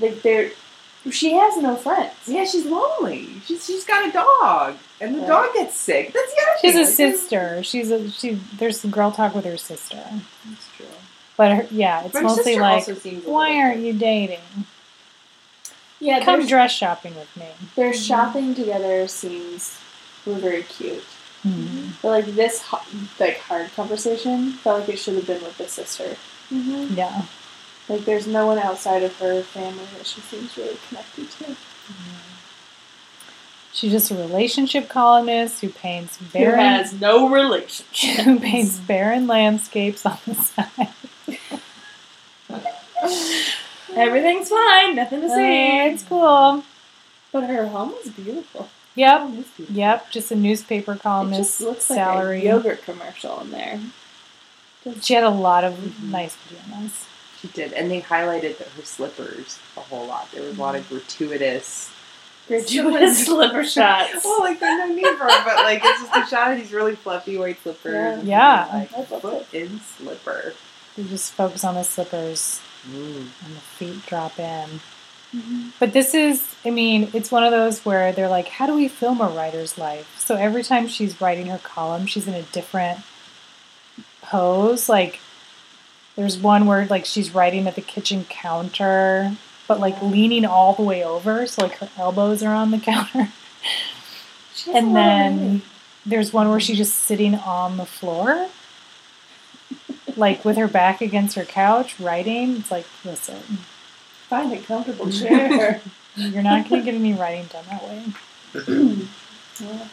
Like 0.00 0.22
they're 0.22 0.50
she 1.10 1.34
has 1.34 1.56
no 1.58 1.76
friends. 1.76 2.14
Yeah, 2.26 2.44
she's 2.44 2.64
lonely. 2.66 3.28
She's 3.46 3.64
she's 3.66 3.84
got 3.84 4.08
a 4.08 4.12
dog, 4.12 4.76
and 5.00 5.14
the 5.14 5.18
Right. 5.20 5.28
dog 5.28 5.54
gets 5.54 5.76
sick. 5.76 6.12
That's 6.12 6.34
the 6.34 6.40
other 6.40 6.58
She's 6.62 6.72
thing. 6.74 6.82
a 6.82 6.86
sister. 6.86 7.62
She's 7.62 7.90
a 7.90 8.10
she. 8.10 8.38
There's 8.58 8.80
some 8.80 8.90
girl 8.90 9.10
talk 9.12 9.34
with 9.34 9.44
her 9.44 9.56
sister, 9.58 9.96
That's 10.48 10.66
true. 10.76 10.86
but 11.36 11.52
her, 11.56 11.66
yeah, 11.70 12.04
it's 12.04 12.14
Her 12.16 12.22
mostly 12.22 12.56
like, 12.58 12.74
also 12.88 12.94
seems 12.94 13.24
a 13.26 13.30
why 13.30 13.56
aren't 13.58 13.80
you 13.80 13.92
dating? 13.92 14.38
Yeah, 16.00 16.22
Come 16.24 16.46
dress 16.46 16.72
shopping 16.72 17.14
with 17.14 17.34
me. 17.36 17.46
their 17.76 17.92
shopping 17.94 18.54
together 18.54 19.06
seems 19.08 19.78
were 20.26 20.34
very 20.34 20.62
cute. 20.62 21.04
Mhm. 21.46 21.90
But 22.02 22.08
like 22.08 22.26
this 22.34 22.64
like 23.20 23.38
hard 23.40 23.74
conversation 23.76 24.52
felt 24.52 24.80
like 24.80 24.88
it 24.88 24.98
should 24.98 25.14
have 25.16 25.26
been 25.26 25.42
with 25.42 25.58
the 25.58 25.68
sister. 25.68 26.16
Mm-hmm. 26.52 26.94
Yeah, 26.96 27.22
Like 27.88 28.04
there's 28.04 28.26
no 28.26 28.46
one 28.46 28.58
outside 28.58 29.02
of 29.02 29.14
her 29.18 29.42
family 29.42 29.84
that 29.96 30.06
she 30.06 30.20
seems 30.22 30.56
really 30.56 30.76
connected 30.88 31.30
to. 31.30 31.56
she's 33.72 33.92
just 33.92 34.10
a 34.10 34.14
relationship 34.14 34.88
columnist 34.88 35.60
who 35.60 35.68
paints 35.68 36.16
barren. 36.16 36.54
Who 36.54 36.60
has 36.64 36.92
no 37.00 37.28
relationship. 37.28 38.16
who 38.24 38.40
paints 38.40 38.78
barren 38.78 39.26
landscapes 39.26 40.06
on 40.06 40.18
the 40.26 40.34
side. 40.34 40.88
Everything's 43.94 44.48
fine, 44.48 44.96
nothing 44.96 45.20
to 45.20 45.26
Uh, 45.26 45.36
see. 45.36 45.78
it's 45.92 46.02
cool. 46.04 46.64
But 47.32 47.44
her 47.44 47.66
home 47.68 47.94
is 48.04 48.10
beautiful. 48.10 48.68
Yep, 48.96 49.30
yep. 49.70 50.10
Just 50.10 50.30
a 50.30 50.36
newspaper 50.36 50.92
It 50.94 51.02
columnist 51.02 51.58
just 51.58 51.60
looks 51.60 51.84
salary. 51.84 52.36
like 52.38 52.44
a 52.44 52.46
yogurt 52.46 52.84
commercial 52.84 53.40
in 53.40 53.50
there. 53.50 53.80
She 55.00 55.14
had 55.14 55.24
a 55.24 55.30
lot 55.30 55.64
of 55.64 55.74
Mhm. 55.74 56.10
nice 56.10 56.36
pajamas. 56.36 56.92
She 57.44 57.48
did, 57.52 57.74
and 57.74 57.90
they 57.90 58.00
highlighted 58.00 58.56
that 58.56 58.68
her 58.68 58.82
slippers 58.84 59.58
a 59.76 59.80
whole 59.80 60.06
lot. 60.06 60.32
There 60.32 60.42
was 60.42 60.56
a 60.56 60.60
lot 60.60 60.76
of 60.76 60.88
gratuitous. 60.88 61.90
Gratuitous 62.48 63.26
slipper 63.26 63.64
shots. 63.64 64.12
Well, 64.24 64.40
like 64.40 64.60
there's 64.60 64.78
no 64.88 64.94
need 64.94 65.04
for 65.18 65.26
it, 65.26 65.44
but 65.44 65.56
like 65.64 65.80
it's 65.84 66.00
just 66.00 66.16
a 66.16 66.26
shot 66.34 66.52
of 66.52 66.58
these 66.58 66.72
really 66.72 66.94
fluffy 66.94 67.36
white 67.36 67.62
slippers. 67.62 68.24
Yeah. 68.24 68.66
Yeah. 68.72 68.86
Like 68.96 69.08
foot 69.20 69.46
in 69.52 69.80
slipper. 69.80 70.54
They 70.96 71.04
just 71.04 71.32
focus 71.34 71.64
on 71.64 71.74
the 71.74 71.82
slippers 71.84 72.60
Mm. 72.88 73.16
and 73.44 73.56
the 73.56 73.60
feet 73.60 74.04
drop 74.06 74.38
in. 74.38 74.80
Mhm. 75.34 75.72
But 75.80 75.92
this 75.94 76.14
is, 76.14 76.54
I 76.66 76.70
mean, 76.70 77.10
it's 77.14 77.30
one 77.32 77.42
of 77.42 77.50
those 77.50 77.84
where 77.84 78.12
they're 78.12 78.28
like, 78.28 78.48
how 78.48 78.66
do 78.66 78.74
we 78.74 78.88
film 78.88 79.20
a 79.22 79.28
writer's 79.28 79.76
life? 79.78 80.18
So 80.24 80.36
every 80.36 80.62
time 80.62 80.86
she's 80.88 81.20
writing 81.20 81.46
her 81.46 81.58
column, 81.58 82.06
she's 82.06 82.26
in 82.28 82.34
a 82.34 82.42
different 82.42 83.00
pose. 84.22 84.88
Like, 84.88 85.18
there's 86.16 86.38
one 86.38 86.66
where 86.66 86.86
like 86.86 87.04
she's 87.04 87.34
writing 87.34 87.66
at 87.66 87.74
the 87.74 87.80
kitchen 87.80 88.24
counter, 88.28 89.36
but 89.66 89.80
like 89.80 90.00
leaning 90.02 90.44
all 90.44 90.74
the 90.74 90.82
way 90.82 91.02
over, 91.04 91.46
so 91.46 91.62
like 91.62 91.78
her 91.78 91.88
elbows 91.96 92.42
are 92.42 92.54
on 92.54 92.70
the 92.70 92.78
counter. 92.80 93.28
And 94.72 94.94
then 94.96 95.62
there's 96.06 96.32
one 96.32 96.48
where 96.48 96.60
she's 96.60 96.78
just 96.78 96.94
sitting 96.94 97.34
on 97.34 97.76
the 97.76 97.84
floor, 97.84 98.48
like 100.16 100.44
with 100.44 100.56
her 100.56 100.68
back 100.68 101.00
against 101.00 101.36
her 101.36 101.44
couch, 101.44 101.98
writing. 101.98 102.56
It's 102.56 102.70
like, 102.70 102.86
listen, 103.04 103.40
find 104.28 104.52
a 104.52 104.58
comfortable 104.58 105.10
chair. 105.12 105.80
you're 106.16 106.42
not 106.42 106.68
going 106.68 106.82
to 106.82 106.90
get 106.90 106.98
any 106.98 107.12
writing 107.12 107.46
done 107.46 107.64
that 107.70 107.82
way. 107.82 108.04
well, 109.60 109.88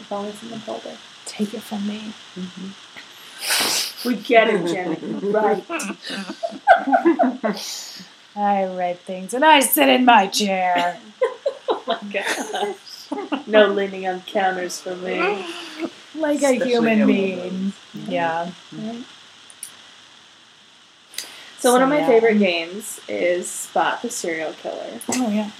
if 0.00 0.10
only 0.10 0.32
someone 0.32 0.60
told 0.60 0.82
her. 0.82 0.96
Take 1.26 1.54
it 1.54 1.62
from 1.62 1.86
me. 1.86 2.14
Mm-hmm. 2.34 3.85
We 4.04 4.16
get 4.16 4.48
it, 4.48 4.66
Jenny. 4.66 4.96
right. 5.30 5.64
I 8.36 8.66
write 8.66 8.98
things 9.00 9.32
and 9.32 9.44
I 9.44 9.60
sit 9.60 9.88
in 9.88 10.04
my 10.04 10.26
chair. 10.26 10.98
Oh 11.68 11.82
my 11.84 11.98
gosh. 12.12 13.46
No 13.46 13.66
leaning 13.66 14.06
on 14.06 14.20
counters 14.22 14.80
for 14.80 14.94
me. 14.94 15.18
like 16.14 16.40
a 16.42 16.46
Especially 16.46 16.68
human 16.68 16.98
no 17.00 17.06
being. 17.06 17.72
Yeah. 18.06 18.52
Right. 18.72 19.04
So 21.58 21.72
one 21.72 21.82
of 21.82 21.88
my 21.88 21.98
yeah. 21.98 22.06
favorite 22.06 22.38
games 22.38 23.00
is 23.08 23.50
Spot 23.50 24.00
the 24.00 24.10
Serial 24.10 24.52
Killer, 24.52 25.00
Oh 25.08 25.28
yeah. 25.28 25.50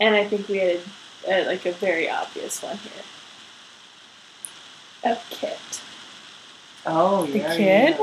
and 0.00 0.14
I 0.14 0.24
think 0.24 0.48
we 0.48 0.58
had 0.58 0.80
uh, 1.28 1.46
like 1.46 1.66
a 1.66 1.72
very 1.72 2.08
obvious 2.08 2.62
one 2.62 2.78
here. 2.78 3.04
A 5.12 5.18
kit. 5.28 5.82
Oh 6.86 7.26
The 7.26 7.38
yeah. 7.38 7.56
kid? 7.56 7.98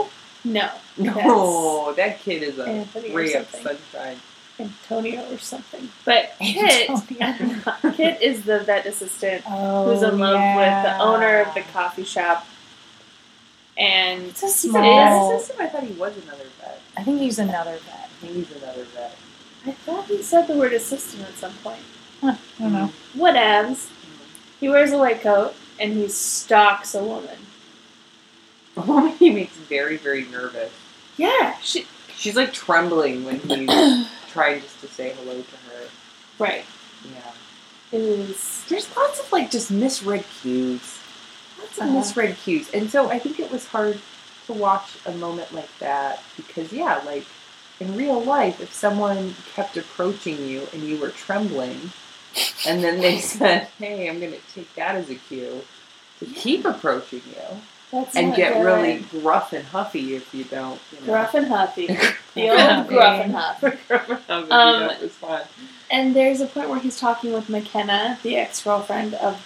No, 0.45 0.69
yeah. 0.97 1.25
No, 1.25 1.93
that 1.97 2.19
kid 2.19 2.43
is 2.43 2.59
a 2.59 2.65
Anthony 2.67 3.11
ray 3.15 3.33
of 3.33 3.47
sunshine. 3.49 4.17
Antonio 4.59 5.33
or 5.33 5.37
something. 5.39 5.89
But 6.05 6.33
Kit, 6.39 6.89
Kit 7.95 8.21
is 8.21 8.43
the 8.43 8.59
vet 8.59 8.85
assistant 8.85 9.43
Oh, 9.47 9.85
who's 9.85 10.03
in 10.03 10.19
love 10.19 10.33
with 10.55 10.83
the 10.83 10.97
owner 10.99 11.41
of 11.41 11.53
the 11.55 11.61
coffee 11.73 12.03
shop. 12.03 12.45
And 13.77 14.25
It's 14.25 14.43
a 14.43 14.49
small. 14.49 14.81
vet 14.83 15.33
assistant? 15.39 15.59
I 15.61 15.67
thought 15.69 15.83
he 15.83 15.93
was 15.93 16.15
another 16.23 16.43
vet. 16.61 16.81
I 16.95 17.03
think 17.03 17.19
he's 17.19 17.39
another 17.39 17.77
vet. 17.77 18.09
I 18.21 18.25
think 18.25 18.33
he's 18.47 18.61
another 18.61 18.83
vet. 18.83 19.15
I 19.65 19.71
thought 19.71 20.05
he 20.05 20.21
said 20.21 20.45
the 20.47 20.53
word 20.55 20.73
assistant 20.73 21.23
at 21.23 21.33
some 21.35 21.53
point. 21.63 21.81
Huh, 22.21 22.35
I 22.59 22.61
don't 22.61 22.73
know. 22.73 22.91
Whatevs. 23.15 23.89
He 24.59 24.69
wears 24.69 24.91
a 24.91 24.97
white 24.97 25.21
coat 25.21 25.55
and 25.79 25.93
he 25.93 26.07
stalks 26.09 26.93
a 26.93 27.03
woman. 27.03 27.37
A 28.77 28.81
woman 28.81 29.11
he 29.17 29.29
makes 29.29 29.55
very, 29.55 29.97
very 29.97 30.25
nervous. 30.25 30.71
Yeah, 31.17 31.55
she 31.61 31.85
She's 32.15 32.35
like 32.35 32.53
trembling 32.53 33.23
when 33.25 33.39
he's 33.39 33.69
trying 34.29 34.61
just 34.61 34.79
to 34.81 34.87
say 34.87 35.13
hello 35.19 35.41
to 35.41 35.55
her. 35.69 35.83
right. 36.39 36.63
Yeah. 37.13 37.31
It 37.91 38.01
is 38.01 38.63
There's 38.69 38.95
lots 38.95 39.19
of 39.19 39.31
like 39.31 39.51
just 39.51 39.69
misread 39.71 40.23
cues. 40.41 40.99
Lots 41.59 41.77
of 41.77 41.83
Uh-huh. 41.83 41.93
misread 41.97 42.37
cues. 42.37 42.69
And 42.71 42.89
so 42.89 43.09
I 43.09 43.19
think 43.19 43.39
it 43.39 43.51
was 43.51 43.67
hard 43.67 43.99
to 44.47 44.53
watch 44.53 44.97
a 45.05 45.11
moment 45.11 45.53
like 45.53 45.69
that 45.79 46.23
because 46.37 46.71
yeah, 46.73 47.01
like 47.05 47.25
in 47.79 47.95
real 47.97 48.21
life 48.23 48.61
if 48.61 48.73
someone 48.73 49.35
kept 49.53 49.75
approaching 49.77 50.47
you 50.47 50.67
and 50.73 50.83
you 50.83 50.97
were 50.97 51.09
trembling 51.09 51.91
and 52.65 52.83
then 52.83 53.01
they 53.01 53.19
said, 53.19 53.67
Hey, 53.79 54.07
I'm 54.09 54.19
gonna 54.19 54.37
take 54.53 54.73
that 54.75 54.95
as 54.95 55.09
a 55.09 55.15
cue 55.15 55.63
to 56.19 56.25
keep 56.25 56.63
approaching 56.65 57.21
you 57.27 57.61
that's 57.93 58.15
and 58.15 58.35
get 58.35 58.53
good. 58.53 58.65
really 58.65 58.99
gruff 59.11 59.53
and 59.53 59.65
huffy 59.67 60.15
if 60.15 60.33
you 60.33 60.43
don't, 60.45 60.79
you 60.91 60.99
know. 61.01 61.05
gruff 61.05 61.33
and 61.35 61.47
huffy. 61.47 61.87
The 62.33 62.49
old 62.49 62.87
gruff 62.87 63.21
and 63.21 63.31
huff. 63.35 63.61
gruff 63.87 64.09
and 64.09 64.19
huffy, 64.51 64.51
Um, 64.51 65.01
was 65.01 65.11
fun. 65.11 65.43
And 65.91 66.15
there's 66.15 66.41
a 66.41 66.47
point 66.47 66.67
where 66.69 66.79
he's 66.79 66.99
talking 66.99 67.31
with 67.31 67.47
McKenna, 67.47 68.17
the 68.23 68.37
ex-girlfriend 68.37 69.13
of 69.13 69.45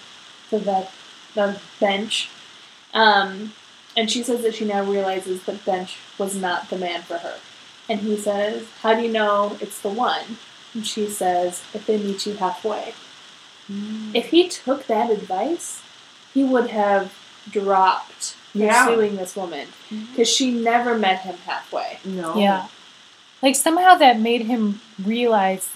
the 0.50 0.60
vet, 0.60 0.89
the 1.36 1.60
bench, 1.82 2.30
um, 2.93 3.52
and 3.98 4.10
she 4.10 4.24
says 4.24 4.41
that 4.43 4.56
she 4.56 4.64
now 4.64 4.84
realizes 4.84 5.43
that 5.43 5.66
bench 5.66 5.98
was 6.18 6.34
not 6.36 6.70
the 6.70 6.78
man 6.78 7.02
for 7.02 7.18
her. 7.18 7.36
And 7.89 8.00
he 8.00 8.16
says, 8.16 8.66
"How 8.82 8.93
do 8.93 9.02
you 9.02 9.12
know 9.12 9.58
it's 9.60 9.82
the 9.82 9.89
one?" 9.89 10.38
And 10.74 10.88
she 10.88 11.08
says, 11.10 11.62
"If 11.74 11.86
they 11.86 11.98
meet 11.98 12.26
you 12.26 12.36
halfway." 12.36 12.93
If 14.14 14.28
he 14.30 14.48
took 14.48 14.88
that 14.88 15.10
advice, 15.10 15.82
he 16.34 16.43
would 16.45 16.70
have 16.70 17.14
dropped 17.52 18.36
Yeah. 18.54 18.86
pursuing 18.86 19.16
this 19.16 19.36
woman 19.36 19.68
mm-hmm. 19.89 20.06
because 20.12 20.30
she 20.30 20.52
never 20.52 20.98
met 20.98 21.22
him 21.22 21.36
halfway. 21.45 22.00
No. 22.06 22.36
Yeah. 22.36 22.68
Like 23.41 23.56
somehow 23.56 23.95
that 23.95 24.20
made 24.20 24.43
him 24.43 24.82
realize, 25.04 25.70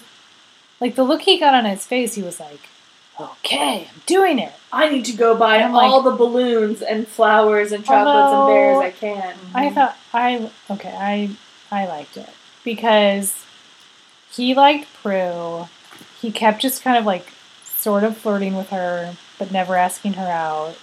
like 0.80 0.96
the 0.96 1.04
look 1.04 1.22
he 1.22 1.38
got 1.38 1.54
on 1.54 1.64
his 1.64 1.86
face, 1.86 2.14
he 2.14 2.22
was 2.22 2.40
like, 2.40 2.60
okay, 3.20 3.88
I'm 3.92 4.02
doing 4.06 4.38
it. 4.38 4.52
I 4.72 4.88
need 4.88 5.04
to 5.06 5.12
go 5.12 5.36
buy 5.36 5.58
I'm 5.58 5.74
all 5.74 6.02
the 6.02 6.10
balloons 6.16 6.82
and 6.82 7.06
flowers 7.06 7.72
and 7.72 7.84
chocolates 7.84 8.34
and 8.34 8.46
bears 8.48 8.78
I 8.78 8.90
can. 8.90 9.34
Oh, 9.38 9.50
I 9.54 9.70
thought 9.70 9.96
I 10.12 10.50
okay, 10.70 10.94
I 10.96 11.36
I 11.70 11.86
liked 11.86 12.16
it 12.16 12.30
because 12.64 13.44
he 14.30 14.54
liked 14.54 14.92
Prue. 14.94 15.68
He 16.20 16.32
kept 16.32 16.62
just 16.62 16.82
kind 16.82 16.96
of 16.96 17.04
like 17.04 17.32
sort 17.64 18.04
of 18.04 18.16
flirting 18.16 18.56
with 18.56 18.70
her, 18.70 19.16
but 19.38 19.50
never 19.50 19.76
asking 19.76 20.14
her 20.14 20.26
out. 20.26 20.76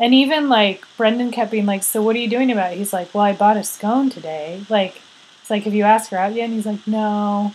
And 0.00 0.14
even 0.14 0.48
like 0.48 0.84
Brendan 0.96 1.30
kept 1.30 1.50
being 1.50 1.66
like, 1.66 1.82
"So 1.82 2.02
what 2.02 2.14
are 2.14 2.20
you 2.20 2.28
doing 2.30 2.50
about 2.50 2.72
it?" 2.72 2.78
He's 2.78 2.92
like, 2.92 3.12
"Well, 3.14 3.24
I 3.24 3.32
bought 3.32 3.56
a 3.56 3.64
scone 3.64 4.10
today." 4.10 4.64
Like, 4.68 5.00
it's 5.40 5.50
like, 5.50 5.64
"Have 5.64 5.74
you 5.74 5.84
asked 5.84 6.10
her 6.10 6.18
out 6.18 6.34
yet?" 6.34 6.44
And 6.44 6.54
he's 6.54 6.66
like, 6.66 6.86
"No." 6.86 7.54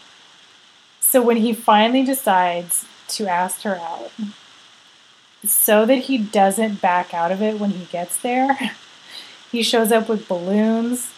So 0.99 1.21
when 1.21 1.37
he 1.37 1.53
finally 1.53 2.03
decides 2.03 2.85
to 3.09 3.27
ask 3.27 3.61
her 3.61 3.75
out, 3.75 4.11
so 5.45 5.85
that 5.85 5.99
he 5.99 6.17
doesn't 6.17 6.81
back 6.81 7.13
out 7.13 7.31
of 7.31 7.41
it 7.41 7.59
when 7.59 7.71
he 7.71 7.85
gets 7.85 8.17
there, 8.17 8.57
he 9.51 9.63
shows 9.63 9.91
up 9.91 10.09
with 10.09 10.27
balloons, 10.27 11.11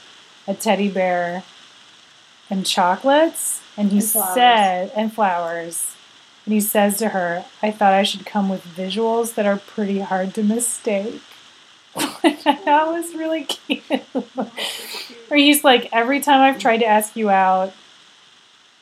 a 0.48 0.54
teddy 0.54 0.90
bear, 0.90 1.44
and 2.50 2.66
chocolates, 2.66 3.62
and 3.78 3.92
he 3.92 3.98
And 3.98 4.04
said 4.06 4.92
and 4.96 5.14
flowers. 5.14 5.95
And 6.46 6.54
he 6.54 6.62
says 6.62 6.98
to 7.00 7.10
her, 7.10 7.46
I 7.64 7.72
thought 7.72 7.94
I 7.94 8.04
should 8.04 8.26
come 8.26 8.50
with 8.50 8.64
visuals 8.66 9.34
that 9.36 9.46
are 9.46 9.58
pretty 9.58 10.00
hard 10.00 10.34
to 10.36 10.44
mistake. 10.44 11.22
Which 12.22 12.46
I 12.46 12.84
was 12.92 13.14
really 13.16 13.46
cute. 13.46 13.84
or 14.14 15.36
he's 15.38 15.64
like, 15.64 15.90
every 15.92 16.20
time 16.20 16.42
I've 16.42 16.60
tried 16.60 16.78
to 16.80 16.86
ask 16.86 17.16
you 17.16 17.30
out, 17.30 17.74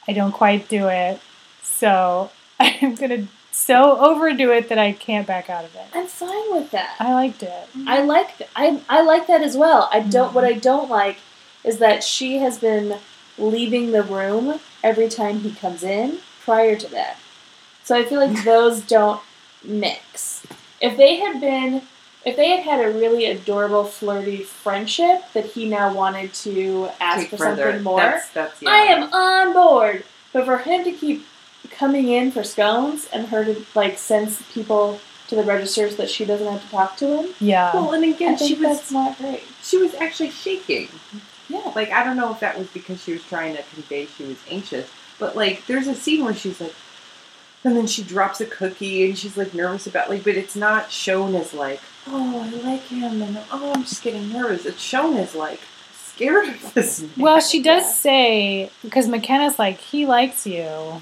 I 0.07 0.13
don't 0.13 0.31
quite 0.31 0.67
do 0.67 0.87
it. 0.87 1.21
So 1.61 2.31
I'm 2.59 2.95
gonna 2.95 3.27
so 3.51 3.97
overdo 3.99 4.51
it 4.51 4.67
that 4.69 4.79
I 4.79 4.91
can't 4.93 5.27
back 5.27 5.49
out 5.49 5.63
of 5.63 5.75
it. 5.75 5.85
I'm 5.93 6.07
fine 6.07 6.51
with 6.53 6.71
that. 6.71 6.95
I 6.99 7.13
liked 7.13 7.43
it. 7.43 7.69
I 7.87 8.01
like 8.03 8.29
I 8.55 8.81
I 8.89 9.01
like 9.03 9.27
that 9.27 9.41
as 9.41 9.55
well. 9.55 9.89
I 9.91 9.99
don't. 9.99 10.31
Mhm. 10.31 10.33
What 10.33 10.43
I 10.43 10.53
don't 10.53 10.89
like 10.89 11.17
is 11.63 11.77
that 11.77 12.03
she 12.03 12.39
has 12.39 12.57
been 12.57 12.97
leaving 13.37 13.91
the 13.91 14.03
room 14.03 14.59
every 14.83 15.07
time 15.07 15.39
he 15.39 15.51
comes 15.53 15.83
in. 15.83 16.17
Prior 16.43 16.75
to 16.75 16.87
that, 16.89 17.17
so 17.83 17.95
I 17.95 18.03
feel 18.05 18.19
like 18.25 18.43
those 18.43 18.81
don't 18.81 19.21
mix. 19.63 20.45
If 20.81 20.97
they 20.97 21.17
had 21.17 21.39
been, 21.39 21.81
if 22.25 22.35
they 22.35 22.49
had 22.49 22.63
had 22.63 22.85
a 22.85 22.91
really 22.97 23.25
adorable, 23.25 23.83
flirty 23.83 24.43
friendship 24.43 25.21
that 25.33 25.45
he 25.45 25.67
now 25.67 25.93
wanted 25.93 26.33
to 26.35 26.89
ask 26.99 27.21
Take 27.21 27.29
for 27.31 27.37
further. 27.37 27.63
something 27.63 27.83
more, 27.83 27.97
That's, 27.99 28.29
that's, 28.31 28.61
yeah. 28.61 28.69
I 28.69 28.77
am 28.77 29.13
on 29.13 29.53
board. 29.53 30.03
But 30.31 30.45
for 30.45 30.57
him 30.57 30.83
to 30.83 30.91
keep 30.91 31.25
coming 31.71 32.09
in 32.09 32.31
for 32.31 32.43
scones 32.43 33.07
and 33.13 33.27
her 33.27 33.45
to 33.45 33.65
like 33.75 33.97
send 33.97 34.35
people 34.53 34.99
to 35.27 35.35
the 35.35 35.43
registers 35.43 35.95
that 35.95 36.09
she 36.09 36.25
doesn't 36.25 36.45
have 36.47 36.61
to 36.63 36.69
talk 36.69 36.97
to 36.97 37.07
him, 37.23 37.33
Yeah. 37.39 37.71
Well, 37.73 37.93
and 37.93 38.03
I 38.03 38.09
again, 38.09 38.37
think 38.37 38.49
she 38.49 38.55
was 38.61 38.77
that's 38.79 38.91
not 38.91 39.17
great. 39.17 39.43
she 39.61 39.77
was 39.77 39.93
actually 39.95 40.29
shaking. 40.31 40.89
Yeah. 41.49 41.71
Like 41.75 41.91
I 41.91 42.03
don't 42.03 42.17
know 42.17 42.31
if 42.31 42.39
that 42.41 42.57
was 42.57 42.67
because 42.67 43.01
she 43.03 43.13
was 43.13 43.23
trying 43.23 43.55
to 43.55 43.63
convey 43.73 44.05
she 44.07 44.25
was 44.25 44.37
anxious, 44.49 44.89
but 45.19 45.35
like 45.35 45.65
there's 45.67 45.87
a 45.87 45.95
scene 45.95 46.25
where 46.25 46.33
she's 46.33 46.59
like, 46.59 46.73
and 47.63 47.75
then 47.77 47.87
she 47.87 48.03
drops 48.03 48.41
a 48.41 48.45
cookie 48.45 49.05
and 49.05 49.17
she's 49.17 49.37
like 49.37 49.53
nervous 49.53 49.87
about 49.87 50.09
like, 50.09 50.23
but 50.23 50.35
it's 50.35 50.55
not 50.55 50.91
shown 50.91 51.35
as 51.35 51.53
like, 51.53 51.79
oh 52.07 52.41
I 52.41 52.49
like 52.67 52.81
him 52.83 53.21
and 53.21 53.37
oh 53.51 53.73
I'm 53.73 53.83
just 53.83 54.03
getting 54.03 54.31
nervous. 54.31 54.65
It's 54.65 54.81
shown 54.81 55.17
as 55.17 55.33
like 55.35 55.59
scared 55.93 56.47
of 56.49 56.73
this. 56.73 57.01
Man. 57.01 57.11
Well, 57.17 57.39
she 57.41 57.61
does 57.61 57.83
Yeah. 57.83 57.91
say 57.93 58.71
because 58.83 59.07
McKenna's 59.07 59.57
like 59.59 59.77
he 59.79 60.05
likes 60.05 60.45
you, 60.45 61.01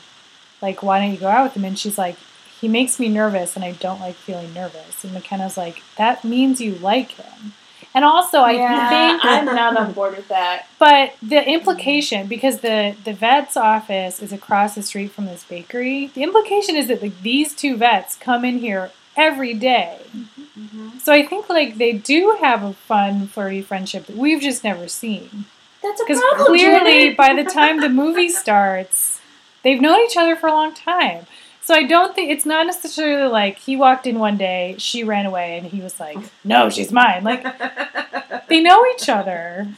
like 0.61 0.83
why 0.83 0.99
don't 0.99 1.11
you 1.11 1.17
go 1.17 1.27
out 1.27 1.43
with 1.45 1.53
him? 1.57 1.65
And 1.65 1.77
she's 1.77 1.97
like 1.97 2.15
he 2.59 2.67
makes 2.67 2.99
me 2.99 3.09
nervous, 3.09 3.55
and 3.55 3.65
I 3.65 3.71
don't 3.71 3.99
like 3.99 4.13
feeling 4.13 4.53
nervous. 4.53 5.03
And 5.03 5.13
McKenna's 5.13 5.57
like 5.57 5.81
that 5.97 6.23
means 6.23 6.61
you 6.61 6.75
like 6.75 7.13
him. 7.13 7.53
And 7.93 8.05
also, 8.05 8.37
I 8.39 8.51
yeah, 8.53 8.89
think, 8.89 9.25
I'm 9.25 9.45
not 9.45 9.75
on 9.75 9.91
board 9.93 10.15
with 10.15 10.27
that. 10.29 10.67
but 10.79 11.13
the 11.21 11.45
implication 11.47 12.27
because 12.27 12.59
the 12.61 12.95
the 13.03 13.13
vet's 13.13 13.57
office 13.57 14.21
is 14.21 14.31
across 14.31 14.75
the 14.75 14.81
street 14.83 15.11
from 15.11 15.25
this 15.25 15.43
bakery, 15.43 16.07
the 16.13 16.23
implication 16.23 16.75
is 16.75 16.87
that 16.87 17.01
like 17.01 17.21
these 17.21 17.53
two 17.53 17.75
vets 17.75 18.15
come 18.15 18.45
in 18.45 18.59
here 18.59 18.91
every 19.17 19.53
day. 19.53 19.99
Mhm. 20.57 21.01
So 21.01 21.11
I 21.11 21.25
think 21.25 21.49
like 21.49 21.77
they 21.77 21.91
do 21.91 22.37
have 22.41 22.63
a 22.63 22.73
fun 22.73 23.27
flirty 23.27 23.61
friendship 23.61 24.05
that 24.05 24.15
we've 24.15 24.41
just 24.41 24.63
never 24.63 24.87
seen. 24.87 25.45
That's 25.83 25.99
a 25.99 26.03
Because 26.05 26.21
problem. 26.21 26.47
clearly, 26.47 27.13
by 27.13 27.33
the 27.33 27.43
time 27.43 27.81
the 27.81 27.89
movie 27.89 28.29
starts, 28.29 29.19
they've 29.63 29.81
known 29.81 29.99
each 30.05 30.15
other 30.15 30.35
for 30.35 30.47
a 30.47 30.53
long 30.53 30.73
time. 30.73 31.25
So 31.71 31.77
I 31.77 31.83
don't 31.83 32.13
think 32.13 32.29
it's 32.29 32.45
not 32.45 32.65
necessarily 32.65 33.31
like 33.31 33.57
he 33.57 33.77
walked 33.77 34.05
in 34.05 34.19
one 34.19 34.35
day, 34.35 34.75
she 34.77 35.05
ran 35.05 35.25
away, 35.25 35.57
and 35.57 35.65
he 35.65 35.79
was 35.79 36.01
like, 36.01 36.17
"No, 36.43 36.69
she's 36.69 36.91
mine." 36.91 37.23
Like 37.23 37.45
they 38.49 38.61
know 38.61 38.85
each 38.87 39.07
other. 39.07 39.69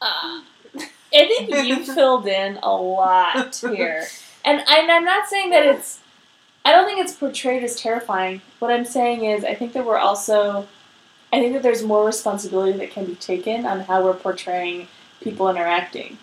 Uh, 0.00 0.40
I 0.74 0.80
think 1.12 1.50
you 1.66 1.84
filled 1.84 2.26
in 2.26 2.58
a 2.62 2.74
lot 2.74 3.54
here, 3.54 4.06
and, 4.42 4.60
and 4.66 4.90
I'm 4.90 5.04
not 5.04 5.28
saying 5.28 5.50
that 5.50 5.66
it's. 5.66 6.00
I 6.64 6.72
don't 6.72 6.86
think 6.86 7.00
it's 7.00 7.12
portrayed 7.14 7.62
as 7.62 7.76
terrifying. 7.76 8.40
What 8.60 8.70
I'm 8.72 8.86
saying 8.86 9.26
is, 9.26 9.44
I 9.44 9.54
think 9.54 9.74
that 9.74 9.84
we're 9.84 9.98
also. 9.98 10.66
I 11.34 11.40
think 11.40 11.52
that 11.52 11.62
there's 11.62 11.82
more 11.82 12.06
responsibility 12.06 12.78
that 12.78 12.92
can 12.92 13.04
be 13.04 13.14
taken 13.14 13.66
on 13.66 13.80
how 13.80 14.02
we're 14.02 14.14
portraying 14.14 14.88
people 15.20 15.50
interacting. 15.50 16.16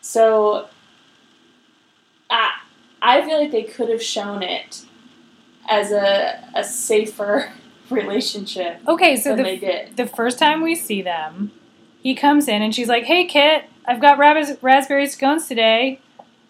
So, 0.00 0.68
I 2.30 2.52
I 3.06 3.22
feel 3.24 3.40
like 3.40 3.52
they 3.52 3.62
could 3.62 3.88
have 3.88 4.02
shown 4.02 4.42
it 4.42 4.84
as 5.68 5.92
a 5.92 6.42
a 6.54 6.62
safer 6.64 7.52
relationship 7.90 8.80
Okay, 8.86 9.16
so 9.16 9.34
the 9.36 9.42
they 9.42 9.56
did. 9.58 9.96
the 9.96 10.06
first 10.06 10.38
time 10.38 10.62
we 10.62 10.74
see 10.74 11.02
them, 11.02 11.52
he 12.02 12.14
comes 12.14 12.48
in 12.48 12.62
and 12.62 12.74
she's 12.74 12.88
like, 12.88 13.04
"Hey, 13.04 13.24
Kit, 13.26 13.64
I've 13.84 14.00
got 14.00 14.18
rabis- 14.18 14.58
raspberry 14.62 15.06
scones 15.06 15.46
today." 15.48 16.00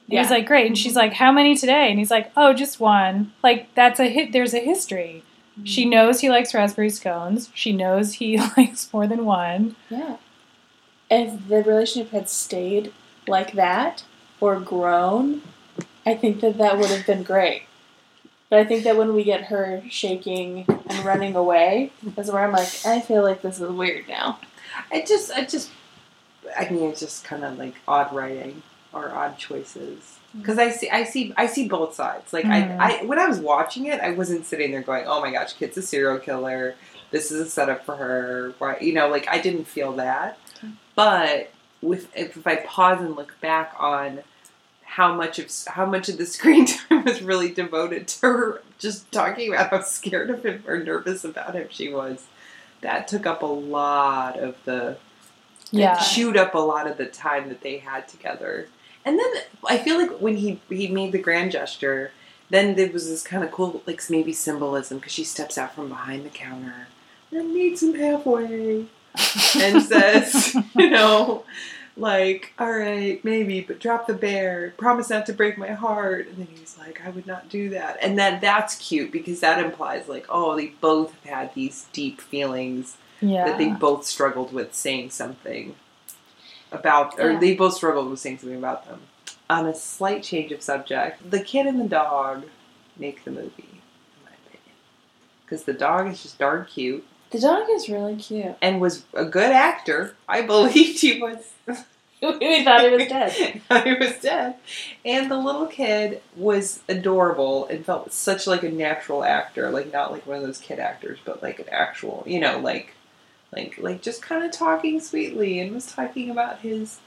And 0.09 0.18
He's 0.20 0.30
like, 0.30 0.46
"Great," 0.46 0.66
and 0.66 0.78
she's 0.78 0.94
like, 0.96 1.14
"How 1.14 1.32
many 1.32 1.57
today?" 1.57 1.90
And 1.90 1.98
he's 1.98 2.11
like, 2.12 2.30
"Oh, 2.36 2.52
just 2.52 2.78
one." 2.80 3.32
Like 3.42 3.74
that's 3.74 3.98
a 4.00 4.07
hit. 4.09 4.32
There's 4.32 4.54
a 4.54 4.61
history. 4.61 5.22
Mm-hmm. 5.52 5.64
She 5.64 5.84
knows 5.84 6.20
he 6.20 6.28
likes 6.30 6.54
raspberry 6.54 6.90
scones. 6.90 7.50
She 7.54 7.72
knows 7.72 8.14
he 8.14 8.38
likes 8.57 8.92
more 8.92 9.07
than 9.07 9.24
one. 9.24 9.74
Yeah. 9.90 10.16
If 11.11 11.48
the 11.48 11.62
relationship 11.62 12.12
had 12.12 12.28
stayed 12.28 12.92
like 13.26 13.52
that 13.52 14.04
or 14.40 14.59
grown, 14.61 15.42
I 16.07 16.14
think 16.14 16.40
that 16.40 16.57
that 16.59 16.78
would 16.78 16.90
have 16.90 17.04
been 17.04 17.24
great. 17.24 17.64
But 18.48 18.61
I 18.61 18.64
think 18.64 18.84
that 18.84 18.96
when 18.96 19.12
we 19.12 19.24
get 19.24 19.44
her 19.46 19.82
shaking 19.90 20.66
and 20.88 21.04
running 21.04 21.34
away, 21.34 21.90
is 22.16 22.30
where 22.30 22.44
I'm 22.44 22.52
like, 22.52 22.68
I 22.86 23.00
feel 23.00 23.22
like 23.22 23.42
this 23.42 23.61
is 23.61 23.68
weird 23.68 24.07
now. 24.09 24.38
I 24.92 25.02
just, 25.02 25.32
I 25.32 25.44
just, 25.44 25.70
I 26.57 26.68
mean, 26.68 26.90
it's 26.90 27.00
just 27.00 27.24
kind 27.24 27.44
of 27.44 27.59
like 27.59 27.74
odd 27.88 28.14
writing 28.14 28.62
or 28.92 29.11
odd 29.11 29.36
choices. 29.36 30.18
Because 30.36 30.59
I 30.59 30.70
see, 30.70 30.88
I 30.90 31.02
see, 31.04 31.34
I 31.36 31.46
see 31.46 31.66
both 31.66 31.94
sides. 31.94 32.32
Like 32.32 32.44
Mhm. 32.44 32.78
I, 32.78 33.00
I, 33.00 33.04
when 33.04 33.18
I 33.18 33.26
was 33.26 33.40
watching 33.40 33.86
it, 33.86 34.00
I 34.00 34.12
wasn't 34.12 34.44
sitting 34.44 34.70
there 34.70 34.82
going, 34.82 35.07
"Oh 35.07 35.20
my 35.20 35.32
gosh, 35.32 35.54
kid's 35.54 35.76
a 35.78 35.82
serial 35.82 36.18
killer. 36.18 36.74
This 37.11 37.32
is 37.32 37.40
a 37.40 37.48
setup 37.50 37.84
for 37.86 37.96
her." 37.96 38.52
Why, 38.59 38.76
you 38.80 38.92
know, 38.92 39.09
like 39.09 39.26
I 39.28 39.38
didn't 39.40 39.64
feel 39.64 39.92
that. 39.94 40.38
But 40.94 41.50
with 41.80 42.14
if, 42.14 42.36
if 42.36 42.46
I 42.46 42.57
pause 42.57 43.00
and 43.00 43.16
look 43.16 43.40
back 43.40 43.74
on 43.78 44.20
how 44.97 45.12
much 45.14 45.38
of 45.38 45.51
how 45.68 45.84
much 45.84 46.09
of 46.09 46.16
the 46.16 46.24
screen 46.36 46.64
time 46.66 47.05
was 47.05 47.20
really 47.22 47.51
devoted 47.53 48.09
to 48.09 48.20
her 48.26 48.62
just 48.78 49.11
talking 49.12 49.53
about 49.53 49.70
how 49.70 49.80
scared 49.82 50.30
of 50.30 50.42
him 50.44 50.62
or 50.66 50.78
nervous 50.78 51.22
about 51.24 51.55
him 51.55 51.66
she 51.70 51.92
was, 51.92 52.24
that 52.80 53.07
took 53.07 53.26
up 53.26 53.42
a 53.42 53.47
lot 53.47 54.38
of 54.38 54.57
the 54.64 54.97
Yeah. 55.70 55.99
chewed 55.99 56.36
up 56.36 56.55
a 56.55 56.59
lot 56.59 56.86
of 56.86 56.97
the 56.97 57.07
time 57.07 57.49
that 57.51 57.61
they 57.62 57.78
had 57.78 58.09
together. 58.09 58.68
And 59.05 59.18
then 59.18 59.32
I 59.68 59.78
feel 59.78 59.99
like 59.99 60.12
when 60.18 60.36
he 60.36 60.61
he 60.68 60.88
made 60.88 61.12
the 61.12 61.18
grand 61.18 61.53
gesture, 61.53 62.11
then 62.49 62.74
there 62.76 62.90
was 62.90 63.09
this 63.09 63.22
kind 63.22 63.44
of 63.44 63.51
cool 63.53 63.82
like 63.86 64.01
maybe 64.09 64.32
symbolism 64.32 64.99
because 64.99 65.12
she 65.12 65.24
steps 65.24 65.59
out 65.59 65.74
from 65.74 65.88
behind 65.88 66.24
the 66.24 66.30
counter 66.30 66.86
and 67.30 67.53
meets 67.53 67.82
him 67.82 67.94
halfway 67.94 68.86
and 69.61 69.82
says, 69.82 70.55
you 70.76 70.90
know, 70.90 71.44
like, 71.97 72.53
all 72.59 72.70
right, 72.72 73.24
maybe, 73.24 73.61
but 73.62 73.78
drop 73.78 74.07
the 74.07 74.14
bear. 74.14 74.74
Promise 74.76 75.11
not 75.11 75.26
to 75.26 75.32
break 75.32 75.57
my 75.57 75.68
heart. 75.72 76.28
And 76.28 76.36
then 76.38 76.49
he's 76.55 76.76
like, 76.78 77.01
I 77.05 77.11
would 77.11 77.26
not 77.26 77.49
do 77.49 77.70
that. 77.70 77.99
And 78.03 78.18
then 78.18 78.40
that's 78.40 78.76
cute 78.76 79.11
because 79.11 79.40
that 79.40 79.64
implies 79.64 80.09
like, 80.09 80.26
oh, 80.28 80.57
they 80.57 80.66
both 80.80 81.14
have 81.14 81.32
had 81.32 81.55
these 81.55 81.86
deep 81.92 82.20
feelings 82.20 82.97
Yeah. 83.20 83.47
that 83.47 83.59
they 83.59 83.70
both 83.70 84.05
struggled 84.05 84.53
with 84.53 84.74
saying 84.74 85.11
something 85.11 85.74
about, 86.70 87.18
or 87.18 87.32
Yeah. 87.32 87.38
they 87.38 87.55
both 87.55 87.74
struggled 87.74 88.11
with 88.11 88.20
saying 88.20 88.38
something 88.38 88.59
about 88.59 88.86
them. 88.86 89.01
On 89.49 89.66
a 89.66 89.74
slight 89.74 90.22
change 90.22 90.53
of 90.53 90.61
subject, 90.62 91.30
the 91.30 91.40
kid 91.40 91.66
and 91.66 91.80
the 91.80 91.88
dog 91.88 92.44
make 92.99 93.24
the 93.24 93.30
movie, 93.30 93.53
in 93.70 94.24
my 94.24 94.32
opinion. 94.44 94.76
Because 95.44 95.64
the 95.64 95.72
dog 95.72 96.09
is 96.09 96.22
just 96.22 96.38
darn 96.38 96.66
cute 96.66 97.07
The 97.31 97.41
dog 97.41 97.66
is 97.70 97.89
really 97.89 98.16
cute. 98.16 98.55
and 98.62 98.81
was 98.81 99.05
a 99.14 99.24
good 99.24 99.51
actor. 99.53 100.14
I 100.29 100.43
believed 100.43 101.01
he 101.01 101.20
was. 101.20 101.53
we 102.22 102.64
thought 102.64 102.83
he 102.83 102.91
was 102.97 103.09
dead. 103.09 103.33
he 103.85 103.95
was 103.95 104.18
dead. 104.20 104.55
And 105.05 105.31
the 105.31 105.37
little 105.37 105.66
kid 105.66 106.22
was 106.37 106.81
adorable 106.89 107.66
and 107.66 107.85
felt 107.85 108.12
such 108.12 108.47
like 108.47 108.62
a 108.62 108.70
natural 108.70 109.24
actor, 109.24 109.70
like 109.70 109.93
not 109.93 110.12
like 110.12 110.27
one 110.27 110.39
of 110.39 110.43
those 110.45 110.59
kid 110.59 110.79
actors, 110.79 111.18
but 111.24 111.43
like 111.43 111.59
an 111.59 111.68
actual, 111.70 112.22
you 112.27 112.41
know, 112.41 112.59
like 112.59 112.95
like 113.53 113.77
like 113.79 114.03
just 114.03 114.22
kind 114.22 114.45
of 114.45 114.53
talking 114.53 115.01
sweetly 115.01 115.59
and 115.61 115.72
was 115.74 115.87
talking 115.87 116.31
about 116.31 116.61
his 116.61 116.99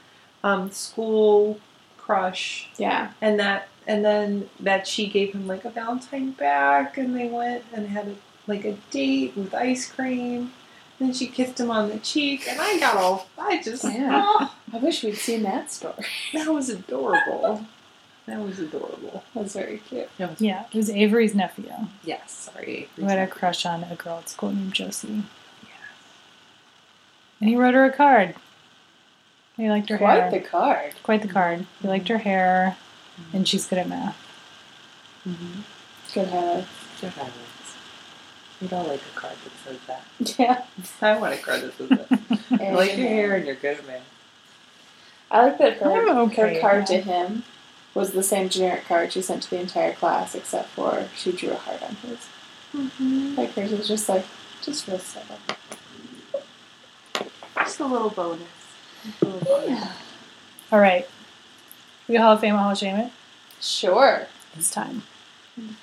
um, 0.44 0.70
school 0.70 1.58
crush 1.98 2.68
Yeah. 2.78 3.12
and 3.20 3.38
that 3.40 3.68
and 3.86 4.04
then 4.04 4.48
that 4.58 4.86
she 4.86 5.06
gave 5.08 5.32
him 5.34 5.46
like 5.46 5.64
a 5.64 5.70
valentine 5.70 6.30
back 6.32 6.96
and 6.98 7.14
they 7.16 7.28
went 7.28 7.64
and 7.72 7.88
had 7.88 8.08
a, 8.08 8.14
like 8.50 8.64
a 8.64 8.76
date 8.90 9.36
with 9.36 9.54
ice 9.54 9.90
cream 9.90 10.52
then 10.98 11.12
she 11.14 11.26
kissed 11.26 11.58
him 11.58 11.70
on 11.70 11.88
the 11.88 11.98
cheek 11.98 12.46
and 12.48 12.60
i 12.60 12.78
got 12.78 12.96
all 12.96 13.26
i 13.38 13.60
just 13.62 13.84
Yeah. 13.84 14.22
oh, 14.24 14.54
I 14.72 14.76
wish 14.78 15.02
we'd 15.02 15.16
seen 15.16 15.42
that 15.44 15.70
story. 15.72 15.94
that 16.34 16.48
was 16.48 16.68
adorable 16.68 17.64
that 18.26 18.38
was 18.40 18.58
adorable 18.60 19.24
That 19.34 19.42
was 19.44 19.54
very 19.54 19.78
cute. 19.78 20.08
Yeah, 20.38 20.64
it 20.72 20.76
was 20.76 20.90
Avery's 20.90 21.34
nephew 21.34 21.70
yes 22.04 22.50
sorry 22.52 22.88
who 22.96 23.04
had 23.04 23.18
a 23.18 23.26
crush 23.26 23.64
on 23.66 23.84
a 23.84 23.94
girl 23.96 24.18
at 24.18 24.28
school 24.28 24.52
named 24.52 24.74
Josie. 24.74 25.24
Yeah, 25.64 25.86
and 27.40 27.48
he 27.48 27.56
wrote 27.56 27.74
her 27.74 27.84
a 27.86 27.92
card. 27.92 28.34
He 29.56 29.68
liked 29.68 29.88
her 29.90 29.98
Quite 29.98 30.20
hair. 30.20 30.30
the 30.30 30.40
card. 30.40 30.92
Quite 31.02 31.22
the 31.22 31.28
card. 31.28 31.66
He 31.82 31.88
liked 31.88 32.08
her 32.08 32.18
hair, 32.18 32.76
and 33.32 33.46
she's 33.48 33.66
good 33.66 33.78
at 33.78 33.88
math. 33.88 34.16
mm-hmm. 35.26 35.60
Good 36.14 36.28
heavens. 36.28 36.66
Good 37.00 37.10
heavens. 37.10 37.34
You 38.60 38.68
don't 38.68 38.86
like 38.86 39.00
a 39.00 39.18
card 39.18 39.34
that 39.44 39.52
says 39.64 39.78
that. 39.86 40.38
Yeah. 40.38 40.64
I 41.02 41.18
want 41.18 41.34
a 41.34 41.38
card 41.38 41.62
that 41.62 41.76
says 41.76 41.88
that. 41.88 42.60
I 42.60 42.72
like 42.72 42.96
your 42.96 43.08
hair 43.08 43.36
and 43.36 43.46
you're 43.46 43.54
good 43.54 43.86
man. 43.86 44.02
I 45.30 45.46
like 45.46 45.58
that 45.58 45.78
her, 45.78 46.08
I'm 46.08 46.18
okay 46.28 46.54
her 46.54 46.60
card 46.60 46.80
with 46.80 46.88
to 46.88 47.00
him 47.00 47.44
was 47.94 48.12
the 48.12 48.22
same 48.22 48.48
generic 48.48 48.84
card 48.86 49.12
she 49.12 49.22
sent 49.22 49.44
to 49.44 49.50
the 49.50 49.60
entire 49.60 49.92
class, 49.92 50.34
except 50.34 50.68
for 50.70 51.08
she 51.16 51.32
drew 51.32 51.50
a 51.50 51.56
heart 51.56 51.82
on 51.82 51.94
his. 51.96 52.28
Mm-hmm. 52.74 53.36
Like 53.36 53.52
hers 53.54 53.72
was 53.72 53.88
just 53.88 54.08
like, 54.08 54.24
just 54.62 54.86
real 54.86 54.98
subtle. 54.98 55.38
Just 57.56 57.80
a 57.80 57.86
little 57.86 58.10
bonus. 58.10 58.42
Just 59.04 59.22
a 59.22 59.26
little 59.26 59.40
bonus. 59.40 59.88
All 60.72 60.80
right. 60.80 61.08
We 62.08 62.16
Hall 62.16 62.32
of 62.32 62.40
Fame, 62.40 62.56
Hall 62.56 62.70
of 62.70 62.78
Shame 62.78 62.96
it. 62.96 63.12
Sure. 63.60 64.26
It's 64.56 64.70
time. 64.70 65.02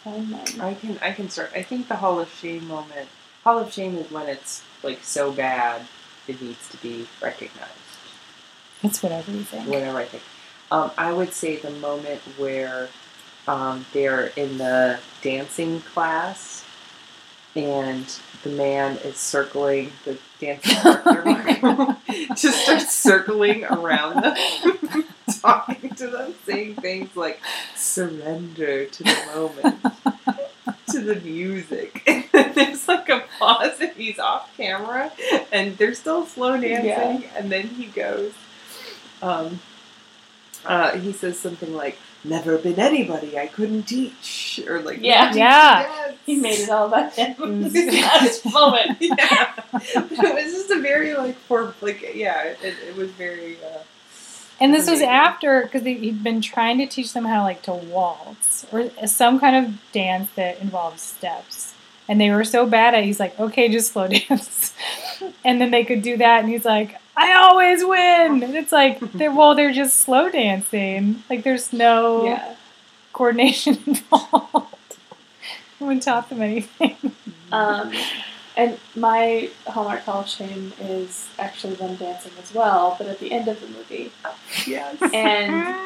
I 0.05 0.73
can 0.79 0.97
I 1.01 1.11
can 1.11 1.29
start. 1.29 1.51
I 1.55 1.61
think 1.61 1.87
the 1.87 1.97
Hall 1.97 2.19
of 2.19 2.31
Shame 2.33 2.67
moment. 2.67 3.09
Hall 3.43 3.59
of 3.59 3.71
Shame 3.71 3.95
is 3.97 4.11
when 4.11 4.27
it's 4.27 4.63
like 4.83 5.03
so 5.03 5.31
bad 5.31 5.87
it 6.27 6.41
needs 6.41 6.67
to 6.69 6.77
be 6.77 7.07
recognized. 7.21 7.71
It's 8.83 9.01
whatever 9.01 9.31
you 9.31 9.43
think. 9.43 9.67
Whatever 9.67 9.97
I 9.97 10.05
think. 10.05 10.23
Um, 10.71 10.91
I 10.97 11.13
would 11.13 11.33
say 11.33 11.55
the 11.55 11.71
moment 11.71 12.21
where 12.37 12.89
um, 13.47 13.85
they're 13.93 14.27
in 14.35 14.57
the 14.57 14.99
dancing 15.21 15.81
class 15.81 16.65
and 17.55 18.05
the 18.43 18.49
man 18.49 18.97
is 18.97 19.17
circling 19.17 19.91
the 20.05 20.17
dancing 20.39 20.75
partner. 21.01 21.97
just 22.35 22.63
starts 22.63 22.93
circling 22.93 23.63
around 23.65 24.23
them, 24.23 25.05
talking 25.41 25.86
to 25.97 26.07
them, 26.07 26.33
saying 26.45 26.75
things 26.75 27.15
like 27.15 27.39
surrender 27.75 28.85
to 28.85 29.03
the 29.03 29.17
moment, 29.35 29.83
to 30.91 30.99
the 31.01 31.15
music. 31.21 32.03
And 32.37 32.53
there's 32.53 32.87
like 32.87 33.09
a 33.09 33.23
pause 33.39 33.79
and 33.81 33.91
he's 33.93 34.19
off 34.19 34.55
camera 34.57 35.11
and 35.51 35.75
they're 35.77 35.93
still 35.95 36.25
slow 36.25 36.59
dancing 36.59 36.85
Yeah. 36.85 37.19
and 37.35 37.51
then 37.51 37.67
he 37.67 37.85
goes, 37.85 38.33
um, 39.21 39.59
uh, 40.65 40.97
he 40.97 41.11
says 41.13 41.39
something 41.39 41.73
like, 41.73 41.97
Never 42.23 42.57
been 42.57 42.79
anybody 42.79 43.37
I 43.37 43.47
couldn't 43.47 43.83
teach, 43.83 44.59
or 44.67 44.81
like, 44.81 44.99
Yeah. 45.01 45.33
Yeah. 45.33 45.79
Yes. 45.81 46.17
He 46.25 46.35
made 46.35 46.59
it 46.59 46.69
all 46.69 46.87
about 46.87 47.13
him. 47.13 47.61
This 47.63 47.73
this 47.73 47.93
is 47.93 48.01
not 48.01 48.21
his 48.21 48.45
moment. 48.53 48.97
yeah, 48.99 49.53
but 49.71 49.83
it 49.93 50.43
was 50.45 50.53
just 50.53 50.71
a 50.71 50.79
very 50.81 51.13
like 51.13 51.37
for 51.47 51.73
like 51.81 52.01
yeah, 52.15 52.43
it, 52.43 52.75
it 52.87 52.95
was 52.97 53.09
very. 53.11 53.57
Uh, 53.63 53.79
And 54.59 54.73
this 54.73 54.89
was 54.89 55.01
after 55.01 55.61
because 55.63 55.83
he'd 55.83 56.23
been 56.23 56.41
trying 56.41 56.79
to 56.79 56.87
teach 56.87 57.13
them 57.13 57.25
how 57.25 57.43
like 57.43 57.61
to 57.63 57.73
waltz 57.73 58.65
or 58.71 58.89
some 59.07 59.39
kind 59.39 59.65
of 59.65 59.91
dance 59.91 60.29
that 60.35 60.59
involves 60.61 61.01
steps. 61.01 61.73
And 62.09 62.19
they 62.21 62.31
were 62.31 62.43
so 62.45 62.65
bad 62.65 62.93
at 62.93 63.01
it, 63.03 63.05
he's 63.05 63.19
like, 63.19 63.37
okay, 63.39 63.69
just 63.69 63.91
slow 63.91 64.07
dance. 64.29 64.73
and 65.43 65.59
then 65.61 65.71
they 65.71 65.83
could 65.83 66.01
do 66.01 66.17
that, 66.17 66.39
and 66.41 66.49
he's 66.49 66.63
like, 66.65 66.95
I 67.17 67.33
always 67.33 67.83
win. 67.83 68.43
And 68.43 68.55
it's 68.55 68.71
like, 68.71 68.99
they're, 69.13 69.31
well, 69.35 69.55
they're 69.55 69.73
just 69.73 69.97
slow 69.99 70.29
dancing. 70.29 71.21
Like, 71.29 71.43
there's 71.43 71.73
no 71.73 72.25
Yeah. 72.25 72.55
coordination 73.13 73.77
involved. 73.85 74.75
No 75.79 75.87
one 75.87 75.99
taught 75.99 76.29
them 76.29 76.41
anything. 76.41 76.95
Um, 77.51 77.91
and 78.57 78.79
my 78.95 79.51
Hallmark 79.67 80.01
Hall 80.01 80.21
of 80.21 80.27
Shame 80.27 80.73
is 80.81 81.29
actually 81.37 81.75
them 81.75 81.95
dancing 81.95 82.31
as 82.41 82.53
well, 82.53 82.95
but 82.97 83.07
at 83.07 83.19
the 83.19 83.31
end 83.31 83.47
of 83.47 83.61
the 83.61 83.67
movie. 83.67 84.11
yes. 84.65 84.97
And 85.13 85.77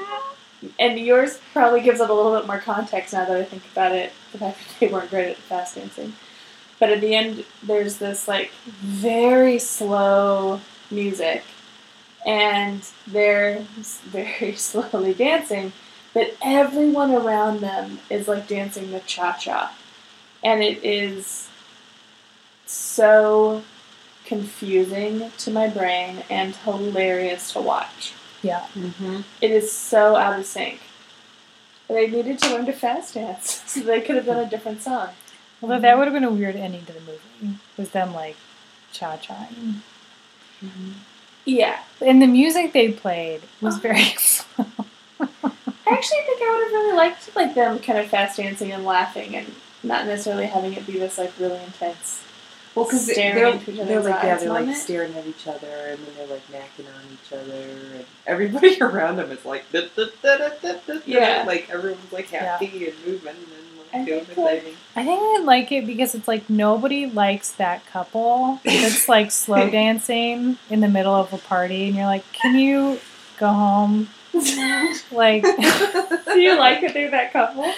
and 0.79 0.99
yours 0.99 1.39
probably 1.53 1.81
gives 1.81 1.99
it 1.99 2.09
a 2.09 2.13
little 2.13 2.35
bit 2.35 2.47
more 2.47 2.59
context 2.59 3.13
now 3.13 3.25
that 3.25 3.35
I 3.35 3.43
think 3.43 3.63
about 3.71 3.91
it. 3.91 4.13
The 4.31 4.37
fact 4.37 4.57
that 4.57 4.79
they 4.79 4.87
weren't 4.87 5.09
great 5.09 5.29
at 5.29 5.37
fast 5.37 5.75
dancing, 5.75 6.13
but 6.79 6.89
at 6.89 7.01
the 7.01 7.13
end 7.13 7.43
there's 7.61 7.97
this 7.97 8.27
like 8.27 8.51
very 8.79 9.59
slow 9.59 10.61
music, 10.89 11.43
and 12.25 12.87
they're 13.05 13.65
very 14.05 14.53
slowly 14.55 15.13
dancing, 15.13 15.73
but 16.13 16.37
everyone 16.41 17.11
around 17.11 17.59
them 17.59 17.99
is 18.09 18.29
like 18.29 18.47
dancing 18.47 18.91
the 18.91 19.01
cha 19.01 19.33
cha, 19.33 19.75
and 20.41 20.63
it 20.63 20.81
is 20.85 21.49
so 22.71 23.63
confusing 24.25 25.31
to 25.39 25.51
my 25.51 25.67
brain 25.67 26.23
and 26.29 26.55
hilarious 26.57 27.51
to 27.53 27.61
watch. 27.61 28.13
yeah. 28.41 28.65
Mm-hmm. 28.75 29.21
It 29.41 29.51
is 29.51 29.71
so 29.71 30.15
out 30.15 30.39
of 30.39 30.45
sync. 30.45 30.79
They 31.87 32.07
needed 32.07 32.39
to 32.39 32.53
learn 32.53 32.65
to 32.67 32.73
fast 32.73 33.15
dance, 33.15 33.63
so 33.67 33.81
they 33.81 33.99
could 34.01 34.15
have 34.15 34.25
done 34.25 34.39
a 34.39 34.49
different 34.49 34.81
song. 34.81 35.09
Although 35.61 35.79
that 35.79 35.97
would 35.97 36.05
have 36.05 36.13
been 36.13 36.23
a 36.23 36.31
weird 36.31 36.55
ending 36.55 36.85
to 36.85 36.93
the 36.93 37.01
movie. 37.01 37.59
Was 37.77 37.89
them 37.91 38.13
like 38.13 38.35
cha 38.93 39.17
cha. 39.17 39.47
Yeah, 41.45 41.79
And 41.99 42.21
the 42.21 42.27
music 42.27 42.71
they 42.71 42.91
played 42.91 43.41
was 43.61 43.77
very 43.79 44.03
slow. 44.17 44.65
I 45.19 45.93
actually 45.93 46.19
think 46.25 46.41
I 46.41 46.55
would 46.55 46.63
have 46.63 46.71
really 46.71 46.95
liked 46.95 47.35
like 47.35 47.53
them 47.55 47.79
kind 47.79 47.99
of 47.99 48.07
fast 48.07 48.37
dancing 48.37 48.71
and 48.71 48.85
laughing, 48.85 49.35
and 49.35 49.53
not 49.83 50.05
necessarily 50.05 50.45
having 50.45 50.73
it 50.73 50.85
be 50.87 50.93
this 50.93 51.17
like 51.17 51.33
really 51.39 51.61
intense. 51.63 52.23
Well, 52.73 52.85
because 52.85 53.05
they're, 53.07 53.57
they're 53.57 54.01
like 54.01 54.23
yeah, 54.23 54.37
they're 54.37 54.49
like 54.49 54.75
staring 54.75 55.13
at 55.15 55.25
each 55.27 55.45
other, 55.47 55.67
and 55.67 55.99
then 55.99 56.13
they're 56.17 56.27
like 56.27 56.47
macking 56.47 56.87
on 56.87 57.03
each 57.11 57.33
other, 57.33 57.51
and 57.51 58.05
everybody 58.25 58.77
around 58.81 59.17
them 59.17 59.29
is 59.31 59.43
like, 59.43 59.69
da, 59.71 59.87
da, 59.95 60.05
da. 60.21 60.49
Yeah. 61.05 61.43
like 61.45 61.69
everyone's 61.69 62.11
like 62.13 62.29
happy 62.29 62.87
and 62.87 62.95
moving 63.05 63.27
and 63.29 63.37
then 63.37 63.99
like, 63.99 64.05
doing 64.05 64.23
think, 64.25 64.37
like- 64.37 64.75
I 64.95 65.03
think 65.03 65.19
I 65.21 65.43
like 65.43 65.71
it 65.73 65.85
because 65.85 66.15
it's 66.15 66.27
like 66.29 66.49
nobody 66.49 67.07
likes 67.07 67.51
that 67.53 67.85
couple 67.87 68.61
that's 68.65 69.09
like 69.09 69.31
slow 69.31 69.69
dancing 69.69 70.57
in 70.69 70.79
the 70.79 70.87
middle 70.87 71.13
of 71.15 71.33
a 71.33 71.37
party, 71.39 71.87
and 71.87 71.95
you're 71.95 72.05
like, 72.05 72.23
can 72.31 72.57
you 72.57 72.99
go 73.37 73.47
home? 73.49 74.07
Like, 75.11 75.43
Do 75.43 76.39
you 76.39 76.57
like 76.57 76.81
that 76.81 76.91
they're 76.93 77.11
that 77.11 77.33
couple? 77.33 77.71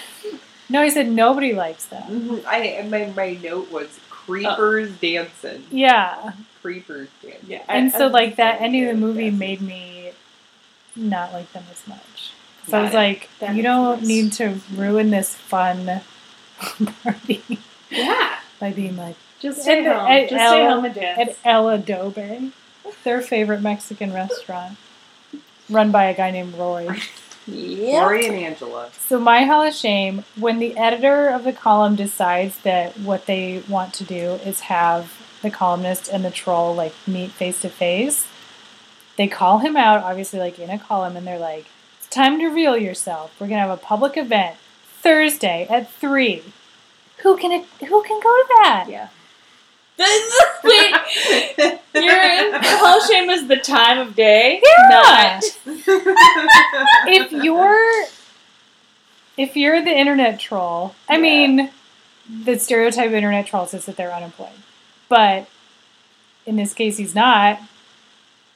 no, 0.70 0.82
I 0.82 0.90
said 0.90 1.10
nobody 1.10 1.54
likes 1.54 1.86
them. 1.86 2.04
Mhm. 2.04 2.44
I 2.48 2.86
my 2.90 3.12
my 3.16 3.34
note 3.42 3.72
was 3.72 3.88
Uh, 4.24 4.56
creepers 4.56 4.92
dancing, 5.00 5.64
Yeah, 5.72 6.34
creepers 6.62 7.10
dancing. 7.22 7.50
Yeah, 7.50 7.64
and 7.68 7.92
so 7.92 8.08
like 8.08 8.38
that 8.38 8.62
ending 8.62 8.88
of 8.88 8.96
the 8.96 9.02
movie 9.02 9.26
yes. 9.26 9.34
made 9.34 9.62
me 9.62 10.12
not 10.96 11.34
like 11.34 11.52
them 11.54 11.64
as 11.72 11.86
much. 11.88 12.32
So 12.68 12.78
I 12.78 12.82
was 12.84 12.92
it. 12.94 12.96
like, 12.96 13.30
That 13.40 13.56
you 13.56 13.64
don't 13.64 13.98
sense. 13.98 14.08
need 14.08 14.32
to 14.34 14.60
ruin 14.76 15.10
this 15.10 15.36
fun 15.36 16.02
party 17.04 17.44
Yeah, 17.90 18.40
by 18.60 18.72
being 18.72 18.96
like 18.98 19.16
just 19.42 19.62
stay 19.62 19.80
And- 19.80 19.88
home. 19.88 20.08
and 20.08 20.30
just 20.30 20.46
stay 20.50 20.62
Ella- 20.64 20.74
home 20.76 20.86
and 20.86 20.96
dance. 20.96 21.20
at 21.20 21.38
El 21.44 21.70
Adobe, 21.70 22.52
their 23.04 23.22
favorite 23.22 23.62
Mexican 23.62 24.14
restaurant, 24.14 24.78
run 25.70 25.92
by 25.92 26.06
a 26.06 26.16
guy 26.16 26.32
named 26.32 26.56
Roy. 26.56 26.88
yeah. 27.48 28.02
Lori 28.02 28.26
and 28.26 28.36
Angela. 28.36 28.90
So 29.00 29.20
my 29.20 29.44
hall 29.44 29.64
of 29.64 29.74
shame, 29.74 30.24
when 30.36 30.60
the 30.60 30.78
editor 30.78 31.30
of 31.30 31.44
the 31.44 31.54
column 31.54 31.96
decides 31.96 32.58
that 32.60 32.98
what 33.00 33.26
they 33.26 33.64
want 33.68 33.94
to 33.96 34.04
do 34.04 34.34
is 34.46 34.62
have 34.62 35.14
the 35.42 35.50
columnist 35.50 36.08
and 36.08 36.24
the 36.24 36.32
troll 36.32 36.74
like 36.74 36.94
meet 37.06 37.32
face 37.32 37.62
to 37.62 37.70
face, 37.70 38.28
they 39.18 39.28
call 39.28 39.60
him 39.60 39.76
out, 39.76 40.04
obviously 40.04 40.40
like 40.40 40.60
in 40.60 40.70
a 40.70 40.80
column, 40.80 41.16
and 41.18 41.28
they're 41.28 41.40
like, 41.40 41.66
It's 42.00 42.08
time 42.08 42.40
to 42.40 42.48
reveal 42.48 42.78
yourself. 42.78 43.36
We're 43.40 43.48
gonna 43.48 43.62
have 43.62 43.70
a 43.70 43.78
public 43.78 44.18
event 44.18 44.58
Thursday 45.02 45.68
at 45.70 45.92
three. 45.92 46.44
Who 47.20 47.38
can 47.38 47.52
who 47.80 48.04
can 48.04 48.20
go 48.20 48.30
to 48.30 48.46
that? 48.64 48.86
Yeah. 48.90 49.10
Wait, 50.64 50.94
your 51.94 52.56
of 52.56 53.08
Shame 53.10 53.30
is 53.30 53.48
the 53.48 53.58
time 53.64 54.00
of 54.00 54.16
day, 54.16 54.62
Yeah. 54.64 54.90
not 54.90 55.44
if 57.08 57.32
you're 57.32 58.06
if 59.38 59.56
you're 59.56 59.84
the 59.84 59.96
internet 59.96 60.40
troll, 60.40 60.96
I 61.10 61.16
Yeah. 61.16 61.22
mean, 61.22 61.70
the 62.44 62.58
stereotype 62.60 63.08
of 63.08 63.14
internet 63.14 63.46
trolls 63.48 63.74
is 63.74 63.86
that 63.86 63.96
they're 63.98 64.14
unemployed, 64.14 64.50
but 65.10 65.48
in 66.46 66.56
this 66.56 66.74
case, 66.74 66.98
he's 66.98 67.16
not. 67.16 67.60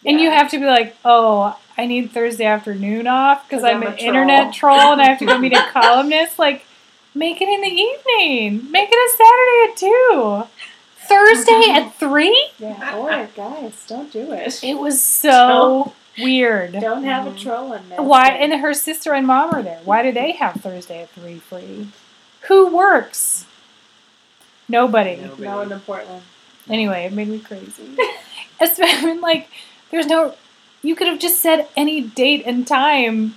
And 0.05 0.19
you 0.21 0.29
have 0.29 0.49
to 0.51 0.59
be 0.59 0.65
like, 0.65 0.95
oh, 1.03 1.57
I 1.77 1.85
need 1.85 2.11
Thursday 2.11 2.45
afternoon 2.45 3.07
off 3.07 3.47
because 3.47 3.63
I'm, 3.63 3.77
I'm 3.83 3.87
an 3.93 3.97
internet 3.97 4.53
troll." 4.53 4.77
troll 4.77 4.93
and 4.93 5.01
I 5.01 5.07
have 5.09 5.19
to 5.19 5.25
go 5.25 5.37
meet 5.37 5.53
a 5.53 5.61
columnist. 5.71 6.39
Like, 6.39 6.65
make 7.13 7.41
it 7.41 7.49
in 7.49 7.61
the 7.61 7.67
evening. 7.67 8.71
Make 8.71 8.89
it 8.91 8.95
a 8.95 9.09
Saturday 9.17 9.71
at 9.71 9.77
two. 9.77 10.43
Thursday 11.07 11.63
at 11.71 11.95
three. 11.95 12.49
Yeah, 12.59 12.95
or 12.97 13.27
guys, 13.35 13.85
don't 13.87 14.11
do 14.11 14.31
it. 14.31 14.63
It 14.63 14.77
was 14.77 15.01
so 15.01 15.93
weird. 16.19 16.73
Don't 16.73 17.03
have 17.03 17.27
a 17.27 17.31
Mhm. 17.31 17.39
troll 17.41 17.73
in 17.73 17.89
there. 17.89 18.01
Why? 18.01 18.29
And 18.29 18.53
her 18.53 18.73
sister 18.73 19.13
and 19.13 19.25
mom 19.27 19.53
are 19.53 19.61
there. 19.61 19.79
Why 19.85 20.03
do 20.03 20.11
they 20.11 20.33
have 20.33 20.55
Thursday 20.55 21.01
at 21.03 21.09
three 21.11 21.39
free? 21.39 21.87
Who 22.47 22.67
works? 22.67 23.45
Nobody. 24.69 25.15
Nobody. 25.17 25.43
no 25.43 25.57
one 25.57 25.71
in 25.71 25.79
Portland. 25.79 26.23
Anyway, 26.69 27.05
it 27.05 27.13
made 27.13 27.27
me 27.29 27.39
crazy. 27.39 27.95
Especially 28.59 29.17
like, 29.17 29.49
there's 29.91 30.07
no. 30.07 30.33
You 30.81 30.95
could 30.95 31.07
have 31.07 31.19
just 31.19 31.39
said 31.41 31.67
any 31.75 32.01
date 32.01 32.43
and 32.45 32.67
time. 32.67 33.35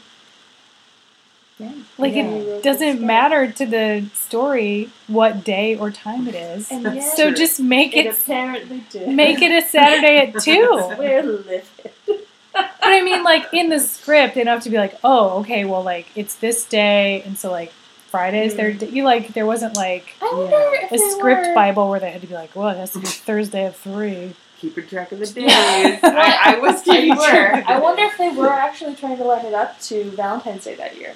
Yeah. 1.60 1.72
Like 1.98 2.14
Yeah. 2.14 2.24
it 2.24 2.62
doesn't 2.62 3.00
matter 3.02 3.50
to 3.52 3.66
the 3.66 4.06
story 4.14 4.88
what 5.08 5.44
day 5.44 5.76
or 5.76 5.90
time 5.90 6.26
it 6.26 6.34
is. 6.34 6.70
And 6.70 6.84
That's 6.86 6.96
yet, 6.96 7.16
So 7.16 7.30
just 7.32 7.60
make 7.60 7.94
it 7.94 8.06
it 8.06 8.18
apparently 8.18 8.82
did. 8.90 9.08
make 9.10 9.42
it 9.42 9.52
a 9.52 9.66
Saturday 9.66 10.18
at 10.18 10.42
two. 10.42 10.94
We're 10.98 11.22
livid. 11.22 11.64
But 12.52 12.70
I 12.82 13.02
mean, 13.02 13.22
like 13.22 13.46
in 13.52 13.68
the 13.68 13.78
script, 13.78 14.34
they 14.34 14.42
don't 14.44 14.54
have 14.54 14.62
to 14.64 14.70
be 14.70 14.78
like, 14.78 14.98
oh, 15.04 15.40
okay, 15.40 15.64
well, 15.64 15.82
like 15.84 16.06
it's 16.16 16.34
this 16.36 16.64
day, 16.64 17.22
and 17.24 17.38
so 17.38 17.50
like 17.50 17.72
Fridays, 18.10 18.56
their 18.56 18.72
mm. 18.72 18.78
day. 18.80 18.88
You 18.88 19.04
like 19.04 19.34
there 19.34 19.46
wasn't 19.46 19.76
like 19.76 20.14
Yeah. 20.20 20.88
a 20.90 20.98
script 20.98 21.46
were, 21.48 21.54
Bible 21.54 21.88
where 21.90 22.00
they 22.00 22.10
had 22.10 22.22
to 22.22 22.26
be 22.26 22.34
like, 22.34 22.56
well, 22.56 22.68
it 22.70 22.76
has 22.78 22.92
to 22.94 22.98
be 23.00 23.06
Thursday 23.28 23.66
at 23.66 23.76
three. 23.76 24.34
Keeping 24.58 24.86
track 24.88 25.12
of 25.12 25.18
the 25.20 25.26
days. 25.26 25.46
I, 26.02 26.56
I 26.56 26.58
was 26.58 26.82
They 26.82 27.02
keeping 27.02 27.16
track. 27.16 27.68
were. 27.68 27.72
I 27.74 27.78
wonder 27.78 28.02
if 28.02 28.18
they 28.18 28.28
were 28.30 28.52
actually 28.52 28.94
trying 28.96 29.16
to 29.18 29.24
line 29.24 29.46
it 29.46 29.54
up 29.54 29.78
to 29.82 30.04
Valentine's 30.10 30.64
Day 30.64 30.74
that 30.74 30.96
year. 30.98 31.14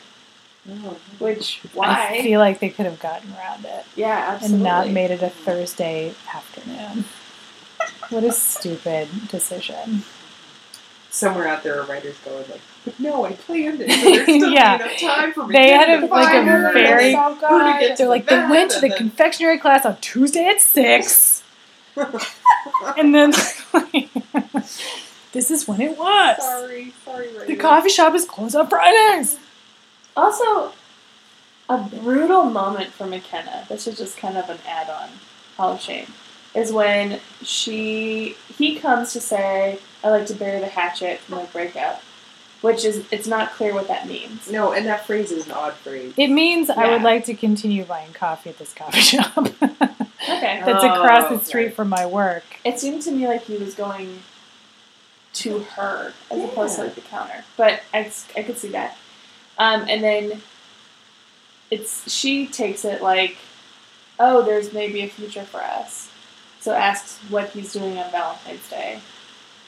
Oh. 0.70 0.96
Which 1.18 1.60
why 1.74 2.08
I 2.10 2.22
feel 2.22 2.40
like 2.40 2.58
they 2.60 2.70
could 2.70 2.86
have 2.86 2.98
gotten 2.98 3.34
around 3.34 3.66
it 3.66 3.84
yeah, 3.96 4.30
absolutely. 4.32 4.54
and 4.54 4.64
not 4.64 4.88
made 4.90 5.10
it 5.10 5.22
a 5.22 5.28
Thursday 5.28 6.14
afternoon. 6.34 7.04
What 8.08 8.24
a 8.24 8.32
stupid 8.32 9.08
decision. 9.28 10.04
Somewhere 11.10 11.46
out 11.48 11.62
there, 11.62 11.80
a 11.80 11.86
writer's 11.86 12.18
going 12.20 12.48
like, 12.50 12.60
but 12.84 12.98
no, 12.98 13.24
I 13.26 13.32
planned 13.34 13.80
it. 13.82 13.90
So 13.90 14.02
there's 14.10 14.22
still 14.24 14.50
Yeah. 14.52 14.74
enough 14.76 14.98
time 14.98 15.32
for 15.32 15.46
me. 15.46 15.52
They 15.54 15.70
had 15.70 15.86
get 15.86 16.02
a- 16.02 16.06
like 16.06 16.28
a 16.28 16.30
fire, 16.44 16.72
very- 16.72 17.14
and 17.14 17.40
then 17.40 17.50
who 17.50 17.72
to 17.72 17.78
get 17.78 17.80
to 17.80 17.86
They're 17.86 17.96
the 18.06 18.08
like, 18.08 18.26
they 18.26 18.38
went 18.48 18.70
to 18.72 18.80
the 18.80 18.88
then- 18.88 18.96
confectionery 18.98 19.58
class 19.58 19.84
on 19.84 19.98
Tuesday 20.00 20.46
at 20.46 20.60
six, 20.62 21.42
and 22.96 23.14
then 23.14 23.30
this 25.32 25.50
is 25.50 25.68
when 25.68 25.80
it 25.80 25.96
was. 25.98 26.36
Sorry, 26.42 26.92
sorry, 27.04 27.28
The 27.46 27.56
coffee 27.56 27.88
shop 27.90 28.14
is 28.14 28.24
closed 28.24 28.56
on 28.56 28.68
Fridays. 28.68 29.38
Also, 30.16 30.72
a 31.68 31.78
brutal 31.78 32.44
moment 32.44 32.92
for 32.92 33.06
McKenna. 33.06 33.64
This 33.68 33.86
is 33.86 33.98
just 33.98 34.16
kind 34.16 34.36
of 34.36 34.48
an 34.48 34.58
add-on. 34.66 35.08
Hall 35.56 35.72
of 35.72 35.80
Shame 35.80 36.06
is 36.54 36.72
when 36.72 37.20
she 37.42 38.36
he 38.58 38.76
comes 38.76 39.12
to 39.12 39.20
say, 39.20 39.78
"I 40.02 40.10
like 40.10 40.26
to 40.26 40.34
bury 40.34 40.60
the 40.60 40.66
hatchet 40.68 41.20
from 41.20 41.36
my 41.36 41.44
breakup," 41.46 42.02
which 42.60 42.84
is 42.84 43.04
it's 43.12 43.26
not 43.28 43.52
clear 43.52 43.72
what 43.72 43.86
that 43.88 44.06
means. 44.08 44.50
No, 44.50 44.72
and 44.72 44.84
that 44.86 45.06
phrase 45.06 45.30
is 45.32 45.46
an 45.46 45.52
odd 45.52 45.74
phrase. 45.74 46.12
It 46.16 46.28
means 46.28 46.70
I 46.70 46.90
would 46.90 47.02
like 47.02 47.24
to 47.26 47.34
continue 47.34 47.84
buying 47.84 48.12
coffee 48.12 48.50
at 48.50 48.58
this 48.58 48.72
coffee 48.74 49.00
shop 49.14 49.36
Okay, 49.38 50.62
that's 50.64 50.84
across 50.84 51.28
the 51.28 51.36
Oh, 51.36 51.38
street 51.38 51.66
right. 51.66 51.74
from 51.74 51.88
my 51.88 52.04
work. 52.06 52.44
it 52.64 52.80
seemed 52.80 53.02
to 53.02 53.10
me 53.12 53.26
like 53.28 53.42
he 53.44 53.56
was 53.56 53.74
going 53.74 54.20
to 55.34 55.60
her 55.60 56.12
as 56.30 56.42
opposed 56.44 56.76
to 56.76 56.80
Yeah. 56.82 56.86
like 56.86 56.94
the 56.96 57.00
counter, 57.02 57.44
but 57.56 57.80
I 57.92 58.10
I 58.36 58.42
could 58.42 58.58
see 58.58 58.68
that. 58.68 58.96
Um, 59.58 59.86
and 59.88 60.02
then 60.02 60.42
it's 61.70 62.10
she 62.12 62.46
takes 62.46 62.84
it 62.84 63.02
like, 63.02 63.36
oh, 64.18 64.42
there's 64.42 64.72
maybe 64.72 65.02
a 65.02 65.08
future 65.08 65.44
for 65.44 65.60
us. 65.62 66.10
So 66.60 66.72
asks 66.72 67.18
what 67.28 67.50
he's 67.50 67.72
doing 67.72 67.98
on 67.98 68.10
Valentine's 68.10 68.68
Day, 68.70 69.00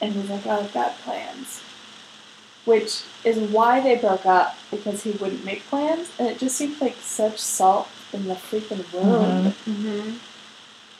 and 0.01 0.13
he's 0.13 0.29
like, 0.29 0.45
oh, 0.47 0.51
I've 0.61 0.73
got 0.73 0.97
plans. 0.99 1.61
Which 2.65 3.03
is 3.23 3.37
why 3.51 3.79
they 3.79 3.95
broke 3.95 4.25
up 4.25 4.57
because 4.71 5.03
he 5.03 5.11
wouldn't 5.11 5.45
make 5.45 5.63
plans, 5.67 6.09
and 6.19 6.27
it 6.27 6.37
just 6.37 6.57
seemed 6.57 6.81
like 6.81 6.95
such 7.01 7.37
salt 7.39 7.87
in 8.11 8.27
the 8.27 8.33
freaking 8.35 8.83
wound, 8.93 9.53
Mm-hmm. 9.65 10.17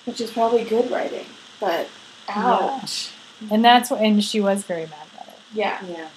which 0.05 0.21
is 0.21 0.31
probably 0.31 0.63
good 0.63 0.89
writing, 0.91 1.25
but 1.59 1.87
ouch. 2.29 3.11
And 3.51 3.63
that's 3.65 3.91
what, 3.91 4.01
and 4.01 4.23
she 4.23 4.39
was 4.39 4.63
very 4.63 4.85
mad 4.85 5.07
about 5.13 5.27
it. 5.27 5.39
Yeah. 5.53 5.83
Yeah. 5.85 6.07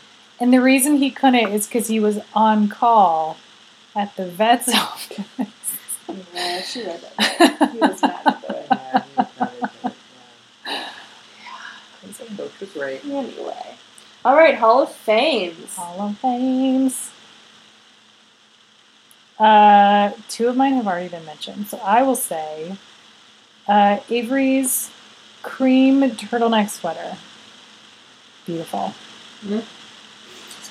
And 0.41 0.53
the 0.55 0.61
reason 0.63 0.97
he 0.97 1.11
couldn't 1.11 1.53
is 1.53 1.67
because 1.67 1.89
he 1.89 2.01
was 2.01 2.19
on 2.35 2.69
call 2.69 3.37
at 3.95 4.17
the 4.17 4.27
vet's 4.27 4.69
office. 4.75 5.27
Yeah, 6.35 6.63
she 6.63 6.85
read 6.85 7.01
that. 7.19 7.71
He 7.73 7.79
was 7.79 8.03
mad 8.03 8.23
at 8.27 8.41
it. 8.41 9.05
He 9.05 9.29
was 9.29 9.33
not 9.37 9.85
it, 9.85 9.95
yeah. 10.67 12.37
Coach 12.37 12.61
was 12.61 12.77
right. 12.77 13.05
Anyway. 13.05 13.77
All 14.25 14.35
right, 14.35 14.55
Hall 14.55 14.83
of 14.83 14.91
Fames. 14.93 15.77
Hall 15.77 16.01
of 16.09 16.19
Fames. 16.19 17.11
Uh, 19.39 20.11
two 20.29 20.49
of 20.49 20.57
mine 20.57 20.75
have 20.75 20.87
already 20.87 21.09
been 21.09 21.25
mentioned, 21.25 21.67
so 21.69 21.79
I 21.79 22.03
will 22.03 22.17
say 22.17 22.77
uh, 23.67 23.99
Avery's 24.11 24.91
cream 25.43 26.03
turtleneck 26.03 26.69
sweater. 26.69 27.17
Beautiful. 28.45 28.95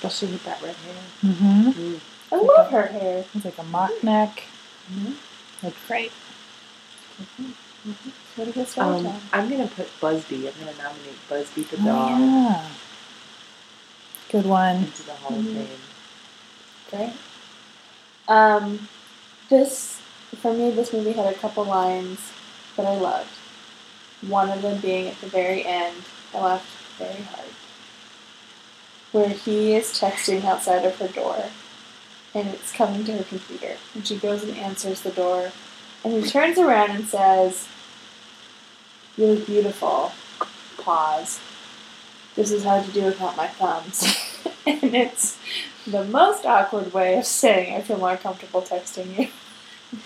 Especially 0.02 0.30
with 0.32 0.46
that 0.46 0.62
red 0.62 0.76
hair. 0.78 0.96
Mm-hmm. 1.26 1.96
I 2.32 2.38
love 2.38 2.72
her 2.72 2.86
hair. 2.88 3.26
It's 3.36 3.44
like 3.44 3.58
a 3.58 3.64
mock 3.64 3.92
neck. 4.02 4.44
Mhm. 4.90 5.16
Looked 5.62 5.88
great. 5.88 6.12
What 8.36 8.46
do 8.46 8.46
you 8.46 8.54
guys 8.54 8.78
Um, 8.78 9.20
I'm 9.34 9.50
gonna 9.50 9.68
put 9.68 9.88
Busby. 10.00 10.48
I'm 10.48 10.54
gonna 10.58 10.78
nominate 10.78 11.18
Busby 11.28 11.64
the 11.64 11.78
Oh, 11.82 11.86
dog 11.86 12.20
yeah. 12.22 12.70
Good 14.32 14.46
one. 14.46 14.76
into 14.78 15.04
the 15.04 15.14
Hall 15.16 15.38
of 15.38 15.44
Fame. 15.46 15.68
Great. 16.92 17.14
Um, 18.30 18.88
this 19.50 20.00
for 20.42 20.54
me, 20.54 20.72
this 20.72 20.94
movie 20.94 21.12
had 21.12 21.26
a 21.34 21.38
couple 21.38 21.66
lines 21.66 22.20
that 22.78 22.86
I 22.86 22.96
loved. 22.96 23.32
One 24.30 24.50
of 24.50 24.62
them 24.62 24.80
being 24.80 25.08
at 25.10 25.20
the 25.20 25.28
very 25.28 25.66
end. 25.66 26.04
I 26.34 26.40
laughed 26.40 26.70
very 26.98 27.22
hard. 27.24 27.50
Where 29.12 29.30
he 29.30 29.76
is 29.76 29.88
texting 29.88 30.46
outside 30.46 30.86
of 30.86 30.98
her 31.00 31.08
door, 31.08 31.46
and 32.36 32.48
it's 32.50 32.72
coming 32.72 33.04
to 33.06 33.18
her 33.18 33.24
computer, 33.24 33.78
and 33.96 34.06
she 34.06 34.18
goes 34.18 34.44
and 34.44 34.56
answers 34.58 35.02
the 35.02 35.10
door, 35.10 35.52
and 36.04 36.14
he 36.14 36.30
turns 36.30 36.60
around 36.60 36.92
and 36.92 37.08
says, 37.08 37.68
"You 39.18 39.26
look 39.28 39.48
beautiful." 39.48 40.12
Pause. 40.78 41.40
This 42.36 42.52
is 42.52 42.64
hard 42.64 42.86
to 42.86 42.92
do 42.92 43.06
without 43.06 43.36
my 43.36 43.48
thumbs, 43.48 44.04
and 44.68 44.96
it's 44.96 45.38
the 45.88 46.06
most 46.06 46.46
awkward 46.46 46.94
way 46.94 47.18
of 47.18 47.26
saying 47.26 47.76
I 47.76 47.82
feel 47.82 47.98
more 47.98 48.18
comfortable 48.18 48.62
texting 48.62 49.18
you. 49.18 49.30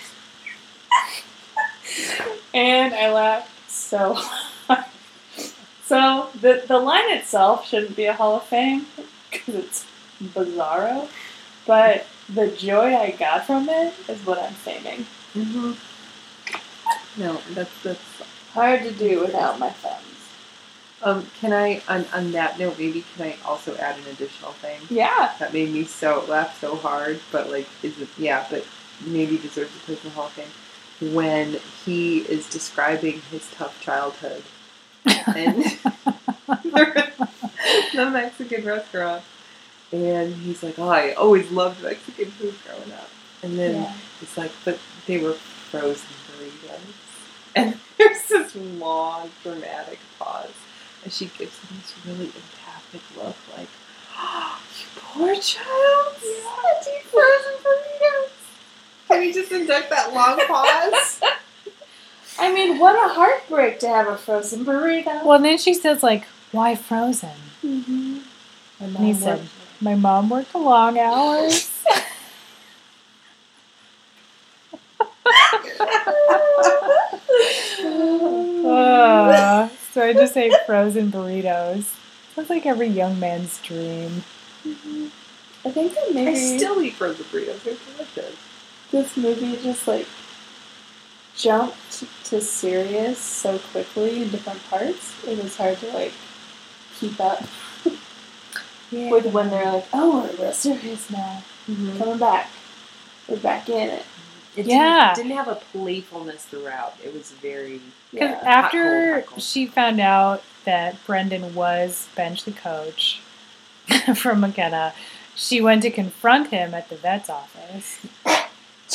and 2.54 2.94
I 2.94 3.12
laughed 3.12 3.70
so. 3.70 4.18
So 5.86 6.30
the 6.40 6.64
the 6.68 6.80
line 6.80 7.12
itself 7.18 7.68
shouldn't 7.68 7.96
be 7.96 8.06
a 8.06 8.14
Hall 8.14 8.36
of 8.38 8.44
Fame 8.44 8.86
because 9.32 9.56
it's 9.56 9.86
bizarro, 10.22 11.08
but 11.68 12.06
the 12.30 12.48
joy 12.48 12.96
I 12.96 13.12
got 13.12 13.46
from 13.46 13.68
it 13.70 13.94
is 14.08 14.26
what 14.26 14.40
I'm 14.40 14.54
faming. 14.54 15.06
Mm-hmm. 15.36 15.74
No, 17.22 17.42
that's 17.52 17.72
that's. 17.84 18.00
Hard 18.54 18.84
to 18.84 18.92
do 18.92 19.20
without 19.22 19.58
my 19.58 19.72
thumbs. 19.72 20.00
Um, 21.02 21.26
can 21.42 21.52
I 21.54 21.82
on 21.90 22.06
on 22.14 22.32
that 22.34 22.60
note 22.60 22.78
maybe 22.78 23.04
can 23.16 23.26
I 23.30 23.36
also 23.44 23.76
add 23.78 23.98
an 23.98 24.06
additional 24.12 24.52
thing 24.52 24.80
Yeah. 24.92 25.32
that 25.40 25.52
made 25.52 25.72
me 25.74 25.86
so 25.86 26.24
laugh 26.30 26.60
so 26.62 26.76
hard, 26.76 27.20
but 27.32 27.50
like 27.50 27.68
is 27.82 28.00
it 28.00 28.10
yeah, 28.16 28.46
but 28.52 28.64
maybe 29.08 29.38
deserves 29.40 29.76
a 29.76 29.80
place 29.80 30.04
in 30.04 30.10
the 30.12 30.16
Hall 30.16 30.28
of 30.28 30.34
Fame 30.34 31.14
when 31.16 31.60
he 31.84 32.20
is 32.20 32.48
describing 32.48 33.22
his 33.32 33.50
tough 33.50 33.82
childhood 33.82 34.44
and 35.06 35.64
the 37.94 38.10
Mexican 38.12 38.66
restaurant 38.66 39.24
and 39.92 40.34
he's 40.36 40.64
like, 40.64 40.80
Oh, 40.80 40.90
I 40.90 41.14
always 41.14 41.52
loved 41.52 41.84
Mexican 41.84 42.32
food 42.32 42.56
growing 42.66 42.92
up 42.94 43.10
and 43.44 43.58
then 43.58 43.76
Yeah. 43.84 43.94
it's 44.22 44.38
like 44.38 44.52
but 44.66 44.80
they 45.08 45.18
were 45.20 45.34
frozen 45.34 46.08
burritos. 46.28 46.80
And 47.56 47.78
there's 47.98 48.24
this 48.28 48.56
long, 48.56 49.30
dramatic 49.44 50.00
pause. 50.20 50.50
And 51.04 51.12
she 51.12 51.26
gives 51.26 51.58
him 51.60 51.78
this 51.80 51.94
really 52.06 52.26
empathic 52.26 53.02
look 53.18 53.36
like, 53.58 53.68
oh, 54.18 54.60
you 54.80 54.86
poor 55.02 55.36
child. 55.36 56.16
Yeah, 56.24 57.02
frozen 57.04 57.54
burritos. 57.64 58.30
Can 59.08 59.20
we 59.20 59.34
just 59.34 59.52
induct 59.52 59.90
that 59.90 60.14
long 60.14 60.40
pause? 60.48 61.22
I 62.40 62.54
mean, 62.54 62.80
what 62.80 62.96
a 62.96 63.14
heartbreak 63.14 63.80
to 63.80 63.88
have 63.88 64.08
a 64.08 64.18
frozen 64.18 64.66
burrito. 64.66 65.24
Well, 65.24 65.34
and 65.34 65.46
then 65.46 65.58
she 65.58 65.74
says, 65.74 66.04
like, 66.04 66.26
why 66.52 66.76
frozen? 66.76 67.30
Mm-hmm. 67.64 68.20
And 68.80 68.98
he 68.98 69.14
said, 69.14 69.48
my 69.80 69.96
mom 69.96 70.30
worked 70.30 70.54
long 70.56 70.98
hours. 70.98 71.70
Uh, 78.66 79.68
so 79.92 80.02
I 80.04 80.14
just 80.14 80.36
ate 80.38 80.54
frozen 80.66 81.12
burritos. 81.12 81.94
Sounds 82.36 82.50
like 82.50 82.66
every 82.66 82.88
young 82.88 83.20
man's 83.20 83.60
dream. 83.62 84.24
I 84.66 85.72
think 85.72 85.94
that 85.94 86.08
I 86.10 86.14
maybe 86.14 86.36
still 86.58 86.82
eat 86.82 86.94
frozen 86.94 87.26
burritos. 87.26 87.64
They're 87.64 87.76
delicious. 87.96 88.36
this 88.92 89.18
movie 89.18 89.58
just 89.62 89.88
like 89.88 90.08
jumped 91.36 92.04
to 92.26 92.40
serious 92.42 93.18
so 93.20 93.58
quickly 93.60 94.22
in 94.24 94.30
different 94.30 94.64
parts. 94.70 95.14
It 95.28 95.42
was 95.42 95.56
hard 95.58 95.78
to 95.80 95.88
like 95.94 96.14
keep 97.00 97.20
up 97.20 97.42
with 98.92 99.26
when 99.34 99.50
they're 99.50 99.72
like, 99.72 99.88
"Oh, 99.94 100.30
we're 100.38 100.44
real 100.46 100.52
serious 100.54 101.10
now. 101.10 101.44
Mm-hmm. 101.70 101.98
Coming 101.98 102.18
back. 102.20 102.50
We're 103.28 103.38
back 103.38 103.70
in 103.70 103.90
it." 103.90 104.06
It 104.56 104.68
Yeah. 104.68 105.14
didn't, 105.16 105.30
didn't 105.30 105.38
have 105.46 105.48
a 105.48 105.56
playfulness 105.72 106.44
throughout. 106.46 106.96
It 107.04 107.14
was 107.14 107.32
very. 107.32 107.82
Because 108.12 108.32
Yeah. 108.32 108.42
after 108.50 108.84
Hot 108.84 108.92
cold, 108.92 109.16
hot 109.24 109.26
cold. 109.32 109.42
she 109.44 109.66
found 109.66 110.00
out 110.00 110.44
that 110.66 111.04
Brendan 111.06 111.56
was 111.56 112.08
bench 112.16 112.44
the 112.44 112.52
coach 112.52 113.20
from 114.16 114.42
McKenna, 114.42 114.94
she 115.36 115.60
went 115.60 115.82
to 115.82 115.90
confront 115.90 116.50
him 116.52 116.74
at 116.76 116.90
the 116.90 116.96
vet's 116.96 117.30
office. 117.30 117.98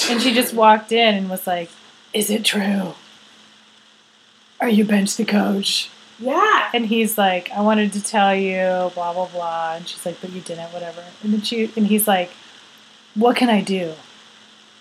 And 0.09 0.23
she 0.23 0.33
just 0.33 0.55
walked 0.55 0.93
in 0.93 1.17
and 1.17 1.29
was 1.29 1.45
like, 1.47 1.71
Is 2.13 2.31
it 2.31 2.45
true? 2.45 2.95
Are 4.61 4.69
you 4.69 4.85
bench 4.85 5.17
the 5.17 5.25
coach? 5.25 5.91
Yeah. 6.19 6.71
And 6.75 6.87
he's 6.87 7.17
like, 7.17 7.51
I 7.53 7.61
wanted 7.61 7.93
to 7.93 8.03
tell 8.03 8.35
you, 8.35 8.91
blah 8.95 9.13
blah 9.13 9.27
blah. 9.27 9.75
And 9.77 9.89
she's 9.89 10.05
like, 10.05 10.21
But 10.21 10.31
you 10.31 10.41
didn't, 10.41 10.73
whatever. 10.73 11.05
And 11.23 11.33
then 11.33 11.43
she 11.43 11.71
and 11.77 11.87
he's 11.87 12.09
like, 12.09 12.31
What 13.15 13.37
can 13.37 13.49
I 13.49 13.61
do? 13.61 13.93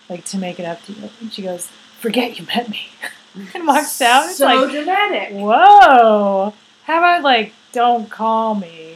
Like 0.10 0.26
to 0.26 0.38
make 0.38 0.60
it 0.60 0.66
up 0.66 0.84
to 0.86 0.94
you. 0.94 1.10
And 1.22 1.32
she 1.32 1.42
goes, 1.44 1.68
Forget 2.00 2.40
you 2.40 2.46
met 2.48 2.70
me. 2.70 2.88
and 3.54 3.68
walks 3.68 4.02
out. 4.02 4.26
It's 4.30 4.38
so 4.38 4.46
like 4.46 4.72
dramatic. 4.72 5.34
Whoa! 5.34 6.54
How 6.84 6.98
about 6.98 7.22
like, 7.24 7.54
don't 7.72 8.10
call 8.10 8.56
me? 8.56 8.96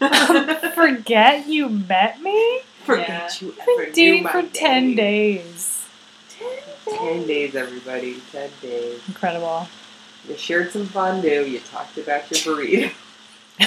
Forget 0.74 1.46
you 1.46 1.68
met 1.68 2.22
me? 2.22 2.60
Forget 2.84 3.42
you 3.42 3.52
I've 3.60 3.68
ever 3.68 3.84
been 3.84 3.92
dating 3.92 4.22
knew 4.22 4.28
for 4.30 4.42
10 4.42 4.86
name. 4.86 4.96
days. 4.96 5.86
Ten 6.30 6.48
days, 6.98 7.54
everybody. 7.54 8.20
Ten 8.32 8.50
days. 8.60 9.00
Incredible. 9.08 9.68
You 10.28 10.36
shared 10.36 10.70
some 10.70 10.86
fondue. 10.86 11.44
You 11.44 11.60
talked 11.60 11.96
about 11.98 12.30
your 12.30 12.56
burrito. 12.56 12.92
we 13.60 13.66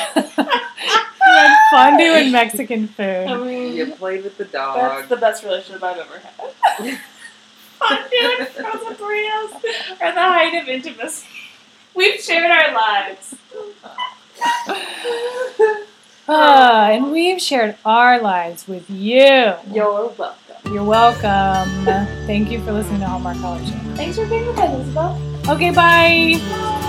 had 1.40 1.58
fondue 1.72 2.14
and 2.14 2.32
Mexican 2.32 2.88
food. 2.88 3.28
I 3.28 3.38
mean, 3.38 3.76
You 3.76 3.88
played 3.94 4.24
with 4.24 4.38
the 4.38 4.46
dog. 4.46 4.78
that's 4.78 5.10
the 5.10 5.18
best 5.18 5.44
relationship 5.44 5.84
I've 5.84 5.98
ever 5.98 6.20
had. 6.20 7.00
Fondue 7.80 8.36
and 8.40 8.48
frozen 8.48 8.94
burritos 8.96 9.54
are 10.02 10.14
the 10.14 10.22
height 10.22 10.62
of 10.62 10.68
intimacy. 10.70 11.28
We've 11.94 12.20
shared 12.20 12.50
our 12.50 12.74
lives. 12.74 13.36
Ah, 16.28 16.90
and 16.92 17.12
we've 17.12 17.42
shared 17.42 17.76
our 17.86 18.22
lives 18.22 18.68
with 18.68 18.90
you. 18.90 19.56
You're 19.72 19.92
welcome. 19.92 20.34
You're 20.66 20.84
welcome. 20.84 21.86
Thank 22.26 22.50
you 22.50 22.64
for 22.64 22.72
listening 22.72 23.02
to 23.02 23.06
Hallmark 23.08 23.38
College. 23.38 23.70
Thanks 23.96 24.18
for 24.18 24.26
being 24.26 24.48
with 24.48 24.58
us, 24.58 24.82
Isabel. 24.82 25.20
Okay, 25.50 25.72
bye. 25.72 26.82